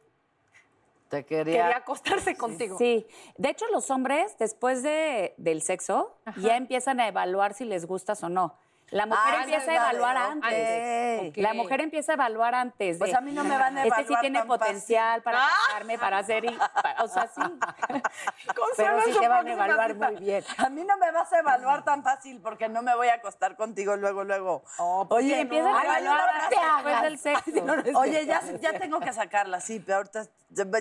Te 1.10 1.26
quería. 1.26 1.64
quería 1.64 1.78
acostarse 1.78 2.38
contigo. 2.38 2.78
Sí, 2.78 3.06
de 3.38 3.50
hecho 3.50 3.66
los 3.74 3.92
hombres 3.92 4.38
después 4.40 4.84
de, 4.84 5.34
del 5.36 5.62
sexo 5.62 6.18
ya 6.38 6.56
empiezan 6.56 7.02
a 7.02 7.10
evaluar 7.10 7.54
si 7.54 7.66
les 7.66 7.86
gustas 7.86 8.24
o 8.24 8.30
no. 8.30 8.56
La 8.90 9.06
mujer 9.06 9.34
Ah, 9.36 9.40
empieza 9.44 9.64
esa 9.64 9.72
a 9.72 9.90
evaluar 9.90 10.18
antes. 10.18 11.38
La 11.38 11.54
mujer 11.54 11.82
empieza 11.82 12.12
a 12.14 12.16
evaluar 12.16 12.56
antes. 12.56 12.98
Pues 12.98 13.14
a 13.14 13.20
mí 13.20 13.34
no 13.34 13.44
me 13.44 13.58
van 13.58 13.78
a 13.78 13.84
Este 13.84 13.96
sí 13.96 14.02
evaluar 14.04 14.22
tiene 14.22 14.44
potencial 14.46 15.22
para 15.24 15.40
Ah. 15.44 15.50
casarme, 15.68 16.00
para 16.00 16.20
hacer... 16.20 16.46
o 17.00 17.08
sea, 17.08 17.28
sí. 17.28 17.42
Pero 18.78 19.02
sí 19.04 19.12
te 19.20 19.28
van 19.28 19.48
a 19.48 19.52
evaluar 19.52 19.96
muy 19.96 20.16
bien. 20.16 20.44
A 20.58 20.70
mí 20.70 20.84
no 20.86 20.98
me 20.98 21.12
vas 21.12 21.32
a 21.34 21.40
evaluar 21.40 21.84
tan 21.84 22.02
fácil 22.04 22.40
porque 22.42 22.70
no 22.70 22.82
me 22.82 22.96
voy 22.96 23.10
a 23.10 23.16
acostar 23.16 23.56
contigo 23.58 23.98
luego, 23.98 24.24
luego. 24.24 24.64
Oye, 24.78 25.34
Oye, 25.34 25.42
empiezan 25.42 25.72
no, 25.72 25.78
a 25.78 25.84
evaluar 25.84 26.50
después 26.50 27.02
del 27.02 27.20
sexo. 27.20 28.00
Oye, 28.00 28.26
ya, 28.26 28.42
ya 28.62 28.80
tengo 28.80 29.00
que 29.02 29.12
sacarla, 29.12 29.60
sí, 29.60 29.80
pero 29.80 29.98
ahorita 29.98 30.24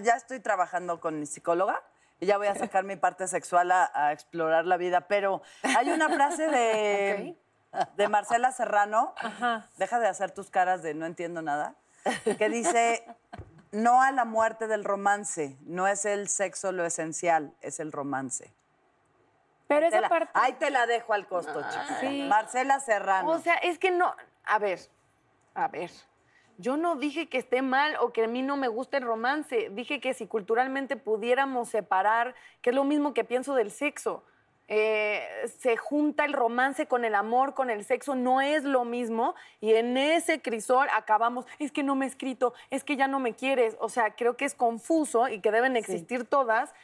ya 0.03 0.15
estoy 0.15 0.41
trabajando 0.41 1.01
con 1.01 1.19
mi 1.19 1.27
psicóloga 1.27 1.83
y 2.21 2.27
ya 2.27 2.39
voy 2.39 2.47
a 2.47 2.55
sacar 2.55 2.85
mi 2.85 2.97
parte 2.97 3.27
sexual 3.27 3.73
a, 3.73 3.91
a 3.93 4.13
explorar 4.13 4.65
la 4.65 4.77
vida, 4.77 5.03
pero 5.03 5.43
hay 5.77 5.91
una 5.91 6.09
frase 6.09 6.47
de, 6.49 7.37
de 7.97 8.09
Marcela 8.09 8.53
Serrano, 8.53 9.15
deja 9.77 9.99
de 10.01 10.09
hacer 10.09 10.31
tus 10.31 10.51
caras 10.51 10.83
de 10.83 10.95
no 10.95 11.07
entiendo 11.07 11.43
nada, 11.43 11.75
que 12.39 12.49
dice, 12.49 13.05
no 13.73 14.03
a 14.03 14.11
la 14.13 14.25
muerte 14.25 14.67
del 14.69 14.85
romance, 14.85 15.57
no 15.63 15.87
es 15.87 16.05
el 16.05 16.29
sexo 16.29 16.73
lo 16.73 16.85
esencial, 16.85 17.53
es 17.61 17.81
el 17.81 17.93
romance. 17.93 18.53
Pero 19.69 19.81
Te 19.83 19.89
esa 19.89 20.01
la- 20.03 20.09
parte... 20.09 20.31
ahí 20.35 20.53
te 20.55 20.71
la 20.71 20.87
dejo 20.87 21.13
al 21.13 21.27
costo, 21.27 21.61
chica. 21.71 21.99
sí. 22.01 22.27
Marcela 22.29 22.79
Serrano. 22.81 23.31
O 23.31 23.39
sea, 23.41 23.55
es 23.57 23.79
que 23.79 23.91
no, 23.91 24.15
a 24.45 24.59
ver, 24.59 24.79
a 25.55 25.67
ver. 25.69 25.91
Yo 26.59 26.77
no 26.79 26.97
dije 26.97 27.29
que 27.29 27.37
esté 27.39 27.61
mal 27.61 27.97
o 28.01 28.13
que 28.13 28.25
a 28.25 28.29
mí 28.29 28.41
no 28.43 28.57
me 28.57 28.69
guste 28.69 28.97
el 28.99 29.03
romance. 29.03 29.69
Dije 29.73 30.01
que 30.01 30.15
si 30.15 30.27
culturalmente 30.27 30.97
pudiéramos 30.97 31.69
separar, 31.69 32.35
que 32.63 32.71
es 32.71 32.77
lo 32.77 32.85
mismo 32.85 33.13
que 33.13 33.25
pienso 33.25 33.55
del 33.55 33.71
sexo, 33.71 34.25
eh, 34.69 35.23
se 35.59 35.77
junta 35.77 36.25
el 36.25 36.33
romance 36.33 36.87
con 36.87 37.05
el 37.05 37.15
amor, 37.15 37.55
con 37.55 37.71
el 37.71 37.85
sexo, 37.85 38.15
no 38.15 38.41
es 38.41 38.65
lo 38.65 38.85
mismo. 38.85 39.35
Y 39.61 39.75
en 39.75 39.97
ese 39.97 40.41
crisol 40.41 40.89
acabamos, 40.93 41.47
es 41.59 41.71
que 41.73 41.83
no 41.83 41.95
me 41.95 42.07
he 42.07 42.09
escrito, 42.09 42.53
es 42.71 42.83
que 42.83 42.97
ya 42.97 43.07
no 43.07 43.21
me 43.21 43.35
quieres. 43.35 43.77
O 43.81 43.89
sea, 43.89 44.15
creo 44.15 44.37
que 44.37 44.45
es 44.45 44.55
confuso 44.55 45.29
y 45.29 45.41
que 45.41 45.53
deben 45.53 45.77
existir 45.77 46.25
todas, 46.25 46.75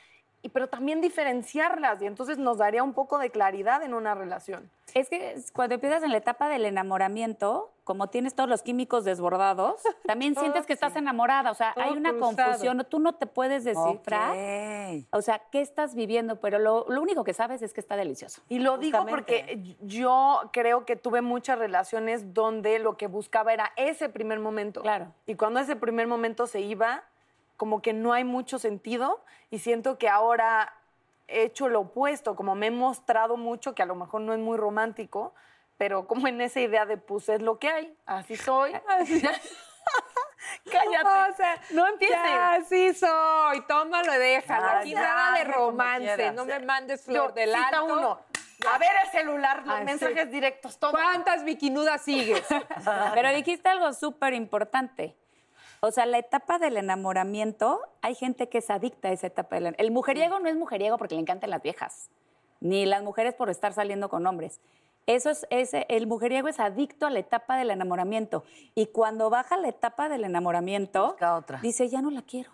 y, 0.43 0.49
pero 0.49 0.69
también 0.69 1.01
diferenciarlas. 1.01 2.03
Y 2.03 2.07
entonces 2.07 2.39
nos 2.39 2.59
daría 2.59 2.83
un 2.83 2.95
poco 2.95 3.19
de 3.19 3.31
claridad 3.31 3.83
en 3.83 3.95
una 3.95 4.15
relación. 4.15 4.71
Es 4.95 5.09
que 5.09 5.37
cuando 5.55 5.77
empiezas 5.77 6.03
en 6.03 6.11
la 6.11 6.19
etapa 6.19 6.49
del 6.49 6.67
enamoramiento, 6.67 7.73
como 7.85 8.09
tienes 8.09 8.35
todos 8.35 8.49
los 8.49 8.63
químicos 8.63 9.05
desbordados, 9.05 9.83
también 10.05 10.35
sientes 10.39 10.67
que 10.67 10.73
estás 10.73 10.97
enamorada. 10.97 11.51
O 11.51 11.55
sea, 11.55 11.73
Todo 11.75 11.85
hay 11.85 11.93
una 11.93 12.11
cruzado. 12.11 12.37
confusión. 12.37 12.87
Tú 12.89 12.99
no 12.99 13.15
te 13.15 13.27
puedes 13.27 13.65
descifrar. 13.65 14.33
Ok. 14.33 15.07
O 15.11 15.23
sea, 15.23 15.41
¿qué 15.51 15.61
estás 15.61 15.95
viviendo? 15.95 16.41
Pero 16.41 16.59
lo, 16.59 16.87
lo 16.89 17.01
único 17.01 17.25
que 17.25 17.33
sabes 17.33 17.63
es 17.63 17.73
que 17.73 17.81
está 17.81 17.97
delicioso. 17.97 18.43
Y 18.49 18.59
lo 18.59 18.79
digo 18.79 19.07
porque 19.07 19.77
yo 19.81 20.51
creo 20.53 20.85
que 20.85 20.97
tuve 20.97 21.23
muchas 21.23 21.59
relaciones 21.59 22.35
donde 22.35 22.79
lo 22.79 22.97
que 22.97 23.07
buscaba 23.07 23.53
era 23.53 23.73
ese 23.77 24.09
primer 24.09 24.41
momento. 24.41 24.83
Claro. 24.83 25.13
Y 25.27 25.37
cuando 25.37 25.61
ese 25.61 25.77
primer 25.77 26.07
momento 26.07 26.47
se 26.47 26.61
iba, 26.61 27.05
como 27.63 27.81
que 27.81 27.93
no 27.93 28.13
hay 28.13 28.25
mucho 28.25 28.59
sentido 28.59 29.23
y 29.49 29.61
siento 29.61 29.97
que 29.97 30.09
ahora 30.09 30.75
he 31.29 31.45
hecho 31.45 31.69
lo 31.69 31.83
opuesto, 31.83 32.35
como 32.35 32.57
me 32.57 32.67
he 32.67 32.71
mostrado 32.73 33.37
mucho, 33.37 33.73
que 33.73 33.85
a 33.85 33.87
lo 33.87 33.95
mejor 33.95 34.23
no 34.23 34.33
es 34.33 34.41
muy 34.41 34.57
romántico, 34.59 35.33
pero 35.79 36.09
como 36.09 36.27
en 36.27 36.41
esa 36.41 36.59
idea 36.59 36.87
de 36.87 36.97
pues 36.97 37.29
es 37.29 37.41
lo 37.41 37.61
que 37.61 37.69
hay, 37.69 37.97
así 38.05 38.35
soy. 38.35 38.73
Cállate. 40.73 41.33
O 41.33 41.37
sea, 41.37 41.61
no 41.71 41.87
empieces. 41.87 42.19
Ya, 42.21 42.55
así 42.55 42.95
soy. 42.95 43.61
Tómalo 43.69 44.13
y 44.13 44.19
déjalo. 44.19 44.67
Aquí 44.81 44.95
nada 44.95 45.39
de 45.39 45.45
romance. 45.45 46.33
No 46.33 46.45
me 46.45 46.59
mandes 46.59 47.07
Yo, 47.07 47.13
flor 47.13 47.35
del 47.35 47.51
cita 47.51 47.69
alto. 47.79 47.85
uno. 47.85 48.21
A 48.69 48.79
ver 48.79 48.91
el 49.05 49.11
celular, 49.13 49.65
los 49.65 49.83
mensajes 49.83 50.29
directos, 50.33 50.81
todo. 50.81 50.91
¿Cuántas 50.91 51.45
bikinudas 51.45 52.03
sigues? 52.03 52.45
Pero 53.15 53.29
dijiste 53.31 53.69
algo 53.69 53.93
súper 53.93 54.35
importante. 54.35 55.17
O 55.85 55.91
sea, 55.91 56.07
la 56.07 56.19
etapa 56.19 56.61
del 56.61 56.77
enamoramiento, 56.77 57.81
hay 58.03 58.15
gente 58.15 58.49
que 58.49 58.59
es 58.59 58.71
adicta 58.71 59.09
a 59.09 59.11
esa 59.11 59.27
etapa. 59.27 59.57
Del, 59.57 59.75
el 59.77 59.91
mujeriego 59.91 60.39
no 60.39 60.49
es 60.49 60.55
mujeriego 60.55 60.97
porque 60.97 61.17
le 61.17 61.21
encantan 61.21 61.51
las 61.51 61.61
viejas, 61.61 62.09
ni 62.61 62.87
las 62.87 63.03
mujeres 63.03 63.35
por 63.35 63.51
estar 63.51 63.73
saliendo 63.73 64.09
con 64.09 64.25
hombres. 64.25 64.61
Eso 65.07 65.31
es, 65.31 65.45
el 65.73 66.07
mujeriego 66.07 66.47
es 66.47 66.61
adicto 66.61 67.07
a 67.07 67.11
la 67.11 67.19
etapa 67.19 67.57
del 67.57 67.73
enamoramiento. 67.73 68.45
Y 68.77 68.87
cuando 68.87 69.29
baja 69.29 69.57
la 69.57 69.69
etapa 69.69 70.09
del 70.09 70.23
enamoramiento, 70.23 71.17
otra. 71.21 71.59
dice, 71.61 71.89
ya 71.89 72.01
no 72.01 72.13
la 72.13 72.23
quiero, 72.23 72.53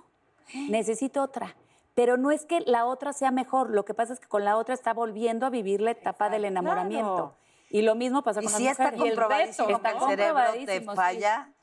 necesito 0.71 1.23
otra. 1.23 1.55
Pero 1.95 2.17
no 2.17 2.31
es 2.31 2.47
que 2.47 2.61
la 2.61 2.87
otra 2.87 3.13
sea 3.13 3.31
mejor, 3.31 3.69
lo 3.69 3.85
que 3.85 3.93
pasa 3.93 4.15
es 4.15 4.21
que 4.21 4.29
con 4.29 4.47
la 4.47 4.57
otra 4.57 4.73
está 4.73 4.95
volviendo 4.95 5.45
a 5.45 5.51
vivir 5.51 5.83
la 5.83 5.91
etapa 5.91 6.31
del 6.31 6.47
enamoramiento. 6.47 7.35
Y 7.69 7.83
lo 7.83 7.83
Y 7.83 7.83
lo 7.83 7.95
mismo 7.95 8.23
pasa 8.23 8.41
Y 8.41 8.45
con 8.45 8.55
si 8.55 8.69
está. 8.69 8.85
Y 8.85 8.87
el 8.95 8.99
comprobadísimo 9.01 9.67
reto, 9.67 9.67
que 9.67 9.73
está 9.75 9.91
el 9.91 9.99
cerebro 9.99 10.43
te 10.55 10.87
comprobadísimo, 10.87 10.93
sí. 10.93 10.99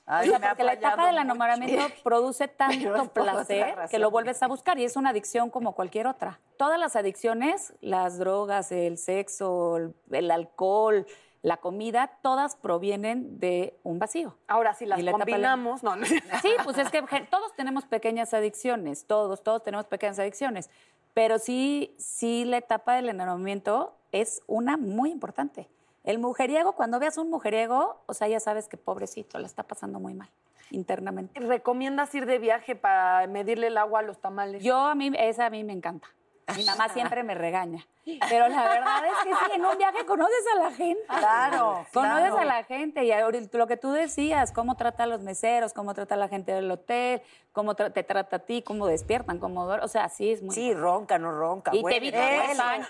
Ay, 0.08 0.30
o 0.30 0.38
sea, 0.38 0.50
porque 0.50 0.64
la 0.64 0.74
etapa 0.74 1.08
del 1.08 1.16
mucho. 1.16 1.24
enamoramiento 1.24 1.84
produce 2.04 2.48
tanto 2.48 3.12
placer 3.12 3.76
que 3.90 3.98
lo 3.98 4.12
vuelves 4.12 4.42
a 4.44 4.48
buscar 4.48 4.78
y 4.78 4.84
es 4.84 4.96
una 4.96 5.10
adicción 5.10 5.50
como 5.50 5.74
cualquier 5.74 6.08
otra. 6.08 6.40
Todas 6.58 6.80
las 6.80 6.96
adicciones, 6.96 7.74
las 7.82 8.20
drogas, 8.20 8.72
el 8.72 9.00
sexo, 9.00 9.78
el, 10.12 10.32
alcohol, 10.32 11.08
la 11.42 11.58
comida, 11.58 12.12
todas 12.22 12.56
provienen 12.56 13.40
de 13.40 13.80
un 13.82 13.98
vacío. 13.98 14.38
Ahora, 14.48 14.76
si 14.76 14.86
las 14.86 15.02
la 15.02 15.12
combinamos, 15.12 15.82
no, 15.82 15.96
no. 15.96 16.06
Sí, 16.06 16.52
pues 16.64 16.78
es 16.78 16.90
que 16.92 17.02
todos 17.30 17.56
tenemos 17.56 17.86
pequeñas 17.86 18.34
adicciones, 18.36 19.08
todos, 19.08 19.44
todos 19.44 19.64
tenemos 19.64 19.88
pequeñas 19.88 20.20
adicciones, 20.20 20.70
pero 21.16 21.40
sí, 21.40 21.96
sí 21.98 22.46
la 22.46 22.58
etapa 22.58 22.96
del 22.96 23.10
enamoramiento 23.10 23.98
es 24.12 24.44
una 24.46 24.78
muy 24.78 25.10
importante. 25.10 25.68
El 26.06 26.20
mujeriego, 26.20 26.74
cuando 26.74 27.00
veas 27.00 27.18
un 27.18 27.32
mujeriego, 27.32 28.04
o 28.06 28.14
sea, 28.14 28.28
ya 28.28 28.40
sabes 28.40 28.68
que 28.68 28.78
pobrecito, 28.78 29.40
la 29.40 29.48
está 29.48 29.64
pasando 29.64 30.00
muy 30.00 30.14
mal 30.14 30.30
internamente. 30.70 31.40
¿Recomiendas 31.40 32.14
ir 32.14 32.28
de 32.28 32.38
viaje 32.38 32.76
para 32.76 33.26
medirle 33.28 33.68
el 33.68 33.78
agua 33.78 34.00
a 34.00 34.04
los 34.04 34.20
tamales? 34.20 34.64
Yo 34.64 34.78
a 34.78 34.94
mí, 34.94 35.12
esa 35.18 35.48
a 35.48 35.50
mí 35.50 35.64
me 35.64 35.74
encanta. 35.74 36.08
Mi 36.56 36.64
mamá 36.64 36.90
siempre 36.90 37.24
me 37.24 37.34
regaña. 37.34 37.88
Pero 38.30 38.48
la 38.48 38.70
verdad 38.70 39.04
es 39.08 39.24
que 39.24 39.30
sí, 39.34 39.52
en 39.56 39.66
un 39.66 39.78
viaje 39.78 40.06
conoces 40.06 40.46
a 40.56 40.60
la 40.60 40.72
gente. 40.72 41.04
Claro, 41.08 41.86
Conoces 41.94 42.30
claro. 42.30 42.38
a 42.38 42.46
la 42.46 42.64
gente. 42.64 43.04
Y 43.04 43.12
lo 43.52 43.68
que 43.68 43.78
tú 43.78 43.92
decías, 43.92 44.52
cómo 44.52 44.76
trata 44.76 45.04
a 45.04 45.08
los 45.08 45.22
meseros, 45.22 45.74
cómo 45.74 45.96
trata 45.96 46.14
a 46.14 46.18
la 46.20 46.28
gente 46.28 46.52
del 46.52 46.70
hotel, 46.70 47.24
cómo 47.56 47.74
tra- 47.76 47.92
te 47.92 48.04
trata 48.04 48.36
a 48.36 48.40
ti, 48.40 48.62
cómo 48.62 48.86
despiertan, 48.86 49.40
cómo 49.40 49.66
duermen. 49.66 49.86
O 49.86 49.88
sea, 49.88 50.10
sí 50.10 50.32
es 50.34 50.44
muy 50.44 50.54
Sí, 50.54 50.74
ronca, 50.74 51.18
no 51.18 51.32
ronca. 51.32 51.72
Y 51.74 51.82
te 51.84 51.96
evita 51.98 52.18
huele. 52.20 52.48
dos 52.50 52.60
años. 52.60 52.88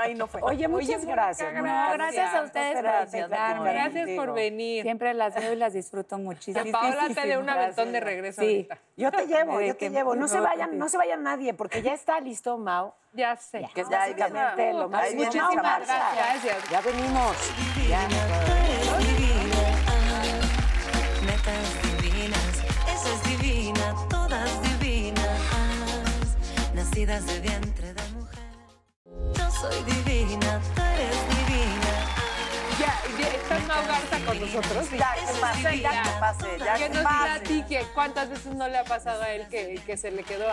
Ahí 0.00 0.14
no 0.14 0.28
fue. 0.28 0.40
Oye, 0.42 0.68
muchas 0.68 1.04
gracias. 1.04 1.52
gracias. 1.52 1.52
Mónica. 1.54 1.86
No, 1.88 1.92
gracias 1.92 2.34
a 2.34 2.42
ustedes 2.42 2.74
por. 2.82 3.56
Mónica. 3.58 3.72
Gracias 3.72 4.10
por 4.16 4.32
venir. 4.32 4.82
Siempre 4.84 5.12
las 5.12 5.34
veo 5.34 5.52
y 5.52 5.56
las 5.56 5.72
disfruto 5.72 6.16
muchísimo. 6.18 6.64
Que 6.64 6.70
Paola 6.72 7.08
te 7.14 7.26
dé 7.26 7.36
un 7.36 7.48
aventón 7.50 7.92
de 7.92 8.00
regreso 8.00 8.40
Sí. 8.40 8.46
ahorita. 8.46 8.78
Yo 8.96 9.10
te 9.10 9.26
llevo, 9.26 9.60
yo 9.60 9.72
te 9.74 9.78
que- 9.78 9.90
llevo. 9.90 10.14
No 10.14 10.28
se 10.28 10.40
vayan, 10.40 10.78
no 10.78 10.88
se 10.88 10.96
vayan 10.96 11.22
nadie, 11.22 11.52
porque 11.52 11.82
ya 11.82 11.92
está 11.92 12.20
listo, 12.20 12.56
Mau. 12.56 12.94
Ya 13.12 13.34
sé. 13.36 13.68
Que 13.74 13.80
es 13.80 13.88
Ya, 13.88 14.02
ahí 14.02 14.14
viene. 14.14 14.30
básicamente 14.30 14.72
lo 14.74 14.88
más 14.88 15.14
marcha. 15.14 16.12
Gracias. 16.14 16.70
Ya 16.70 16.80
venimos. 16.80 17.36
Ya. 17.88 18.00
Eres 18.04 18.85
nacidas 26.96 27.26
de 27.26 27.40
vientre 27.40 27.92
de 27.92 28.02
mujer. 28.12 28.38
Yo 29.34 29.50
soy 29.50 29.82
divina, 29.84 30.60
tú 30.74 30.80
eres 30.80 31.28
divina. 31.28 31.92
Ya, 32.78 33.02
ya 33.18 33.28
está 33.34 33.58
Mau 33.58 33.86
Garza 33.86 34.18
con 34.24 34.40
nosotros. 34.40 34.90
Ya, 34.90 35.14
que 35.14 35.40
pase, 35.40 35.80
ya 35.80 36.02
que 36.02 36.10
pase, 36.20 36.58
ya 36.58 36.74
que 36.74 36.82
que 36.84 36.88
nos 36.88 37.02
pase. 37.02 37.24
platique 37.24 37.86
cuántas 37.94 38.30
veces 38.30 38.54
no 38.54 38.66
le 38.68 38.78
ha 38.78 38.84
pasado 38.84 39.22
a 39.22 39.28
él 39.28 39.46
que, 39.50 39.78
que 39.84 39.96
se 39.98 40.10
le 40.10 40.22
quedó. 40.22 40.48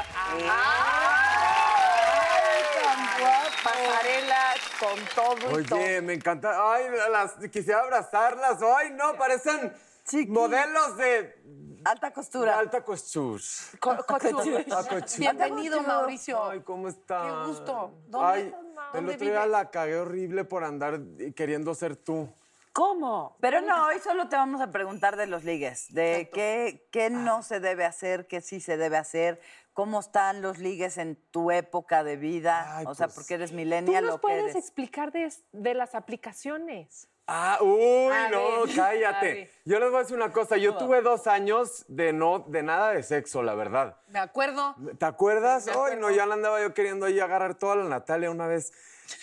Pasarela 3.63 4.53
con 4.81 4.99
todo 5.15 5.59
y 5.61 5.63
todo. 5.63 5.79
Oye, 5.79 6.01
me 6.01 6.13
encanta. 6.13 6.73
Ay, 6.73 6.87
las, 7.09 7.35
quisiera 7.49 7.79
abrazarlas. 7.79 8.59
Ay, 8.61 8.91
no, 8.91 9.15
parecen 9.15 9.73
Chiqui. 10.05 10.29
modelos 10.29 10.97
de 10.97 11.37
Alta 11.85 12.11
costura. 12.13 12.57
alta 12.59 12.83
costura. 12.83 13.41
Co-. 13.79 13.91
Ah. 13.91 14.83
Bienvenido, 15.17 15.81
Mauricio. 15.81 16.43
Ay, 16.43 16.61
¿cómo 16.61 16.87
está? 16.87 17.21
Qué 17.23 17.47
gusto. 17.49 17.91
¿Dónde 18.07 18.27
Ay, 18.27 18.41
estás, 18.43 18.59
el 18.61 18.93
¿Dónde 18.93 19.13
otro 19.15 19.27
día 19.27 19.45
la 19.45 19.69
cagué 19.71 19.97
horrible 19.97 20.43
por 20.45 20.63
andar 20.63 20.99
queriendo 21.35 21.73
ser 21.75 21.95
tú. 21.95 22.29
¿Cómo? 22.71 23.37
Pero 23.39 23.61
no, 23.61 23.85
hoy 23.85 23.99
solo 23.99 24.27
te 24.29 24.35
vamos 24.35 24.59
a 24.59 24.71
preguntar 24.71 25.15
de 25.15 25.27
los 25.27 25.43
ligues, 25.43 25.93
de 25.93 26.31
qué, 26.33 26.87
qué 26.91 27.11
no 27.11 27.43
se 27.43 27.59
debe 27.59 27.85
hacer, 27.85 28.25
qué 28.25 28.41
sí 28.41 28.59
se 28.59 28.77
debe 28.77 28.97
hacer, 28.97 29.39
cómo 29.73 29.99
están 29.99 30.41
los 30.41 30.57
ligues 30.57 30.97
en 30.97 31.15
tu 31.29 31.51
época 31.51 32.03
de 32.03 32.17
vida, 32.17 32.77
Ay, 32.77 32.85
o 32.87 32.95
sea, 32.95 33.07
pues, 33.07 33.15
porque 33.17 33.35
eres 33.35 33.51
Tú 33.51 33.57
millennial 33.57 34.05
nos 34.05 34.15
o 34.15 34.17
qué 34.17 34.21
puedes 34.21 34.43
eres. 34.45 34.55
explicar 34.55 35.11
de, 35.11 35.31
de 35.51 35.73
las 35.75 35.93
aplicaciones. 35.93 37.09
Ah, 37.25 37.57
uy, 37.61 38.11
A 38.13 38.29
no, 38.29 38.63
ver, 38.65 38.69
cállate. 38.75 39.49
Yo 39.65 39.79
les 39.79 39.89
voy 39.89 39.99
a 39.99 40.01
decir 40.01 40.15
una 40.17 40.31
cosa. 40.31 40.57
Yo 40.57 40.75
tuve 40.75 41.01
dos 41.01 41.25
años 41.27 41.85
de 41.87 42.11
no, 42.11 42.39
de 42.47 42.63
nada 42.63 42.91
de 42.91 43.01
sexo, 43.03 43.41
la 43.43 43.55
verdad. 43.55 43.95
Me 44.09 44.19
acuerdo. 44.19 44.75
¿Te 44.97 45.05
acuerdas? 45.05 45.67
Ay, 45.69 45.97
no, 45.97 46.11
ya 46.11 46.25
la 46.25 46.33
andaba 46.33 46.61
yo 46.61 46.73
queriendo 46.73 47.05
ahí 47.05 47.19
agarrar 47.19 47.55
toda 47.55 47.77
la 47.77 47.85
Natalia 47.85 48.29
una 48.29 48.47
vez. 48.47 48.73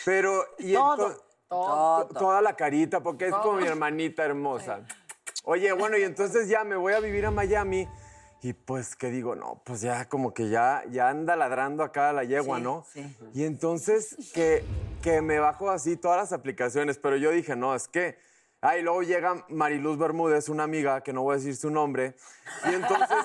Pero. 0.05 0.45
Y 0.59 0.73
Todo. 0.75 1.11
ento- 1.11 1.23
Todo. 1.49 2.07
to- 2.07 2.15
Toda 2.15 2.41
la 2.41 2.55
carita, 2.57 3.01
porque 3.01 3.27
es 3.27 3.35
como 3.35 3.59
mi 3.59 3.67
hermanita 3.67 4.25
hermosa. 4.25 4.81
Oye, 5.45 5.73
bueno, 5.73 5.97
y 5.99 6.03
entonces 6.05 6.49
ya 6.49 6.65
me 6.65 6.77
voy 6.77 6.93
a 6.95 7.01
vivir 7.01 7.27
a 7.27 7.31
Miami. 7.31 7.89
Y 8.43 8.55
pues, 8.55 8.97
¿qué 8.97 9.09
digo? 9.09 9.35
No, 9.37 9.61
pues 9.67 9.83
ya 9.83 10.09
como 10.09 10.33
que 10.33 10.49
ya, 10.49 10.85
ya 10.91 11.09
anda 11.11 11.37
ladrando 11.37 11.83
acá 11.83 12.13
la 12.15 12.25
yegua, 12.25 12.57
Sí, 12.57 12.63
¿no? 12.63 12.87
sí. 12.91 13.17
Y 13.35 13.45
entonces 13.45 14.17
que, 14.33 14.65
que 15.03 15.23
me 15.23 15.39
bajo 15.39 15.71
así 15.71 15.97
todas 15.97 16.19
las 16.19 16.33
aplicaciones, 16.33 16.99
pero 16.99 17.17
yo 17.17 17.31
dije, 17.31 17.57
no, 17.57 17.75
es 17.75 17.89
que... 17.89 18.19
Ah, 18.63 18.77
y 18.77 18.83
luego 18.83 19.03
llega 19.03 19.47
Mariluz 19.49 19.97
Bermúdez, 19.97 20.51
una 20.51 20.65
amiga, 20.65 21.03
que 21.03 21.15
no 21.15 21.23
voy 21.23 21.33
a 21.33 21.37
decir 21.39 21.57
su 21.57 21.71
nombre, 21.71 22.15
y 22.71 22.75
entonces 22.75 23.17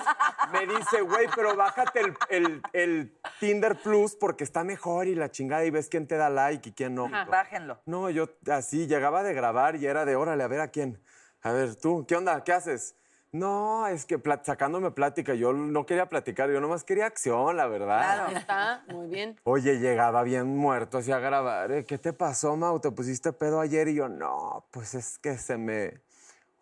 me 0.50 0.66
dice, 0.66 1.02
güey, 1.02 1.26
pero 1.36 1.54
bájate 1.54 2.00
el, 2.00 2.14
el- 2.30 2.62
el 2.72 3.18
Tinder 3.38 3.76
Plus 3.82 4.16
porque 4.16 4.44
está 4.44 4.64
mejor 4.64 5.06
y 5.08 5.14
la 5.14 5.30
chingada 5.30 5.66
y 5.66 5.70
ves 5.70 5.90
quién 5.90 6.06
te 6.06 6.16
da 6.16 6.30
like 6.30 6.70
y 6.70 6.72
quién 6.72 6.94
no. 6.94 7.10
Bájenlo. 7.28 7.82
No, 7.84 8.08
yo 8.08 8.30
así 8.50 8.86
llegaba 8.86 9.22
de 9.22 9.34
grabar 9.34 9.76
y 9.76 9.84
era 9.84 10.06
de, 10.06 10.16
órale, 10.16 10.42
a 10.42 10.48
ver 10.48 10.60
a 10.60 10.68
quién. 10.68 11.02
A 11.42 11.52
ver, 11.52 11.76
tú, 11.76 12.06
¿qué 12.08 12.16
onda? 12.16 12.42
¿Qué 12.42 12.54
haces? 12.54 12.94
No, 13.38 13.86
es 13.86 14.04
que 14.06 14.18
plat- 14.18 14.44
sacándome 14.44 14.90
plática, 14.90 15.34
yo 15.34 15.52
no 15.52 15.84
quería 15.86 16.08
platicar, 16.08 16.50
yo 16.50 16.60
nomás 16.60 16.84
quería 16.84 17.06
acción, 17.06 17.56
la 17.56 17.66
verdad. 17.66 18.16
Claro. 18.28 18.36
Está 18.38 18.84
muy 18.88 19.08
bien. 19.08 19.38
Oye, 19.44 19.78
llegaba 19.78 20.22
bien 20.22 20.56
muerto 20.56 20.98
así 20.98 21.12
a 21.12 21.18
grabar. 21.18 21.70
¿eh? 21.72 21.84
¿Qué 21.84 21.98
te 21.98 22.12
pasó, 22.12 22.56
Mau? 22.56 22.80
¿Te 22.80 22.90
pusiste 22.90 23.32
pedo 23.32 23.60
ayer? 23.60 23.88
Y 23.88 23.94
yo, 23.96 24.08
no, 24.08 24.66
pues 24.70 24.94
es 24.94 25.18
que 25.18 25.36
se 25.38 25.56
me... 25.56 26.00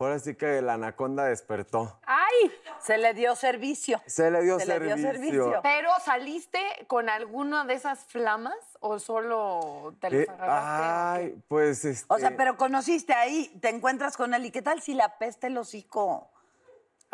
Ahora 0.01 0.18
sí 0.18 0.35
que 0.35 0.61
la 0.61 0.75
anaconda 0.75 1.25
despertó. 1.25 1.99
¡Ay! 2.05 2.51
Se 2.81 2.99
le 2.99 3.14
dio 3.14 3.35
servicio. 3.37 4.03
Se 4.05 4.31
le 4.31 4.43
dio 4.43 4.59
Se 4.59 4.66
le 4.66 4.79
dio 4.81 4.97
servicio. 4.99 5.45
servicio. 5.45 5.61
Pero 5.62 5.89
saliste 6.05 6.59
con 6.89 7.09
alguna 7.09 7.64
de 7.64 7.72
esas 7.75 8.01
flamas 8.05 8.57
o 8.81 8.99
solo 8.99 9.95
te 10.01 10.09
Eh, 10.09 10.27
las 10.27 10.41
agarraste? 10.41 11.22
ay, 11.25 11.43
pues 11.49 11.85
este... 11.87 12.05
O 12.12 12.18
sea, 12.18 12.37
pero 12.37 12.59
conociste 12.59 13.14
ahí, 13.14 13.57
te 13.62 13.70
encuentras 13.70 14.16
con 14.18 14.35
él, 14.35 14.45
¿y 14.45 14.51
qué 14.51 14.61
tal 14.61 14.83
si 14.83 14.93
la 14.93 15.16
peste 15.16 15.47
el 15.47 15.57
hocico? 15.57 16.29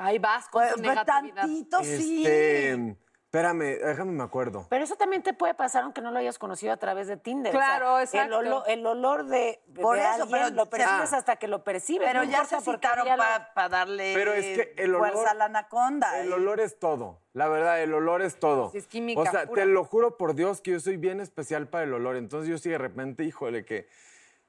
Ahí 0.02 0.18
vas 0.18 0.48
con 0.48 0.62
Pues, 0.62 0.74
tu 0.74 0.82
pues, 0.82 0.88
negatividad. 0.96 1.34
tantito 1.42 1.84
sí. 1.84 2.24
Este, 2.26 2.96
espérame, 3.26 3.78
déjame 3.84 4.12
me 4.12 4.22
acuerdo. 4.24 4.66
Pero 4.70 4.82
eso 4.82 4.96
también 4.96 5.22
te 5.22 5.34
puede 5.34 5.52
pasar 5.52 5.82
aunque 5.84 6.00
no 6.00 6.10
lo 6.10 6.18
hayas 6.18 6.38
conocido 6.38 6.72
a 6.72 6.78
través 6.78 7.06
de 7.06 7.18
Tinder. 7.18 7.52
Claro, 7.52 7.98
El 7.98 8.04
exacto. 8.04 8.38
olor, 8.38 8.62
el 8.66 8.86
olor 8.86 9.26
de, 9.26 9.60
de 9.66 9.82
Por 9.82 9.98
eso, 9.98 10.08
alguien 10.08 10.28
pero 10.30 10.50
lo 10.50 10.70
percibes 10.70 11.12
Ah. 11.12 11.16
hasta 11.18 11.36
que 11.36 11.48
lo 11.48 11.62
percibes. 11.64 12.08
Pero 12.08 12.24
no 12.24 12.30
ya 12.30 12.46
se 12.46 12.60
citaron 12.62 13.06
para 13.54 13.68
darle 13.68 14.12
Pero 14.14 14.32
es 14.32 14.44
que 14.56 14.74
el 14.82 14.94
olor- 14.94 15.12
fuerza 15.12 15.32
a 15.32 15.34
la 15.34 15.44
anaconda. 15.44 16.18
El 16.20 16.30
¿eh? 16.30 16.34
olor 16.34 16.60
es 16.60 16.78
todo. 16.78 17.20
La 17.34 17.46
verdad, 17.48 17.82
el 17.82 17.92
olor 17.92 18.22
es 18.22 18.38
todo. 18.40 18.70
Sí, 18.70 18.78
es 18.78 18.86
química 18.86 19.20
O 19.20 19.26
sea, 19.26 19.46
pura. 19.46 19.62
te 19.62 19.66
lo 19.68 19.84
juro 19.84 20.16
por 20.16 20.34
Dios 20.34 20.62
que 20.62 20.70
yo 20.72 20.80
soy 20.80 20.96
bien 20.96 21.20
especial 21.20 21.68
para 21.68 21.84
el 21.84 21.92
olor. 21.92 22.16
Entonces 22.16 22.48
yo 22.48 22.56
sí 22.56 22.70
de 22.70 22.78
repente, 22.78 23.22
híjole, 23.22 23.66
que 23.66 23.86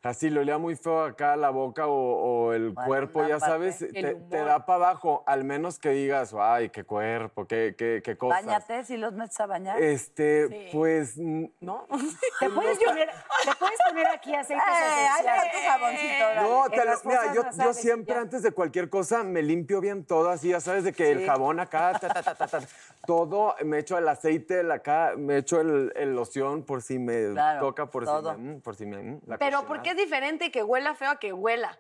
así 0.04 0.30
le 0.30 0.40
olía 0.40 0.58
muy 0.58 0.76
feo 0.76 1.04
acá 1.04 1.36
la 1.36 1.50
boca 1.50 1.88
o, 1.88 1.94
o 2.48 2.54
el 2.54 2.74
cuerpo, 2.74 3.22
ya 3.28 3.38
parte. 3.38 3.46
sabes, 3.52 3.80
te, 3.80 4.16
da 4.30 4.66
para 4.66 4.86
abajo. 4.88 5.24
Al 5.28 5.44
menos 5.44 5.80
que 5.80 5.90
digas, 5.90 6.34
ay, 6.38 6.70
qué 6.70 6.84
cuerpo, 6.84 7.46
qué, 7.46 7.76
qué, 7.78 8.02
qué 8.04 8.18
cosas. 8.18 8.46
Báñate 8.46 8.84
si 8.84 8.98
los 8.98 9.14
metes 9.14 9.40
a 9.40 9.46
bañar. 9.46 9.82
Este, 9.82 10.70
pues... 10.74 11.18
¿No? 11.18 11.88
Te 12.40 12.50
puedes, 12.50 12.80
poner, 12.80 13.10
te 13.10 13.56
puedes 13.60 13.80
poner 13.88 14.08
aquí 14.08 14.34
aceites 14.34 14.66
¡Eh! 14.66 16.36
No, 16.42 16.70
te 16.70 16.78
lo- 16.78 16.86
las 16.86 17.06
mira, 17.06 17.34
yo, 17.34 17.74
siempre 17.74 18.16
ya. 18.16 18.22
antes 18.22 18.42
de 18.42 18.52
cualquier 18.52 18.90
cosa 18.90 19.24
me 19.24 19.42
limpio 19.42 19.82
bien 19.82 20.06
todo, 20.06 20.30
así 20.30 20.50
ya 20.50 20.60
sabes 20.60 20.84
de 20.84 20.94
que 20.94 21.12
el 21.12 21.26
jabón 21.26 21.60
acá, 21.60 21.98
ta, 22.00 22.10
ta, 22.10 22.24
ta, 22.24 22.36
ta, 22.36 22.48
ta, 22.48 22.60
todo, 23.06 23.56
me 23.64 23.80
echo 23.80 23.98
el 23.98 24.08
aceite 24.08 24.60
el 24.62 24.72
acá, 24.72 25.14
me 25.18 25.38
echo 25.38 25.60
el, 25.62 25.92
el 25.96 26.14
loción 26.16 26.64
por 26.64 26.82
si 26.82 27.00
me 27.00 27.32
Claro, 27.32 27.60
toca, 27.68 27.88
por 27.90 28.06
todo. 28.06 28.34
si 28.36 28.40
me, 28.42 28.54
mm, 28.56 28.62
por 28.62 28.76
si 28.76 28.86
me, 28.86 28.98
mm, 28.98 29.22
la 29.26 29.38
Pero 29.38 29.58
cochinada. 29.58 29.68
¿por 29.68 29.82
qué 29.82 29.90
es 29.92 29.98
diferente 29.98 30.52
que 30.52 30.64
huela 30.64 30.96
feo 30.96 31.10
a 31.12 31.16
que 31.20 31.34
huela? 31.34 31.80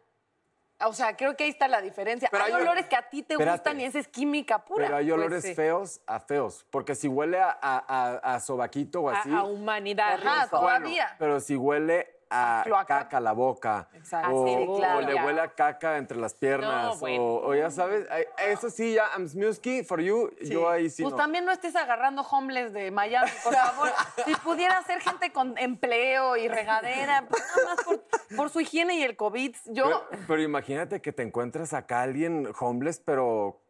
O 0.84 0.94
sea, 0.94 1.16
creo 1.16 1.38
que 1.38 1.44
ahí 1.44 1.52
está 1.52 1.68
la 1.68 1.80
diferencia. 1.80 2.28
Pero 2.32 2.44
hay 2.44 2.54
hay- 2.54 2.62
olores 2.62 2.88
que 2.88 2.96
a 2.96 3.08
ti 3.08 3.22
te 3.22 3.36
Espérate. 3.36 3.58
gustan 3.60 3.80
y 3.82 3.86
esa 3.86 4.00
es 4.00 4.08
química 4.08 4.66
pura. 4.66 4.86
Pero 4.86 4.98
hay 4.98 5.06
Pues 5.06 5.14
olores 5.14 5.44
sí. 5.44 5.54
feos 5.54 6.02
a 6.08 6.20
feos, 6.20 6.66
porque 6.72 6.96
si 6.96 7.08
huele 7.08 7.40
a, 7.40 7.52
a, 7.62 7.84
a- 7.88 8.36
a 8.36 8.40
sobaquito 8.40 9.02
o 9.02 9.10
así... 9.10 9.30
a 9.32 9.44
humanidad. 9.44 10.14
Ajá, 10.16 10.48
bueno, 10.52 10.80
todavía. 10.80 11.16
pero 11.20 11.40
si 11.40 11.56
huele 11.56 12.08
a 12.32 12.86
caca 12.88 13.20
la 13.20 13.34
boca. 13.34 13.90
Exacto. 13.94 14.34
O, 14.34 14.48
sí, 14.48 15.06
le 15.06 15.16
huele 15.16 15.42
a 15.42 15.54
caca 15.54 15.98
entre 15.98 16.18
las 16.18 16.34
piernas. 16.34 16.96
No, 16.96 16.98
bueno. 16.98 17.24
o, 17.24 17.50
o 17.50 17.56
ya 17.56 17.70
sabes, 17.70 18.08
eso 18.48 18.70
sí, 18.70 18.94
ya, 18.94 19.10
I'm 19.16 19.28
Smusky, 19.28 19.84
for 19.84 20.00
you, 20.02 20.32
yo 20.42 20.70
ahí 20.70 20.90
sí 20.90 21.04
Pues 21.04 21.12
no. 21.12 21.18
también 21.18 21.46
no 21.46 21.52
estés 21.52 21.76
agarrando 21.76 22.22
homeless 22.22 22.72
de 22.74 22.90
Miami, 22.92 23.32
por 23.44 23.54
favor. 23.54 23.90
si 24.26 24.34
pudiera 24.36 24.82
ser 24.84 25.02
gente 25.02 25.32
con 25.32 25.58
empleo 25.58 26.38
y 26.38 26.48
regadera, 26.48 27.26
pues 27.30 27.44
nada 27.56 27.76
más 27.76 27.86
por, 27.86 28.04
por 28.38 28.50
su 28.50 28.62
higiene 28.62 28.96
y 28.96 29.04
el 29.04 29.16
COVID. 29.16 29.56
Yo, 29.66 29.84
Pero, 29.84 30.24
pero 30.28 30.42
imagínate 30.42 31.02
que 31.02 31.12
te 31.12 31.24
encuentras 31.24 31.74
acá 31.74 32.02
alguien 32.02 32.48
homeless, 32.60 33.00
pero 33.00 33.62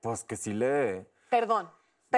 pues 0.00 0.22
que 0.24 0.36
sí 0.36 0.52
le... 0.52 1.06
perdón. 1.28 1.70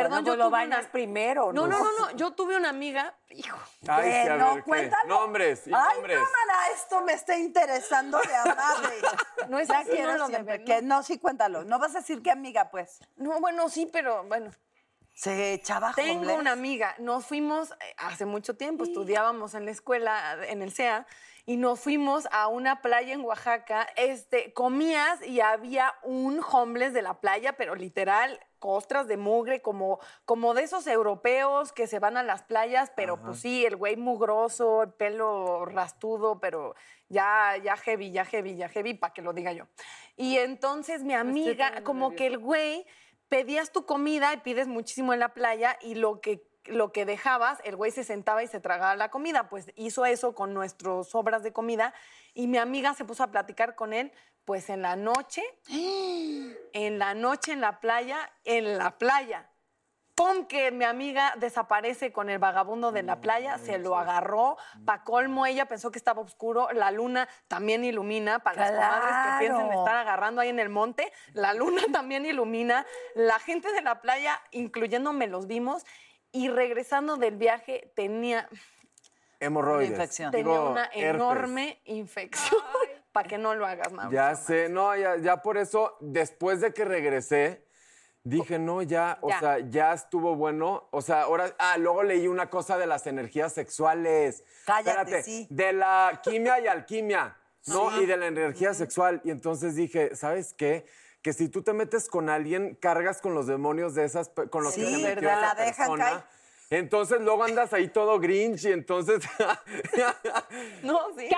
Perdón, 0.02 0.10
Bueno, 0.24 0.26
yo 0.26 0.36
lo 0.36 0.44
tuve 0.46 0.52
bañas 0.58 0.80
una... 0.80 0.92
primero, 0.92 1.52
No, 1.52 1.66
¿no? 1.66 1.78
no, 1.78 1.84
no, 1.84 1.98
no. 2.10 2.10
Yo 2.16 2.30
tuve 2.32 2.56
una 2.56 2.68
amiga, 2.70 3.14
hijo. 3.30 3.58
Ay, 3.86 4.10
sí, 4.10 4.16
a 4.18 4.22
Bueno, 4.36 4.46
ver, 4.54 4.54
¿qué? 4.56 4.62
cuéntalo. 4.70 5.08
Nombres, 5.08 5.66
y 5.66 5.70
Ay, 5.74 5.94
nombres. 5.96 6.18
no, 6.18 6.24
mana, 6.24 6.68
esto 6.74 7.00
me 7.02 7.12
está 7.12 7.36
interesando 7.36 8.18
de 8.20 8.34
a 8.34 8.44
madre. 8.44 8.96
No 9.48 9.58
es 9.58 9.70
así, 9.70 9.98
no 10.00 10.16
lo 10.18 10.26
de 10.28 10.34
siempre 10.34 10.64
que 10.64 10.82
no, 10.82 11.02
sí, 11.02 11.18
cuéntalo. 11.18 11.64
No 11.64 11.78
vas 11.78 11.94
a 11.94 12.00
decir 12.00 12.22
que 12.22 12.30
amiga, 12.30 12.70
pues. 12.70 13.00
No, 13.16 13.40
bueno, 13.40 13.68
sí, 13.70 13.88
pero 13.92 14.24
bueno. 14.24 14.50
Se 15.14 15.52
echaba 15.54 15.92
Tengo 15.94 16.20
homeless. 16.20 16.38
una 16.38 16.52
amiga, 16.52 16.94
nos 16.98 17.26
fuimos 17.26 17.72
eh, 17.72 17.94
hace 17.96 18.24
mucho 18.24 18.56
tiempo, 18.56 18.84
estudiábamos 18.84 19.54
en 19.54 19.64
la 19.64 19.72
escuela, 19.72 20.36
en 20.46 20.62
el 20.62 20.70
CEA, 20.70 21.06
y 21.44 21.56
nos 21.56 21.80
fuimos 21.80 22.28
a 22.30 22.46
una 22.46 22.82
playa 22.82 23.14
en 23.14 23.22
Oaxaca. 23.22 23.88
Este, 23.96 24.52
comías 24.52 25.20
y 25.26 25.40
había 25.40 25.92
un 26.04 26.40
homeless 26.48 26.92
de 26.92 27.02
la 27.02 27.14
playa, 27.20 27.54
pero 27.54 27.74
literal, 27.74 28.38
costras 28.58 29.06
de 29.06 29.16
mugre, 29.16 29.62
como, 29.62 29.98
como 30.24 30.54
de 30.54 30.62
esos 30.62 30.86
europeos 30.86 31.72
que 31.72 31.86
se 31.86 31.98
van 31.98 32.16
a 32.16 32.22
las 32.22 32.42
playas, 32.42 32.92
pero 32.94 33.20
pues 33.20 33.40
sí, 33.40 33.64
el 33.64 33.76
güey 33.76 33.96
mugroso, 33.96 34.82
el 34.82 34.92
pelo 34.92 35.64
rastudo, 35.66 36.40
pero 36.40 36.74
ya, 37.08 37.56
ya 37.62 37.76
heavy, 37.76 38.10
ya 38.10 38.24
heavy, 38.24 38.56
ya 38.56 38.68
heavy, 38.68 38.94
para 38.94 39.12
que 39.12 39.22
lo 39.22 39.32
diga 39.32 39.52
yo. 39.52 39.66
Y 40.16 40.38
entonces 40.38 41.04
mi 41.04 41.14
amiga, 41.14 41.82
como 41.84 42.14
que 42.14 42.26
el 42.26 42.38
güey 42.38 42.86
pedías 43.28 43.72
tu 43.72 43.84
comida 43.84 44.32
y 44.32 44.38
pides 44.38 44.66
muchísimo 44.66 45.12
en 45.12 45.20
la 45.20 45.34
playa 45.34 45.78
y 45.80 45.94
lo 45.94 46.20
que 46.20 46.47
lo 46.68 46.92
que 46.92 47.04
dejabas, 47.04 47.58
el 47.64 47.76
güey 47.76 47.90
se 47.90 48.04
sentaba 48.04 48.42
y 48.42 48.46
se 48.46 48.60
tragaba 48.60 48.96
la 48.96 49.10
comida, 49.10 49.48
pues 49.48 49.72
hizo 49.76 50.06
eso 50.06 50.34
con 50.34 50.54
nuestras 50.54 51.08
sobras 51.08 51.42
de 51.42 51.52
comida 51.52 51.94
y 52.34 52.46
mi 52.46 52.58
amiga 52.58 52.94
se 52.94 53.04
puso 53.04 53.22
a 53.22 53.28
platicar 53.28 53.74
con 53.74 53.92
él, 53.92 54.12
pues 54.44 54.70
en 54.70 54.82
la 54.82 54.96
noche, 54.96 55.42
en 56.72 56.98
la 56.98 57.14
noche 57.14 57.52
en 57.52 57.60
la 57.60 57.80
playa, 57.80 58.18
en 58.44 58.78
la 58.78 58.96
playa. 58.98 59.50
¡Pum! 60.14 60.46
Que 60.46 60.72
mi 60.72 60.84
amiga 60.84 61.34
desaparece 61.36 62.10
con 62.12 62.28
el 62.28 62.40
vagabundo 62.40 62.90
de 62.90 63.04
la 63.04 63.20
playa, 63.20 63.56
se 63.58 63.78
lo 63.78 63.96
agarró, 63.96 64.56
pa' 64.84 65.04
colmo, 65.04 65.46
ella 65.46 65.66
pensó 65.66 65.92
que 65.92 65.98
estaba 65.98 66.22
oscuro, 66.22 66.72
la 66.72 66.90
luna 66.90 67.28
también 67.46 67.84
ilumina, 67.84 68.40
para 68.40 68.68
las 68.68 68.72
comadres 68.72 69.14
que 69.14 69.46
piensen 69.46 69.72
estar 69.78 69.94
agarrando 69.94 70.40
ahí 70.40 70.48
en 70.48 70.58
el 70.58 70.70
monte, 70.70 71.12
la 71.34 71.54
luna 71.54 71.82
también 71.92 72.26
ilumina, 72.26 72.84
la 73.14 73.38
gente 73.38 73.70
de 73.72 73.80
la 73.80 74.00
playa, 74.00 74.40
incluyéndome, 74.50 75.28
los 75.28 75.46
vimos, 75.46 75.84
y 76.32 76.48
regresando 76.48 77.16
del 77.16 77.36
viaje 77.36 77.92
tenía, 77.94 78.48
Hemorroides. 79.40 79.90
infección. 79.90 80.30
tenía 80.30 80.52
Digo, 80.52 80.70
una 80.70 80.84
herpes. 80.86 81.04
enorme 81.14 81.80
infección, 81.84 82.60
para 83.12 83.28
que 83.28 83.38
no 83.38 83.54
lo 83.54 83.66
hagas, 83.66 83.92
Mau. 83.92 84.10
Ya 84.10 84.34
sé, 84.34 84.68
no, 84.68 84.94
ya, 84.96 85.16
ya 85.16 85.42
por 85.42 85.56
eso, 85.58 85.96
después 86.00 86.60
de 86.60 86.72
que 86.74 86.84
regresé, 86.84 87.64
dije, 88.24 88.58
no, 88.58 88.82
ya, 88.82 89.18
o 89.22 89.28
Ya. 89.30 89.40
sea, 89.40 89.58
ya 89.60 89.92
estuvo 89.94 90.34
bueno. 90.36 90.88
O 90.90 91.00
sea, 91.00 91.22
ahora, 91.22 91.54
ah, 91.58 91.76
luego 91.78 92.02
leí 92.02 92.28
una 92.28 92.50
cosa 92.50 92.76
de 92.76 92.86
las 92.86 93.06
energías 93.06 93.52
sexuales. 93.54 94.44
Cállate, 94.66 94.90
Espérate, 94.90 95.22
sí. 95.22 95.46
De 95.50 95.72
la 95.72 96.20
quimia 96.22 96.60
y 96.60 96.66
alquimia, 96.66 97.36
¿no? 97.66 98.00
Y 98.02 98.06
de 98.06 98.16
la 98.16 98.26
energía 98.26 98.74
sexual. 98.74 99.20
Y 99.24 99.30
entonces 99.30 99.76
dije, 99.76 100.14
¿sabes 100.14 100.52
qué? 100.52 100.84
Que 101.22 101.32
si 101.32 101.48
tú 101.48 101.62
te 101.62 101.72
metes 101.72 102.08
con 102.08 102.28
alguien, 102.30 102.74
cargas 102.76 103.20
con 103.20 103.34
los 103.34 103.46
demonios 103.46 103.94
de 103.94 104.04
esas, 104.04 104.30
con 104.50 104.62
los 104.62 104.74
Sí, 104.74 104.80
que 104.82 104.86
te 104.86 104.92
metió 104.98 105.28
¿verdad? 105.28 105.42
esa 105.42 105.54
La 105.54 105.64
dejan 105.64 105.76
persona. 105.88 106.04
caer. 106.04 106.22
Entonces 106.70 107.20
luego 107.22 107.44
andas 107.44 107.72
ahí 107.72 107.88
todo 107.88 108.18
grinch 108.20 108.64
y 108.66 108.72
entonces... 108.72 109.22
No, 110.82 111.00
sí. 111.16 111.28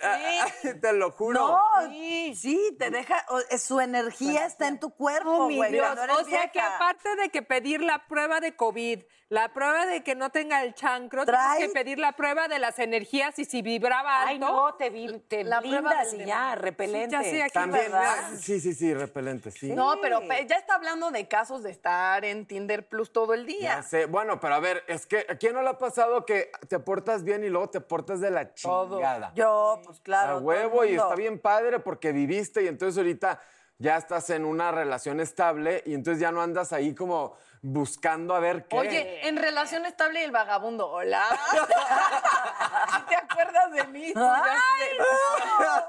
te 0.80 0.92
lo 0.92 1.10
juro. 1.12 1.40
No, 1.40 1.60
sí. 1.90 2.76
te 2.78 2.90
deja, 2.90 3.24
o- 3.28 3.40
eh, 3.50 3.58
su 3.58 3.80
energía 3.80 4.46
está 4.46 4.68
en 4.68 4.78
tu 4.80 4.90
cuerpo, 4.94 5.30
Oh, 5.30 5.48
mi 5.48 5.56
güey. 5.56 5.72
Dios. 5.72 5.98
O 6.20 6.24
sea 6.24 6.48
que 6.50 6.60
aparte 6.60 7.14
de 7.16 7.28
que 7.30 7.42
pedir 7.42 7.80
la 7.82 8.06
prueba 8.06 8.40
de 8.40 8.54
COVID, 8.56 9.02
la 9.28 9.52
prueba 9.52 9.86
de 9.86 10.04
que 10.04 10.14
no 10.14 10.30
tenga 10.30 10.62
el 10.62 10.74
chancro, 10.74 11.24
Trae- 11.24 11.56
tienes 11.56 11.72
que 11.72 11.74
pedir 11.74 11.98
la 11.98 12.12
prueba 12.12 12.46
de 12.46 12.60
las 12.60 12.78
energías 12.78 13.36
y 13.40 13.44
si 13.44 13.60
vibraba 13.60 14.22
alto. 14.22 14.28
Ay, 14.30 14.38
no, 14.38 14.74
te, 14.74 14.90
vi- 14.90 15.18
te 15.28 15.42
La 15.42 15.60
prueba 15.60 15.80
blindas 15.90 16.12
del 16.12 16.22
y 16.22 16.26
ya, 16.26 16.54
repelente. 16.54 17.10
ya 17.10 17.22
sé, 17.24 17.42
aquí 17.42 17.52
También, 17.52 17.90
ah, 17.92 18.30
sí, 18.40 18.60
sí, 18.60 18.72
sí, 18.72 18.94
repelente, 18.94 19.50
sí. 19.50 19.72
No, 19.72 19.96
pero 20.00 20.20
pe- 20.28 20.46
ya 20.48 20.56
está 20.56 20.76
hablando 20.76 21.10
de 21.10 21.26
casos 21.26 21.62
de 21.64 21.70
estar 21.72 22.24
en 22.24 22.46
Tinder 22.46 22.88
Plus 22.88 23.12
todo 23.12 23.34
el 23.34 23.46
día. 23.46 23.76
Ya 23.76 23.82
sé. 23.82 24.06
Bueno, 24.06 24.38
pero 24.38 24.54
a 24.54 24.60
ver, 24.60 24.84
es 24.86 25.06
que 25.06 25.26
¿a 25.28 25.34
quién 25.36 25.54
no 25.54 25.62
le 25.62 25.70
ha 25.70 25.78
pasado 25.78 26.24
que 26.24 26.52
te 26.68 26.78
portas 26.78 27.24
bien 27.24 27.42
y 27.42 27.48
luego 27.48 27.68
te 27.70 27.80
portas 27.80 28.20
de 28.20 28.30
la 28.30 28.54
chingada? 28.54 29.32
Yo, 29.34 29.80
pues 29.86 30.00
claro. 30.00 30.34
a 30.34 30.38
huevo 30.38 30.84
y 30.84 30.96
está 30.96 31.14
bien 31.14 31.38
padre 31.38 31.80
porque 31.80 32.12
viviste 32.12 32.62
y 32.62 32.68
entonces 32.68 32.98
ahorita 32.98 33.40
ya 33.78 33.96
estás 33.96 34.30
en 34.30 34.44
una 34.44 34.72
relación 34.72 35.20
estable 35.20 35.82
y 35.86 35.94
entonces 35.94 36.20
ya 36.20 36.32
no 36.32 36.42
andas 36.42 36.72
ahí 36.72 36.94
como 36.94 37.36
buscando 37.62 38.34
a 38.34 38.40
ver 38.40 38.66
qué. 38.66 38.76
Oye, 38.76 39.28
en 39.28 39.36
relación 39.36 39.84
estable 39.86 40.20
y 40.20 40.24
el 40.24 40.30
vagabundo, 40.30 40.88
hola. 40.88 41.22
¿Sí 41.52 43.02
¿Te 43.08 43.16
acuerdas 43.16 43.72
de 43.72 43.86
mí? 43.88 44.12
Ya 44.14 44.44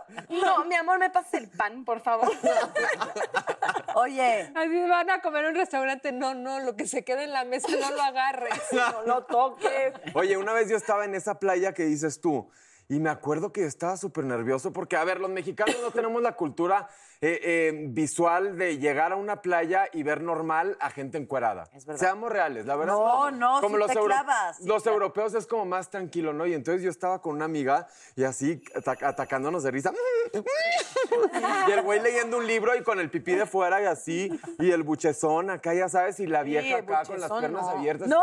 sé. 0.10 0.26
No, 0.30 0.66
mi 0.66 0.76
amor, 0.76 1.00
me 1.00 1.10
pasas 1.10 1.36
el 1.36 1.50
pan, 1.50 1.86
por 1.86 2.02
favor. 2.02 2.32
Oye, 3.96 4.52
Así 4.56 4.88
van 4.88 5.10
a 5.10 5.22
comer 5.22 5.46
en 5.46 5.52
un 5.52 5.56
restaurante. 5.56 6.12
No, 6.12 6.34
no, 6.34 6.60
lo 6.60 6.76
que 6.76 6.88
se 6.88 7.04
quede 7.04 7.24
en 7.24 7.34
la 7.34 7.46
mesa 7.46 7.68
no 7.80 7.92
lo 7.92 8.02
agarres. 8.02 8.60
No 8.72 9.04
lo 9.04 9.24
toques. 9.26 9.94
Oye, 10.14 10.38
una 10.38 10.54
vez 10.54 10.70
yo 10.70 10.78
estaba 10.78 11.06
en 11.06 11.16
esa 11.16 11.40
playa 11.40 11.74
que 11.74 11.86
dices 11.86 12.22
tú 12.22 12.50
y 12.90 13.00
me 13.00 13.10
acuerdo 13.10 13.52
que 13.52 13.66
estaba 13.66 13.98
súper 13.98 14.24
nervioso 14.26 14.72
porque, 14.72 14.96
a 14.96 15.04
ver, 15.04 15.20
los 15.20 15.30
mexicanos 15.30 15.76
no 15.82 15.92
tenemos 15.92 16.22
la 16.22 16.34
cultura 16.36 16.88
eh, 17.20 17.40
eh, 17.44 17.86
visual 17.90 18.58
de 18.58 18.78
llegar 18.78 19.12
a 19.12 19.16
una 19.16 19.42
playa 19.42 19.90
y 19.92 20.04
ver 20.04 20.22
normal 20.22 20.78
a 20.80 20.90
gente 20.92 21.18
encuerada. 21.18 21.66
Seamos 21.96 22.32
reales, 22.32 22.66
la 22.68 22.76
verdad. 22.76 22.94
No, 22.94 23.28
es 23.30 23.36
no, 23.36 23.60
sí 23.60 23.68
te 23.88 23.94
euro- 23.94 24.06
clavas, 24.06 24.60
los 24.62 24.86
europeos 24.86 25.34
es 25.34 25.48
como 25.48 25.66
más 25.66 25.90
tranquilo, 25.90 26.32
¿no? 26.32 26.46
Y 26.46 26.54
entonces 26.54 26.84
yo 26.84 26.90
estaba 26.92 27.20
con 27.22 27.36
una 27.36 27.46
amiga 27.46 27.88
y 28.16 28.24
así 28.24 28.62
ata- 28.76 29.08
atacándonos 29.08 29.64
de 29.64 29.72
risa. 29.72 29.92
y 31.68 31.72
el 31.72 31.82
güey 31.82 32.00
leyendo 32.02 32.38
un 32.38 32.48
libro 32.48 32.76
y 32.76 32.84
con 32.84 33.00
el 33.00 33.10
pipí 33.10 33.34
de 33.36 33.46
fuera 33.46 33.82
y 33.82 33.86
así, 33.86 34.40
y 34.60 34.72
el 34.72 34.84
buchezón 34.84 35.50
acá, 35.50 35.74
ya 35.74 35.90
sabes, 35.90 36.20
y 36.20 36.28
la 36.28 36.44
vieja 36.44 36.78
acá 36.78 37.04
con 37.06 37.20
las 37.20 37.32
piernas 37.32 37.64
no. 37.64 37.70
abiertas. 37.70 38.08
¡No! 38.08 38.22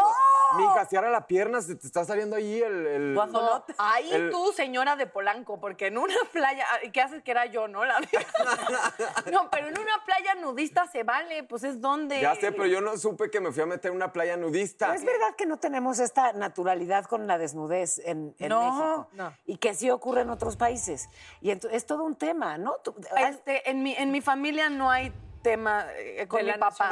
Mija, 0.57 0.85
cierra 0.87 1.11
la 1.11 1.27
pierna, 1.27 1.61
se 1.62 1.75
te 1.75 1.87
está 1.87 2.05
saliendo 2.05 2.37
ahí 2.37 2.62
el... 2.62 2.87
el- 2.87 3.15
No, 3.15 3.65
ahí 3.79 4.12
El- 4.12 4.31
tú, 4.31 4.53
señora 4.55 4.97
de 4.97 5.07
Polanco, 5.07 5.61
porque 5.61 5.89
en 5.89 5.99
una 5.99 6.15
playa, 6.33 6.65
ah, 6.73 6.79
¿qué 6.93 7.01
haces 7.03 7.23
que 7.23 7.31
era 7.31 7.47
yo, 7.47 7.69
no? 7.69 7.85
La 7.85 8.01
no, 9.33 9.51
pero 9.51 9.69
en 9.69 9.79
una 9.79 10.05
playa 10.05 10.35
nudista 10.37 10.87
se 10.87 11.03
vale, 11.03 11.43
pues 11.45 11.65
es 11.65 11.81
donde. 11.81 12.21
Ya 12.21 12.35
sé, 12.37 12.53
pero 12.53 12.67
yo 12.67 12.81
no 12.81 12.97
supe 12.97 13.31
que 13.31 13.41
me 13.41 13.53
fui 13.53 13.63
a 13.63 13.67
meter 13.67 13.91
en 13.91 13.97
una 13.97 14.13
playa 14.13 14.37
nudista. 14.37 14.87
Pero 14.87 14.99
es 14.99 15.05
verdad 15.05 15.35
que 15.37 15.47
no 15.47 15.59
tenemos 15.59 15.99
esta 15.99 16.33
naturalidad 16.33 17.05
con 17.05 17.27
la 17.27 17.39
desnudez 17.39 17.99
en, 18.05 18.35
en 18.39 18.49
No, 18.49 18.61
México. 18.65 19.09
no. 19.13 19.33
Y 19.47 19.59
que 19.59 19.75
sí 19.75 19.91
ocurre 19.91 20.23
en 20.23 20.31
otros 20.31 20.57
países. 20.57 21.09
Y 21.41 21.51
es 21.51 21.87
todo 21.87 22.05
un 22.05 22.17
tema, 22.17 22.57
¿no? 22.59 22.77
Este, 23.17 23.69
en, 23.71 23.83
mi, 23.83 23.95
en 23.95 24.11
mi 24.11 24.21
familia 24.21 24.71
no 24.71 24.91
hay 24.91 25.13
tema 25.45 25.86
eh, 25.97 26.26
con 26.26 26.38
De 26.38 26.45
mi 26.47 26.51
la 26.51 26.59
papá. 26.59 26.90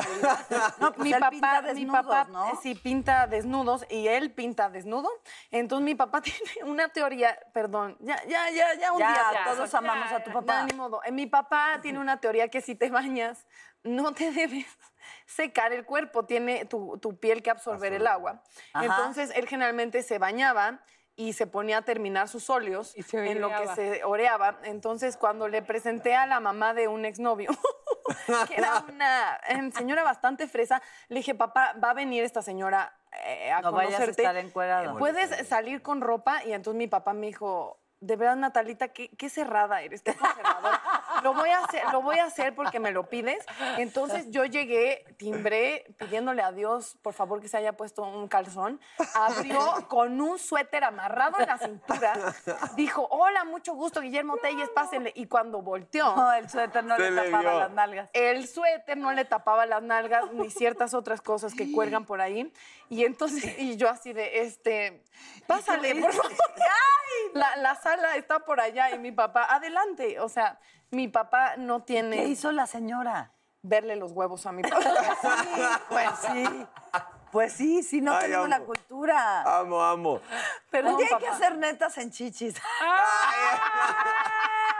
No, 0.79 0.93
pues 0.95 1.05
mi 1.05 1.13
él 1.13 1.19
papá, 1.19 1.31
pinta 1.31 1.63
mi 1.63 1.69
desnudos, 1.69 2.03
papá 2.07 2.25
¿no? 2.31 2.49
eh, 2.51 2.53
sí 2.63 2.75
pinta 2.77 3.27
desnudos 3.27 3.85
y 3.91 4.07
él 4.07 4.31
pinta 4.31 4.69
desnudo. 4.69 5.09
Entonces 5.51 5.85
mi 5.85 5.97
papá 5.97 6.21
tiene 6.23 6.39
una 6.71 6.89
teoría, 6.91 7.37
perdón, 7.53 7.97
ya, 7.99 8.23
ya, 8.29 8.49
ya, 8.51 8.75
ya 8.75 8.93
un 8.93 9.01
Ya, 9.01 9.09
día. 9.31 9.41
todos 9.47 9.75
amamos 9.75 10.13
a 10.13 10.23
tu 10.23 10.31
papá. 10.33 10.61
Ya, 10.61 10.67
ni 10.67 10.75
modo. 10.75 11.01
Eh, 11.05 11.11
Mi 11.11 11.27
papá 11.27 11.81
tiene 11.83 11.99
una 11.99 12.21
teoría 12.21 12.47
que 12.49 12.61
si 12.61 12.77
te 12.77 12.89
bañas, 12.91 13.47
no 13.83 14.13
te 14.13 14.31
debes 14.31 14.67
secar 15.27 15.73
el 15.73 15.85
cuerpo, 15.85 16.25
tiene 16.27 16.67
tu, 16.67 16.99
tu 16.99 17.19
piel 17.19 17.43
que 17.43 17.51
absorber 17.51 17.93
el 17.95 18.07
agua. 18.07 18.43
Ajá. 18.75 18.85
Entonces 18.85 19.33
él 19.35 19.49
generalmente 19.49 20.03
se 20.05 20.19
bañaba 20.19 20.79
y 21.17 21.33
se 21.35 21.47
ponía 21.47 21.79
a 21.79 21.83
terminar 21.83 22.27
sus 22.29 22.49
óleos 22.49 22.95
en 23.13 23.41
lo 23.41 23.49
que 23.49 23.67
se 23.75 24.05
oreaba. 24.05 24.59
Entonces 24.65 25.17
cuando 25.17 25.49
le 25.49 25.61
presenté 25.63 26.15
a 26.15 26.27
la 26.27 26.41
mamá 26.41 26.73
de 26.75 26.89
un 26.89 27.05
exnovio, 27.05 27.51
que 28.49 28.55
era 28.55 28.85
una 28.89 29.37
eh, 29.49 29.71
señora 29.73 30.03
bastante 30.03 30.49
fresa, 30.49 30.83
le 31.09 31.17
dije, 31.17 31.35
papá, 31.35 31.75
va 31.83 31.91
a 31.91 31.95
venir 31.95 32.25
esta 32.25 32.43
señora 32.43 32.93
eh, 33.25 33.51
a 33.53 33.61
No 33.61 33.73
vayas 33.73 33.95
a 33.95 33.97
conocerte. 33.97 34.23
estar 34.23 34.37
encuerado. 34.37 34.99
Puedes 34.99 35.49
salir 35.49 35.83
con 35.83 36.01
ropa 36.01 36.45
y 36.45 36.53
entonces 36.53 36.79
mi 36.79 36.87
papá 36.87 37.13
me 37.13 37.27
dijo, 37.27 37.79
de 38.01 38.17
verdad, 38.17 38.37
Natalita, 38.37 38.89
qué, 38.89 39.11
qué 39.17 39.29
cerrada 39.29 39.81
eres, 39.83 40.03
qué 40.03 40.15
conservadora. 40.15 40.81
Lo 41.23 41.35
voy 41.35 41.51
a 41.51 41.59
hacer, 41.65 41.83
lo 41.93 42.03
voy 42.03 42.19
a 42.19 42.25
hacer 42.25 42.55
porque 42.55 42.81
me 42.81 42.91
lo 42.93 43.09
pides. 43.09 43.45
Entonces 43.79 44.31
yo 44.31 44.45
llegué, 44.45 45.05
timbré, 45.17 45.85
pidiéndole 45.99 46.43
a 46.43 46.53
Dios, 46.53 46.97
por 47.03 47.15
favor, 47.15 47.41
que 47.41 47.49
se 47.49 47.57
haya 47.57 47.73
puesto 47.75 48.03
un 48.03 48.29
calzón. 48.29 48.81
Abrió 49.15 49.89
con 49.89 50.21
un 50.21 50.39
suéter 50.39 50.85
amarrado 50.85 51.39
en 51.41 51.47
la 51.47 51.59
cintura. 51.59 52.35
Dijo, 52.77 53.07
hola, 53.11 53.45
mucho 53.45 53.75
gusto, 53.75 54.01
Guillermo 54.01 54.37
Telles, 54.39 54.69
pásenle. 54.71 55.13
Y 55.15 55.27
cuando 55.27 55.63
volteó, 55.63 56.15
No, 56.17 56.33
el 56.33 56.49
suéter 56.49 56.85
no 56.85 56.97
le 56.99 57.11
le 57.11 57.23
tapaba 57.25 57.51
vio. 57.51 57.59
las 57.61 57.71
nalgas. 57.71 58.11
el 58.13 58.49
suéter 58.49 58.97
no 58.97 59.13
le 59.13 59.25
tapaba 59.25 59.67
las 59.67 59.83
nalgas 59.83 60.33
ni 60.33 60.51
ciertas 60.51 60.95
otras 60.95 61.21
cosas 61.21 61.55
que 61.55 61.73
cuelgan 61.73 62.05
por 62.05 62.21
ahí. 62.21 62.53
Y 62.93 63.07
entonces, 63.07 63.43
y 63.59 63.77
yo 63.77 63.89
así 63.89 64.13
de, 64.13 64.43
este, 64.43 65.03
pásale, 65.47 65.95
por 65.97 66.13
favor. 66.13 66.33
La, 67.35 67.57
la 67.57 67.75
sala 67.75 68.17
está 68.17 68.41
por 68.41 68.61
allá 68.61 68.91
y 68.91 68.99
mi 68.99 69.13
papá, 69.13 69.45
adelante. 69.45 70.19
O 70.21 70.29
sea, 70.29 70.59
mi 70.91 71.09
papá 71.09 71.57
no 71.57 71.83
tiene... 71.83 72.17
¿Qué 72.17 72.25
hizo 72.25 72.53
la 72.53 72.67
señora? 72.67 73.33
Verle 73.63 73.97
los 73.97 74.13
huevos 74.13 74.45
a 74.47 74.53
mi 74.53 74.63
papá. 74.63 75.81
Pues 75.89 76.11
sí. 76.21 76.67
Pues 77.31 77.53
sí, 77.53 77.83
sí, 77.83 78.01
no 78.01 78.15
Ay, 78.15 78.23
tenemos 78.23 78.49
la 78.49 78.61
cultura. 78.61 79.43
Amo, 79.59 79.83
amo. 79.83 80.21
Un 80.73 80.97
día 80.97 81.07
hay 81.13 81.19
que 81.19 81.29
hacer 81.29 81.57
netas 81.57 81.97
en 81.99 82.11
chichis. 82.11 82.55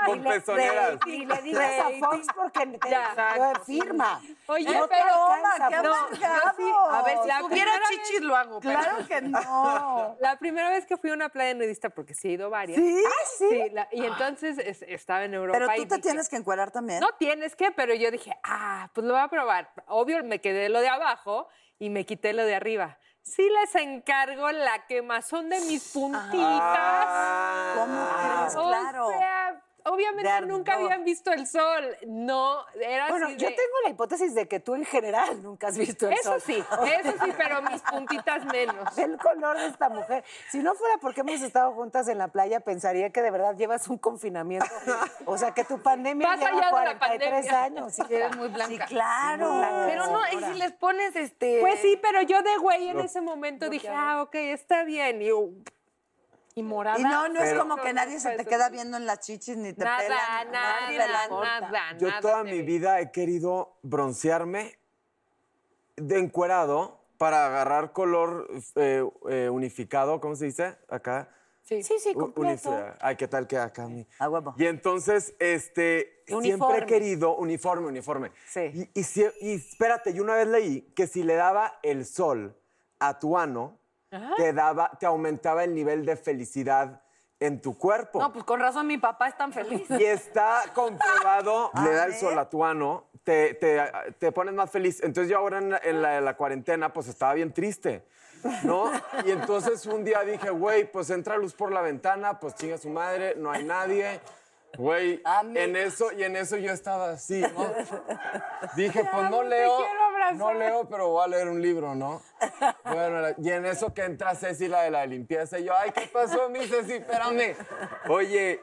Con 0.07 0.23
pezoneras. 0.23 0.99
Y 1.07 1.25
le 1.27 1.43
digas 1.43 1.73
a 1.81 1.91
Fox 2.01 2.27
porque 2.35 2.67
te 2.67 3.61
firma. 3.65 4.21
Oye, 4.47 4.65
No 4.79 4.89
pero 4.89 5.27
alcanza, 5.33 5.69
qué 5.69 5.77
Fox. 5.89 6.23
amargado. 6.25 6.91
A 6.91 7.03
ver, 7.03 7.19
si 7.23 7.29
La 7.29 7.39
tuviera 7.41 7.73
primera 7.73 7.89
chichis 7.91 8.21
lo 8.23 8.37
hago. 8.37 8.61
pero- 8.61 8.81
Claro 8.81 9.07
que 9.07 9.21
no. 9.23 10.17
La 10.21 10.39
primera 10.39 10.69
vez 10.71 10.87
que 10.87 10.97
fui 10.97 11.11
a 11.11 11.15
una 11.15 11.29
playa 11.29 11.55
nudista, 11.55 11.91
porque 11.91 12.15
sí 12.15 12.29
he 12.29 12.33
ido 12.33 12.51
varias. 12.51 12.79
¿Sí? 12.79 13.03
Sí, 13.39 13.71
la- 13.71 13.89
y 13.93 14.05
entonces 14.05 14.59
es- 14.59 14.83
estaba 14.83 15.25
en 15.25 15.35
Europa. 15.35 15.59
Pero 15.59 15.73
y 15.77 15.83
tú 15.83 15.89
te 15.89 15.95
dije, 15.97 16.09
tienes 16.09 16.29
que 16.29 16.37
encuerar 16.37 16.71
también. 16.71 17.01
No 17.01 17.13
tienes 17.19 17.57
que, 17.57 17.71
pero 17.71 17.95
yo 17.95 18.11
dije, 18.11 18.37
ah, 18.45 18.89
pues 18.95 19.07
lo 19.07 19.15
voy 19.15 19.23
a 19.23 19.29
probar. 19.29 19.71
Obvio, 19.87 20.23
me 20.25 20.41
quedé 20.41 20.69
lo 20.69 20.81
de 20.81 20.89
abajo 20.89 21.49
y 21.79 21.91
me 21.91 22.05
quité 22.07 22.33
lo 22.33 22.45
de 22.45 22.55
arriba. 22.55 22.99
Sí 23.25 23.49
les 23.61 23.75
encargo 23.77 24.51
la 24.51 24.85
quemazón 24.87 25.49
de 25.49 25.61
mis 25.61 25.93
puntitas. 25.93 26.33
Ah. 26.41 27.75
¿Cómo 27.77 28.09
crees? 28.17 28.57
O 28.57 28.69
Claro. 28.69 29.09
sea, 29.17 29.62
obviamente 29.85 30.41
nunca 30.47 30.75
habían 30.75 31.05
visto 31.05 31.33
el 31.33 31.47
sol. 31.47 31.97
No, 32.07 32.65
era 32.81 33.09
Bueno, 33.09 33.27
así 33.27 33.37
yo 33.37 33.49
de- 33.49 33.55
tengo 33.55 33.75
la 33.85 33.91
hipótesis 33.91 34.35
de 34.35 34.49
que 34.49 34.61
tú 34.61 34.75
en 34.75 34.85
general 34.85 35.43
nunca 35.43 35.69
has 35.69 35.79
visto 35.79 36.07
el 36.09 36.15
Eso 36.15 36.31
sol. 36.33 36.41
sí, 36.41 36.57
eso 36.87 37.13
sí, 37.25 37.33
pero 37.37 37.63
mis 37.63 37.81
puntitas 37.83 38.45
menos. 38.47 38.97
El 38.99 39.19
color 39.19 39.59
de 39.59 39.67
esta 39.67 39.89
mujer. 39.89 40.25
Si 40.51 40.59
no 40.59 40.75
fuera 40.75 40.97
porque 40.99 41.21
hemos 41.23 41.41
estado 41.41 41.73
juntas 41.73 42.09
en 42.09 42.19
la 42.19 42.29
playa, 42.29 42.61
pensaría 42.61 43.11
que 43.11 43.23
de 43.23 43.31
verdad 43.31 43.57
llevas 43.57 43.89
un 43.89 43.99
confinamiento. 43.99 44.67
O 45.27 45.37
sea, 45.39 45.53
que 45.53 45.65
tu 45.65 45.81
pandemia 45.83 46.37
lleva 46.37 46.51
de 46.51 46.57
la 46.61 46.71
43 46.71 47.31
pandemia. 47.47 47.63
años. 47.63 47.93
Sí, 47.95 48.03
eres 48.11 48.37
muy 48.37 48.49
Sí, 48.49 48.55
blanca. 48.55 48.87
claro. 48.87 49.63
Pero 49.87 50.07
no, 50.07 50.21
y 50.33 50.43
si 50.45 50.59
les 50.59 50.73
pones 50.73 51.15
este. 51.17 51.59
Pues 51.61 51.81
sí, 51.81 51.99
pero 52.03 52.23
yo 52.23 52.43
de 52.43 52.57
güey 52.59 52.89
en 52.89 53.01
ese 53.01 53.21
momento 53.21 53.69
dije, 53.69 53.89
ah, 53.89 54.23
ok, 54.23 54.35
está 54.35 54.85
bien. 54.85 55.23
Y 55.23 55.27
yo, 55.27 55.49
Y 56.55 56.63
morada. 56.63 56.99
Y 56.99 57.03
no, 57.03 57.29
no 57.29 57.41
es 57.41 57.55
como 57.59 57.77
que 57.77 57.93
nadie 57.93 58.21
se 58.21 58.37
te 58.37 58.45
queda 58.45 58.69
viendo 58.69 58.97
en 58.99 59.07
las 59.07 59.21
chichis 59.21 59.57
ni 59.57 59.73
te 59.73 59.85
nada, 59.85 59.99
pelan. 59.99 60.53
nadie 60.53 60.99
te 60.99 61.07
la 61.07 61.13
nada, 61.13 61.29
corta. 61.29 61.61
nada, 61.61 61.99
Yo 61.99 62.09
nada 62.09 62.21
toda 62.21 62.45
mi 62.45 62.63
vida 62.63 63.01
he 63.01 63.11
querido 63.11 63.79
broncearme 63.83 64.79
de 65.97 66.19
encuerado 66.19 67.01
para 67.19 67.47
agarrar 67.47 67.93
color 67.93 68.49
eh, 68.77 69.05
eh, 69.31 69.49
unificado, 69.49 70.21
¿cómo 70.21 70.35
se 70.37 70.47
dice? 70.47 70.77
Acá. 70.89 71.29
Sí. 71.63 71.83
Sí, 71.83 71.95
sí, 72.01 72.13
completo. 72.13 72.77
Ay, 73.01 73.15
¿qué 73.17 73.29
tal 73.29 73.47
que 73.47 73.57
acá? 73.57 73.87
mi- 73.87 74.07
A 74.19 74.29
huevo. 74.29 74.53
Y 74.59 74.67
entonces, 74.67 75.33
este, 75.39 76.23
siempre 76.27 76.49
Uniforme. 76.51 76.79
he 76.79 76.87
querido, 76.87 77.37
uniforme, 77.37 77.87
uniforme. 77.87 78.33
Sí. 78.49 78.91
Y, 78.95 79.01
y 79.01 79.05
y 79.41 79.55
espérate, 79.55 80.13
yo 80.13 80.25
una 80.25 80.35
vez 80.35 80.49
leí 80.49 80.81
que 80.97 81.07
si 81.07 81.23
le 81.23 81.35
daba 81.37 81.79
el 81.85 82.05
sol 82.05 82.57
a 82.99 83.19
tu 83.21 83.39
ano, 83.39 83.79
te, 84.37 84.53
daba, 84.53 84.91
te 84.99 85.07
aumentaba 85.07 85.65
el 85.65 85.75
nivel 85.75 86.05
de 86.05 86.17
felicidad 86.17 87.01
en 87.41 87.61
tu 87.61 87.77
cuerpo. 87.77 88.21
No, 88.21 88.33
pues 88.33 88.45
con 88.45 88.61
razón 88.61 88.87
mi 88.87 88.99
papá 88.99 89.29
es 89.29 89.37
tan 89.37 89.53
feliz. 89.53 89.83
Y 89.91 90.05
está 90.05 90.63
comprobado, 90.75 91.71
le 91.85 91.93
da 91.93 92.05
el 92.05 92.11
ver. 92.13 92.21
sol 92.21 92.39
a 92.39 92.49
tu 92.49 92.65
ano, 92.65 93.07
te, 93.25 93.55
te, 93.55 93.83
te 94.19 94.31
pones 94.33 94.55
más 94.55 94.71
feliz. 94.71 95.03
Entonces 95.03 95.29
yo 95.31 95.39
ahora 95.39 95.59
en 95.59 95.71
la, 95.71 95.79
en 95.83 96.03
la- 96.03 96.19
en 96.19 96.25
la 96.25 96.37
cuarentena, 96.37 96.93
pues 96.93 97.09
estaba 97.09 97.35
bien 97.35 97.53
triste, 97.53 98.05
¿no? 98.63 98.93
Y 99.25 99.31
entonces 99.33 99.85
un 99.87 100.05
día 100.05 100.21
dije, 100.23 100.51
güey, 100.51 100.85
pues 100.91 101.11
entra 101.11 101.37
luz 101.37 101.53
por 101.55 101.73
la 101.73 101.81
ventana, 101.81 102.39
pues 102.39 102.55
chinga 102.55 102.79
su 102.79 102.91
madre, 102.91 103.35
no 103.37 103.51
hay 103.51 103.65
nadie. 103.65 104.21
Güey, 104.79 105.23
en 105.55 105.77
eso, 105.77 106.13
y 106.13 106.23
en 106.25 106.35
eso 106.35 106.57
yo 106.57 106.73
estaba 106.73 107.11
así, 107.11 107.43
¿no? 107.43 107.67
Dije, 108.77 109.07
pues 109.13 109.31
no 109.31 109.43
leo, 109.43 109.77
no 110.35 110.53
leo, 110.53 110.89
pero 110.89 111.09
voy 111.09 111.25
a 111.25 111.29
leer 111.29 111.49
un 111.49 111.61
libro, 111.61 111.95
¿no? 111.95 112.23
Bueno, 112.85 113.29
y 113.39 113.51
en 113.51 113.67
eso 113.67 113.93
que 113.93 114.05
entra 114.05 114.35
Ceci, 114.35 114.69
la 114.69 114.83
de 114.83 114.91
la 114.91 115.07
limpieza, 115.07 115.59
y 115.59 115.65
yo, 115.65 115.75
ay, 115.77 115.91
¿qué 115.93 116.07
pasó, 116.13 116.49
mi 116.49 116.67
Ceci? 116.67 116.95
Espérame. 116.95 117.57
Oye, 118.09 118.63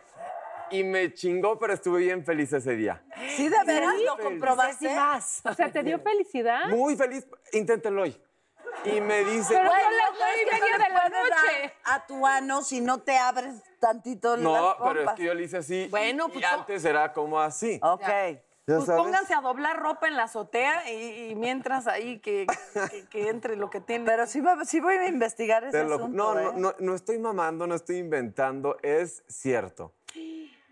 y 0.72 0.84
me 0.84 1.14
chingó, 1.14 1.58
pero 1.58 1.74
estuve 1.74 2.00
bien 2.00 2.24
feliz 2.24 2.54
ese 2.54 2.76
día. 2.76 3.04
Sí, 3.36 3.50
de 3.50 3.58
veras 3.66 3.96
lo 4.06 4.18
comprobaste. 4.18 4.94
Más. 4.94 5.42
O 5.44 5.54
sea, 5.54 5.72
¿te 5.72 5.84
dio 5.84 6.00
felicidad? 6.00 6.66
Muy 6.68 6.96
feliz, 6.96 7.28
inténtenlo 7.54 8.04
hoy. 8.04 8.22
Y 8.86 9.02
me 9.02 9.24
dice, 9.26 9.56
Pero 9.56 9.64
las 9.64 9.74
no, 9.74 10.26
y 10.38 10.42
es 10.42 10.62
que 10.62 10.72
no 10.72 10.84
de 10.84 10.90
la 10.90 11.10
noche. 11.10 11.74
A 11.86 12.06
tu 12.06 12.26
ano 12.26 12.62
si 12.62 12.82
no 12.82 13.02
te 13.02 13.18
abres 13.18 13.56
tantito 13.80 14.38
no, 14.38 14.54
las 14.54 14.76
pero 14.84 15.10
es 15.10 15.16
que 15.16 15.24
yo 15.24 15.34
le 15.34 15.44
hice 15.44 15.58
así. 15.58 15.88
Bueno, 15.90 16.28
y 16.30 16.34
pues, 16.34 16.46
antes 16.46 16.86
era 16.86 17.12
como 17.12 17.40
así. 17.40 17.80
Ok. 17.82 18.02
¿Ya 18.02 18.42
Pues 18.78 18.86
sabes? 18.88 19.02
pónganse 19.02 19.34
a 19.34 19.42
doblar 19.42 19.80
ropa 19.80 20.08
en 20.08 20.16
la 20.18 20.24
azotea 20.24 20.90
y, 20.92 21.30
y 21.32 21.36
mientras 21.36 21.88
ahí 21.88 22.20
que, 22.20 22.46
que- 22.92 23.06
que 23.08 23.30
entre 23.30 23.56
lo 23.56 23.70
que 23.70 23.82
tiene. 23.82 24.06
Pero 24.06 24.26
sí, 24.28 24.42
voy 24.42 24.96
a 24.96 25.08
investigar 25.08 25.64
ese 25.64 25.78
Te 25.78 25.84
lo- 25.84 25.96
asunto, 25.96 26.16
no, 26.18 26.34
no, 26.36 26.50
¿eh? 26.50 26.54
no, 26.56 26.76
no 26.80 26.96
estoy 26.96 27.20
mamando, 27.20 27.68
no 27.68 27.76
estoy 27.76 27.98
inventando, 27.98 28.78
es 28.84 29.24
cierto. 29.28 29.94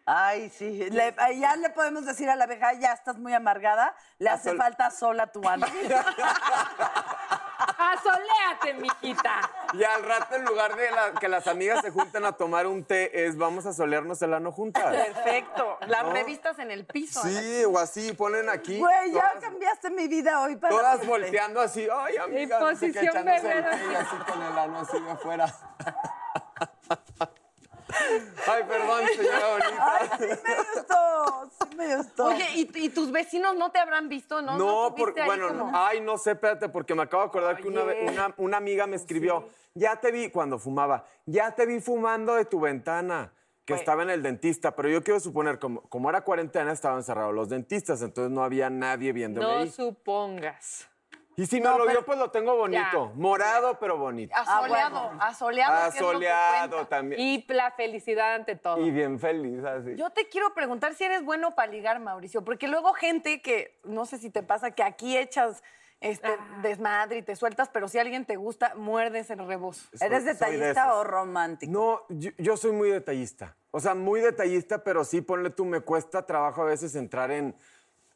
Ay, 0.09 0.49
sí. 0.49 0.89
Le- 0.89 1.13
ya 1.37 1.55
le 1.57 1.69
podemos 1.71 2.05
decir 2.05 2.29
a 2.29 2.35
la 2.37 2.45
abeja, 2.45 2.73
ya 2.73 2.93
estás 2.93 3.17
muy 3.17 3.33
amargada, 3.33 3.93
le 4.19 4.29
hace 4.29 4.49
Azul. 4.49 4.57
falta 4.61 4.89
sol 4.91 5.19
a 5.19 5.27
tu 5.27 5.47
ano. 5.47 5.65
Asoléate, 7.57 8.73
mijita. 8.75 9.41
Y 9.73 9.83
al 9.83 10.03
rato, 10.03 10.35
en 10.35 10.45
lugar 10.45 10.75
de 10.75 10.91
la- 10.91 11.11
que 11.19 11.27
las 11.27 11.47
amigas 11.47 11.81
se 11.81 11.91
junten 11.91 12.23
a 12.25 12.31
tomar 12.33 12.67
un 12.67 12.83
té, 12.83 13.25
es 13.25 13.37
vamos 13.37 13.65
a 13.65 13.73
solearnos 13.73 14.21
el 14.21 14.33
ano 14.33 14.51
juntas. 14.51 14.83
Perfecto. 14.95 15.77
Las 15.87 16.03
¿No? 16.03 16.11
revistas 16.13 16.57
en 16.59 16.71
el 16.71 16.85
piso. 16.85 17.21
Sí, 17.23 17.63
o 17.65 17.77
así, 17.77 18.13
ponen 18.13 18.49
aquí. 18.49 18.77
Güey, 18.79 19.11
ya 19.11 19.21
todas- 19.29 19.43
cambiaste 19.43 19.89
mi 19.89 20.07
vida 20.07 20.41
hoy 20.41 20.55
para 20.55 20.75
Todas 20.75 20.99
siempre. 20.99 21.21
volteando 21.21 21.61
así, 21.61 21.87
ay, 21.91 22.17
amiga, 22.17 22.59
qué, 22.59 22.65
posición 22.65 23.25
bebé. 23.25 23.65
así 23.97 24.15
con 24.31 24.41
el 24.41 24.57
ano 24.57 24.79
así 24.79 24.99
de 24.99 25.11
afuera. 25.11 25.53
Ay, 28.47 28.63
perdón, 28.67 29.01
señora 29.15 29.47
bonita. 29.51 29.97
Ay, 29.99 30.09
sí 30.17 30.25
me 30.43 30.55
gustó, 30.73 31.51
sí 31.59 31.75
me 31.75 31.97
gustó. 31.97 32.25
Oye, 32.25 32.45
¿y, 32.55 32.69
y 32.85 32.89
tus 32.89 33.11
vecinos 33.11 33.55
no 33.55 33.71
te 33.71 33.79
habrán 33.79 34.09
visto? 34.09 34.41
No, 34.41 34.57
No, 34.57 34.95
porque, 34.95 35.23
bueno, 35.25 35.47
como- 35.49 35.71
ay, 35.73 36.01
no 36.01 36.17
sé, 36.17 36.31
espérate, 36.31 36.69
porque 36.69 36.95
me 36.95 37.03
acabo 37.03 37.23
de 37.23 37.29
acordar 37.29 37.57
que 37.57 37.67
una, 37.67 37.83
una, 37.83 38.33
una 38.37 38.57
amiga 38.57 38.87
me 38.87 38.95
escribió, 38.95 39.49
ya 39.73 39.95
te 39.97 40.11
vi, 40.11 40.29
cuando 40.29 40.57
fumaba, 40.59 41.05
ya 41.25 41.53
te 41.55 41.65
vi 41.65 41.79
fumando 41.81 42.35
de 42.35 42.45
tu 42.45 42.59
ventana, 42.59 43.33
que 43.65 43.73
estaba 43.73 44.03
en 44.03 44.09
el 44.09 44.23
dentista, 44.23 44.73
pero 44.75 44.87
yo 44.87 45.03
quiero 45.03 45.19
suponer, 45.19 45.59
como, 45.59 45.81
como 45.89 46.09
era 46.09 46.21
cuarentena, 46.21 46.71
estaban 46.71 47.03
cerrados 47.03 47.33
los 47.35 47.49
dentistas, 47.49 48.01
entonces 48.01 48.31
no 48.31 48.41
había 48.43 48.69
nadie 48.69 49.11
viéndome 49.11 49.45
No 49.45 49.57
ahí. 49.59 49.69
supongas. 49.69 50.87
Y 51.39 51.45
si 51.45 51.57
me 51.61 51.65
No, 51.65 51.77
lo 51.77 51.85
pero- 51.85 51.99
vio, 51.99 52.05
pues 52.05 52.17
lo 52.17 52.31
tengo 52.31 52.55
bonito, 52.57 53.11
morado, 53.13 53.77
pero 53.79 53.95
bonito. 53.95 54.35
Asoleado, 54.35 55.11
asoleado. 55.19 55.73
Asoleado 55.87 56.69
cuenta. 56.77 56.89
también. 56.89 57.21
Y 57.21 57.45
la 57.53 57.69
felicidad 57.71 58.33
ante 58.33 58.55
todo. 58.55 58.83
Y 58.83 58.89
bien 58.89 59.19
feliz, 59.19 59.63
así. 59.63 59.95
Yo 59.95 60.09
te 60.09 60.27
quiero 60.29 60.55
preguntar 60.55 60.95
si 60.95 61.03
eres 61.03 61.23
bueno 61.23 61.53
para 61.53 61.71
ligar, 61.71 61.99
Mauricio, 61.99 62.43
porque 62.43 62.67
luego 62.67 62.91
gente 62.93 63.43
que, 63.43 63.79
no 63.83 64.07
sé 64.07 64.17
si 64.17 64.31
te 64.31 64.41
pasa, 64.41 64.71
que 64.71 64.81
aquí 64.81 65.15
echas 65.15 65.61
este 65.99 66.27
Ah. 66.27 66.59
desmadre 66.63 67.17
y 67.17 67.21
te 67.21 67.35
sueltas, 67.35 67.69
pero 67.69 67.87
si 67.87 67.99
alguien 67.99 68.25
te 68.25 68.35
gusta, 68.35 68.73
muerdes 68.75 69.29
el 69.29 69.45
rebozo. 69.45 69.87
Soy- 69.95 70.07
¿Eres 70.07 70.25
de 70.25 70.33
detallista 70.33 70.95
o 70.95 71.03
romántico? 71.03 71.71
No, 71.71 72.01
yo, 72.09 72.31
yo 72.39 72.57
soy 72.57 72.71
muy 72.71 72.89
detallista. 72.89 73.55
O 73.69 73.79
sea, 73.79 73.93
muy 73.93 74.21
detallista, 74.21 74.83
pero 74.83 75.03
sí, 75.03 75.21
ponle 75.21 75.51
tú, 75.51 75.65
me 75.65 75.81
cuesta 75.81 76.25
trabajo 76.25 76.63
a 76.63 76.65
veces 76.65 76.95
entrar 76.95 77.29
en... 77.29 77.55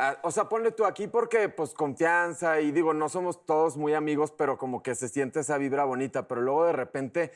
a- 0.02 0.20
o 0.24 0.32
sea, 0.32 0.50
ponle 0.50 0.72
tú 0.72 0.86
aquí 0.86 1.08
porque, 1.08 1.48
pues, 1.50 1.74
confianza 1.74 2.60
y 2.60 2.72
digo, 2.72 2.94
no 2.94 3.08
somos 3.08 3.46
todos 3.46 3.78
muy 3.78 3.94
amigos, 3.94 4.32
pero 4.32 4.58
como 4.58 4.82
que 4.82 4.96
se 4.96 5.08
siente 5.08 5.42
esa 5.42 5.58
vibra 5.58 5.84
bonita. 5.86 6.28
Pero 6.28 6.42
luego 6.42 6.66
de 6.66 6.74
repente 6.74 7.32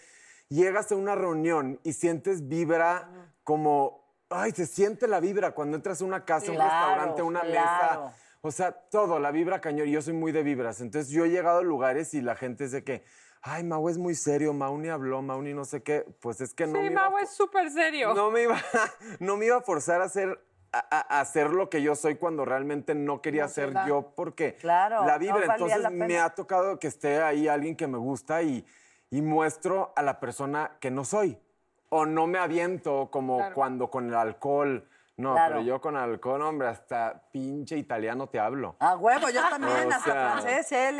llegas 0.50 0.92
a 0.92 0.96
una 0.96 1.16
reunión 1.16 1.80
y 1.84 1.94
sientes 1.94 2.48
vibra 2.48 3.32
como... 3.44 4.04
Ay, 4.30 4.52
se 4.52 4.66
siente 4.66 5.08
la 5.08 5.20
vibra 5.20 5.52
cuando 5.52 5.78
entras 5.78 6.02
a 6.02 6.06
una 6.06 6.26
casa, 6.26 6.52
un 6.52 6.58
restaurante, 6.58 7.22
una 7.22 7.42
claro. 7.42 8.06
mesa. 8.06 8.16
O 8.42 8.52
sea, 8.52 8.72
todo, 8.72 9.20
la 9.20 9.30
vibra 9.32 9.62
cañón. 9.62 9.88
Y 9.88 9.92
yo 9.92 10.02
soy 10.02 10.14
muy 10.14 10.32
de 10.32 10.42
vibras. 10.42 10.82
Entonces 10.82 11.12
yo 11.12 11.26
he 11.26 11.30
llegado 11.30 11.60
a 11.60 11.64
lugares 11.64 12.16
y 12.16 12.22
la 12.22 12.36
gente 12.36 12.64
es 12.66 12.72
de 12.72 12.84
que, 12.84 13.04
ay, 13.44 13.64
Mau 13.64 13.88
es 13.88 14.00
muy 14.00 14.16
serio, 14.16 14.52
Mau 14.54 14.76
ni 14.80 14.90
habló, 14.90 15.22
Mau 15.22 15.42
ni 15.44 15.54
no 15.54 15.64
sé 15.64 15.84
qué. 15.84 16.06
Pues 16.20 16.42
es 16.42 16.56
que 16.56 16.66
no 16.66 16.74
sí, 16.74 16.80
me 16.86 16.90
Mau 16.90 17.18
es 17.20 17.30
súper 17.30 17.70
serio. 17.70 18.16
no 18.16 18.32
me 18.32 18.42
iba, 18.42 18.58
no 19.20 19.38
me 19.38 19.46
iba 19.46 19.58
a 19.58 19.62
forzar 19.62 20.02
a 20.02 20.10
ser 20.10 20.40
a- 20.80 21.18
a 21.18 21.20
hacer 21.22 21.50
lo 21.52 21.70
que 21.70 21.82
yo 21.82 21.96
soy 21.96 22.16
cuando 22.16 22.46
realmente 22.46 22.96
no 22.96 23.22
quería 23.22 23.44
No 23.44 23.48
se 23.50 23.54
ser 23.56 23.74
yo 23.88 24.14
porque 24.16 24.56
Claro, 24.56 25.06
la 25.06 25.14
no 25.14 25.20
vibra. 25.20 25.36
valía 25.48 25.54
Entonces 25.56 25.80
la 25.82 25.90
me 25.90 26.20
ha 26.20 26.30
tocado 26.32 26.80
que 26.80 26.88
esté 26.88 27.22
ahí 27.22 27.48
alguien 27.48 27.76
que 27.76 27.88
me 27.88 27.98
gusta 27.98 28.42
y, 28.42 28.66
y 29.10 29.22
muestro 29.22 29.94
a 29.96 30.02
la 30.02 30.20
persona 30.20 30.72
que 30.80 30.92
no 30.92 31.06
soy. 31.06 31.38
O 31.90 32.06
no 32.06 32.28
me 32.28 32.40
aviento 32.40 33.10
como 33.12 33.38
Claro. 33.38 33.56
cuando 33.56 33.90
con 33.90 34.08
el 34.08 34.16
alcohol. 34.16 34.88
No, 35.18 35.32
Claro. 35.34 35.54
pero 35.54 35.66
yo 35.66 35.80
con 35.80 35.96
alcohol, 35.96 36.42
hombre, 36.42 36.68
hasta 36.68 37.22
pinche 37.32 37.78
italiano 37.78 38.28
te 38.28 38.38
hablo. 38.38 38.76
A 38.80 38.98
huevo, 38.98 39.30
yo 39.30 39.40
también, 39.50 39.94
hasta 39.94 40.12
francés, 40.12 40.70
eh, 40.74 40.92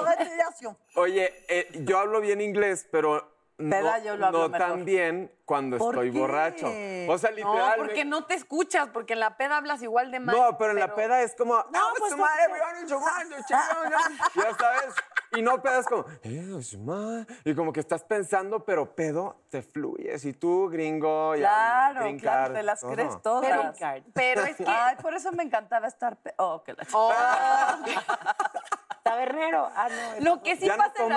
organización. 0.00 0.76
Oye, 0.96 1.32
eh, 1.48 1.68
yo 1.86 1.98
hablo 1.98 2.20
bien 2.20 2.42
inglés, 2.42 2.86
pero 2.90 3.31
no, 3.58 3.70
Peda, 3.70 3.98
yo 3.98 4.16
lo 4.16 4.26
hablo 4.26 4.38
no 4.42 4.48
mejor. 4.48 4.68
tan 4.68 4.84
bien 4.84 5.32
cuando 5.44 5.78
¿Por 5.78 5.94
estoy 5.94 6.12
qué? 6.12 6.18
borracho. 6.18 6.66
O 7.08 7.18
sea, 7.18 7.30
literal. 7.30 7.78
No, 7.78 7.84
porque 7.86 8.04
no 8.04 8.24
te 8.24 8.34
escuchas, 8.34 8.88
porque 8.88 9.12
en 9.12 9.20
la 9.20 9.36
peda 9.36 9.58
hablas 9.58 9.82
igual 9.82 10.10
de 10.10 10.20
mal. 10.20 10.34
No, 10.36 10.58
pero 10.58 10.72
en 10.72 10.80
la 10.80 10.94
peda 10.94 11.22
es 11.22 11.34
como. 11.34 11.54
No, 11.70 11.80
pues 11.98 12.12
su 12.12 12.16
no, 12.16 12.24
no. 12.24 12.30
everyone 12.44 12.80
in 12.80 12.86
Chihuahua, 12.86 13.24
Chihuahua", 13.46 14.00
Ya 14.34 14.54
sabes. 14.58 14.94
Y 15.34 15.42
no 15.42 15.62
pedas 15.62 15.86
como. 15.86 16.04
"Eh, 16.22 16.62
su 16.62 16.78
madre", 16.78 17.26
Y 17.44 17.54
como 17.54 17.72
que 17.72 17.80
estás 17.80 18.02
pensando, 18.04 18.64
pero 18.64 18.94
pedo 18.94 19.36
te 19.50 19.62
fluyes. 19.62 20.24
Y 20.24 20.32
tú, 20.32 20.68
gringo, 20.68 21.34
ya. 21.36 21.90
Claro, 21.92 22.16
claro, 22.18 22.54
te 22.54 22.62
las 22.62 22.80
crees 22.82 23.20
todas. 23.22 23.76
Pero- 23.78 24.04
pero 24.14 24.42
es 24.44 24.56
que- 24.56 24.64
Ay, 24.66 24.96
por 25.00 25.14
eso 25.14 25.30
me 25.32 25.42
encantaba 25.42 25.86
estar... 25.88 26.16
Oh, 26.38 26.62
que 26.64 26.72
la 26.74 26.84
Tabernero. 29.02 29.68
Ah, 29.74 29.88
no. 29.88 30.24
Lo 30.24 30.42
que 30.42 30.56
sí 30.56 30.66
¿Ya 30.66 30.76
no 30.76 30.84
pasa 30.84 31.02
en 31.02 31.08
la- 31.10 31.16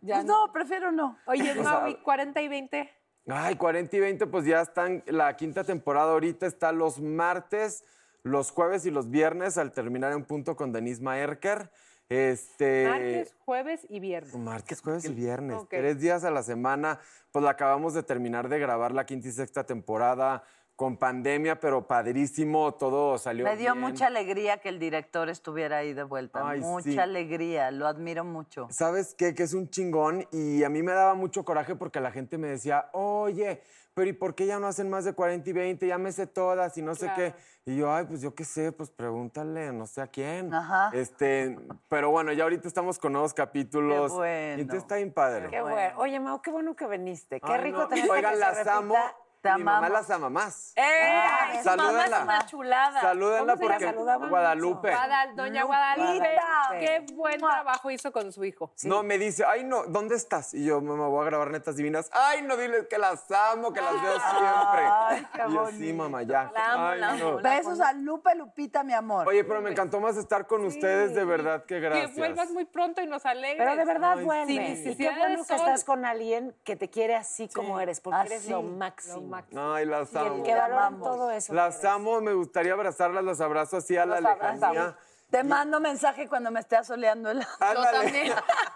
Pues 0.00 0.24
no, 0.24 0.52
prefiero 0.52 0.92
no. 0.92 1.18
Oye, 1.26 1.50
O 1.50 1.54
sea, 1.54 1.62
Mau, 1.62 1.88
¿y 1.88 1.94
40 1.96 2.40
y 2.42 2.48
20? 2.48 2.90
Ay, 3.28 3.56
40 3.56 3.96
y 3.96 4.00
20, 4.00 4.26
pues 4.26 4.44
ya 4.44 4.60
están. 4.60 5.02
La 5.06 5.36
quinta 5.36 5.64
temporada 5.64 6.12
ahorita 6.12 6.46
está 6.46 6.72
los 6.72 7.00
martes, 7.00 7.84
los 8.22 8.50
jueves 8.50 8.86
y 8.86 8.90
los 8.90 9.10
viernes 9.10 9.58
al 9.58 9.72
terminar 9.72 10.12
en 10.12 10.24
punto 10.24 10.56
con 10.56 10.72
Denise 10.72 11.02
Maerker. 11.02 11.70
Este. 12.08 12.88
Martes, 12.88 13.34
jueves 13.38 13.86
y 13.88 14.00
viernes. 14.00 14.34
Martes, 14.34 14.80
jueves 14.80 15.04
y 15.04 15.14
viernes. 15.14 15.58
Ok. 15.58 15.70
Tres 15.70 16.00
días 16.00 16.24
a 16.24 16.30
la 16.30 16.42
semana. 16.42 16.98
Pues 17.30 17.44
la 17.44 17.52
acabamos 17.52 17.94
de 17.94 18.02
terminar 18.02 18.48
de 18.48 18.58
grabar 18.58 18.92
la 18.92 19.06
quinta 19.06 19.28
y 19.28 19.32
sexta 19.32 19.64
temporada 19.64 20.42
con 20.80 20.96
pandemia, 20.96 21.60
pero 21.60 21.86
padrísimo. 21.86 22.72
Todo 22.72 23.18
salió 23.18 23.44
Me 23.44 23.54
dio 23.58 23.74
bien. 23.74 23.84
mucha 23.84 24.06
alegría 24.06 24.62
que 24.62 24.70
el 24.70 24.78
director 24.78 25.28
estuviera 25.28 25.76
ahí 25.76 25.92
de 25.92 26.04
vuelta. 26.04 26.40
Ay, 26.42 26.60
mucha 26.60 26.90
sí. 26.90 26.98
alegría, 26.98 27.70
lo 27.70 27.86
admiro 27.86 28.24
mucho. 28.24 28.66
¿Sabes 28.70 29.14
qué? 29.14 29.34
Que 29.34 29.42
es 29.42 29.52
un 29.52 29.68
chingón 29.68 30.26
y 30.32 30.64
a 30.64 30.70
mí 30.70 30.82
me 30.82 30.92
daba 30.92 31.12
mucho 31.12 31.44
coraje 31.44 31.76
porque 31.76 32.00
la 32.00 32.12
gente 32.12 32.38
me 32.38 32.48
decía, 32.48 32.88
oye, 32.94 33.60
pero 33.92 34.08
¿y 34.08 34.14
por 34.14 34.34
qué 34.34 34.46
ya 34.46 34.58
no 34.58 34.68
hacen 34.68 34.88
más 34.88 35.04
de 35.04 35.12
40 35.12 35.50
y 35.50 35.52
20? 35.52 35.86
Ya 35.86 35.98
me 35.98 36.12
sé 36.12 36.26
todas 36.26 36.78
y 36.78 36.80
no 36.80 36.94
sé 36.94 37.10
qué. 37.14 37.34
Y 37.66 37.76
yo, 37.76 37.92
ay, 37.92 38.06
pues 38.06 38.22
yo 38.22 38.34
qué 38.34 38.44
sé, 38.44 38.72
pues 38.72 38.90
pregúntale, 38.90 39.72
no 39.72 39.86
sé 39.86 40.00
a 40.00 40.06
quién. 40.06 40.54
Ajá. 40.54 40.92
Este, 40.94 41.58
pero 41.90 42.10
bueno, 42.10 42.32
ya 42.32 42.44
ahorita 42.44 42.66
estamos 42.66 42.98
con 42.98 43.12
nuevos 43.12 43.34
capítulos. 43.34 44.12
Qué 44.12 44.16
bueno. 44.16 44.56
Y 44.56 44.60
entonces 44.62 44.84
está 44.84 44.96
bien 44.96 45.12
padre. 45.12 45.48
Qué 45.50 45.60
bueno. 45.60 45.98
Oye, 45.98 46.18
Mau, 46.20 46.40
qué 46.40 46.50
bueno 46.50 46.74
que 46.74 46.86
viniste. 46.86 47.38
Qué 47.38 47.52
Ay, 47.52 47.60
rico 47.64 47.80
no. 47.80 47.88
tenerte 47.88 48.10
Oigan, 48.12 48.32
que 48.32 48.38
se 48.38 48.40
las 48.40 48.66
amo. 48.66 48.94
Te 49.40 49.50
Mi 49.56 49.64
mamá 49.64 49.78
amamos. 49.78 49.90
las 50.00 50.10
ama 50.10 50.28
más. 50.28 50.72
¡Eh! 50.76 50.82
Ah, 50.82 51.38
su 51.38 51.44
mamá 51.46 51.58
es 51.58 51.64
salúdenla. 51.64 52.22
una 52.24 52.46
chulada. 52.46 53.00
Salúdenla 53.00 53.56
¿Cómo 53.56 53.68
se 53.78 53.86
la 53.86 53.94
porque? 54.12 54.28
Guadalupe. 54.28 54.90
Guadal- 54.92 55.34
Doña 55.34 55.64
Guadalupe, 55.64 56.18
Guadalupe. 56.18 56.78
qué 57.06 57.14
buen 57.14 57.40
trabajo 57.40 57.90
hizo 57.90 58.12
con 58.12 58.32
su 58.32 58.44
hijo. 58.44 58.72
No, 58.82 59.02
me 59.02 59.16
dice, 59.16 59.44
ay, 59.46 59.64
no, 59.64 59.84
¿dónde 59.84 60.16
estás? 60.16 60.52
Y 60.52 60.66
yo, 60.66 60.82
mamá, 60.82 61.08
voy 61.08 61.22
a 61.22 61.24
grabar 61.24 61.50
netas 61.50 61.76
divinas. 61.76 62.10
Ay, 62.12 62.42
no, 62.42 62.54
diles 62.58 62.86
que 62.88 62.98
las 62.98 63.30
amo, 63.30 63.72
que 63.72 63.80
las 63.80 63.94
veo 64.02 64.12
siempre. 64.20 64.86
Ay, 64.90 65.26
qué 65.32 65.42
y 65.48 65.52
yo, 65.54 65.66
sí, 65.68 65.72
bonito. 65.78 65.94
mamá, 66.02 66.22
ya. 66.22 66.50
La 66.52 66.72
amo, 66.72 66.86
Ay, 66.88 67.00
la 67.00 67.12
no. 67.16 67.28
amo. 67.28 67.36
Besos 67.38 67.80
a 67.80 67.92
Lupe, 67.94 68.34
Lupita, 68.34 68.82
mi 68.84 68.92
amor. 68.92 69.26
Oye, 69.26 69.42
pero 69.44 69.62
me 69.62 69.70
encantó 69.70 70.00
más 70.00 70.18
estar 70.18 70.46
con 70.46 70.66
ustedes, 70.66 71.14
de 71.14 71.24
verdad, 71.24 71.64
que 71.64 71.80
gracias. 71.80 72.10
Que 72.10 72.18
vuelvas 72.20 72.50
muy 72.50 72.66
pronto 72.66 73.00
y 73.00 73.06
nos 73.06 73.24
alegres. 73.24 73.56
Pero 73.58 73.74
de 73.76 73.84
verdad 73.86 74.18
Ay, 74.18 74.24
vuelve. 74.24 74.46
sí. 74.76 74.82
y 74.82 74.84
Sin 74.94 74.98
qué 74.98 75.10
bueno 75.16 75.44
que 75.46 75.54
estás 75.54 75.84
con 75.84 76.04
alguien 76.04 76.54
que 76.64 76.76
te 76.76 76.90
quiere 76.90 77.16
así 77.16 77.48
como 77.48 77.80
eres, 77.80 78.00
porque 78.00 78.20
eres 78.26 78.40
Así. 78.42 78.50
lo 78.50 78.60
máximo. 78.62 79.14
Lo 79.14 79.20
máximo. 79.22 79.29
Ay, 79.56 79.86
las 79.86 80.14
amo. 80.16 80.42
que 80.42 80.54
valoran 80.54 80.98
todo 81.00 81.30
eso. 81.30 81.52
Las 81.54 81.84
amo, 81.84 82.20
me 82.20 82.32
gustaría 82.34 82.72
abrazarlas, 82.72 83.24
las 83.24 83.40
abrazo 83.40 83.78
así 83.78 83.96
a 83.96 84.06
la 84.06 84.16
abrazamos. 84.18 84.60
lejanía. 84.60 84.96
Te 85.30 85.44
mando 85.44 85.78
mensaje 85.78 86.26
cuando 86.28 86.50
me 86.50 86.58
esté 86.58 86.74
asoleando 86.76 87.30
el... 87.30 87.46
También. 87.60 88.32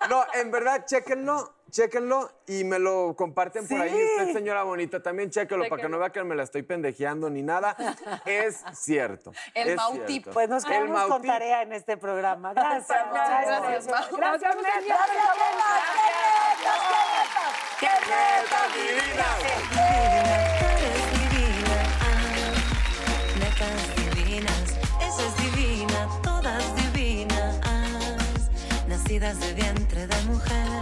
No, 0.09 0.25
en 0.35 0.53
verdad, 0.53 0.85
chéquenlo, 0.87 1.53
chéquenlo 1.69 2.31
y 2.47 2.63
me 2.63 2.79
lo 2.79 3.17
comparten 3.17 3.67
por 3.67 3.81
ahí. 3.81 3.93
Usted, 3.93 4.33
señora 4.33 4.63
bonita, 4.63 5.03
también 5.03 5.31
chéquenlo 5.31 5.69
para 5.69 5.83
que 5.83 5.89
no 5.89 5.99
vea 5.99 6.11
que 6.11 6.23
me 6.23 6.37
la 6.37 6.45
estoy 6.45 6.63
pendejeando 6.63 7.29
ni 7.29 7.43
nada. 7.43 7.77
Es 8.25 8.63
cierto. 8.75 9.33
El 9.53 9.71
es 9.71 9.77
Mautip. 9.77 10.07
cierto. 10.07 10.31
Pues 10.31 10.49
nos 10.49 10.63
El 10.65 10.71
quedamos 10.71 11.01
con 11.03 11.09
Mautip. 11.11 11.27
tarea 11.31 11.63
en 11.63 11.73
este 11.73 11.97
programa. 11.97 12.53
Gracias. 12.55 12.87
Gracias, 13.13 13.61
Gracias. 13.61 13.87
Mau. 13.89 14.17
Gracias, 14.17 14.55
Nos 14.55 14.65
vemos 14.65 14.77
el 14.77 14.85
neta. 14.85 15.05
viernes. 15.07 15.25
¡Qué 17.81 17.87
netas, 17.87 18.73
qué 18.75 18.95
netas! 18.95 19.39
¡Qué 19.43 20.44
nacidas 29.05 29.39
de 29.41 29.53
vientre 29.55 30.07
de 30.07 30.27
mujer. 30.27 30.81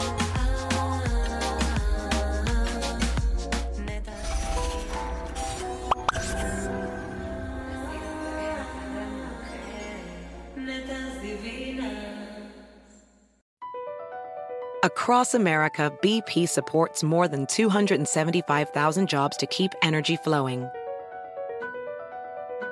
Across 14.85 15.35
America, 15.35 15.93
BP 16.03 16.49
supports 16.49 17.05
more 17.05 17.29
than 17.29 17.47
275,000 17.47 19.09
jobs 19.09 19.37
to 19.37 19.47
keep 19.47 19.73
energy 19.83 20.17
flowing. 20.17 20.69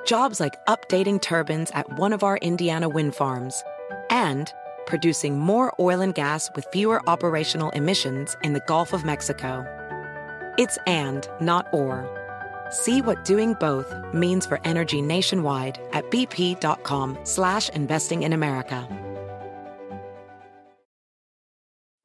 Jobs 0.05 0.39
like 0.39 0.53
updating 0.67 1.21
turbines 1.21 1.71
at 1.71 1.89
one 1.97 2.11
of 2.11 2.23
our 2.23 2.37
Indiana 2.37 2.89
wind 2.89 3.15
farms 3.15 3.63
and 4.09 4.53
producing 4.91 5.39
more 5.39 5.73
oil 5.79 6.01
and 6.01 6.13
gas 6.13 6.49
with 6.53 6.67
fewer 6.73 7.01
operational 7.09 7.69
emissions 7.69 8.35
in 8.43 8.51
the 8.51 8.59
Gulf 8.67 8.91
of 8.91 9.05
Mexico. 9.05 9.65
It's 10.57 10.77
and, 10.85 11.25
not 11.39 11.65
or. 11.71 11.95
See 12.69 13.01
what 13.01 13.23
doing 13.23 13.53
both 13.53 13.89
means 14.13 14.45
for 14.45 14.59
energy 14.65 15.01
nationwide 15.01 15.79
at 15.93 16.11
bp.com 16.11 17.17
slash 17.23 17.69
investing 17.69 18.23
in 18.23 18.33
America. 18.33 18.85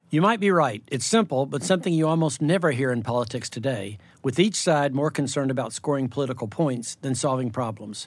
You 0.09 0.22
might 0.22 0.39
be 0.39 0.53
right. 0.53 0.84
It's 0.87 1.05
simple, 1.05 1.47
but 1.47 1.64
something 1.64 1.93
you 1.93 2.07
almost 2.07 2.41
never 2.41 2.70
hear 2.70 2.93
in 2.93 3.03
politics 3.03 3.51
today, 3.51 3.99
with 4.22 4.39
each 4.39 4.55
side 4.55 4.95
more 4.95 5.11
concerned 5.11 5.51
about 5.51 5.72
scoring 5.72 6.09
political 6.09 6.47
points 6.47 6.95
than 7.03 7.16
solving 7.16 7.51
problems. 7.51 8.07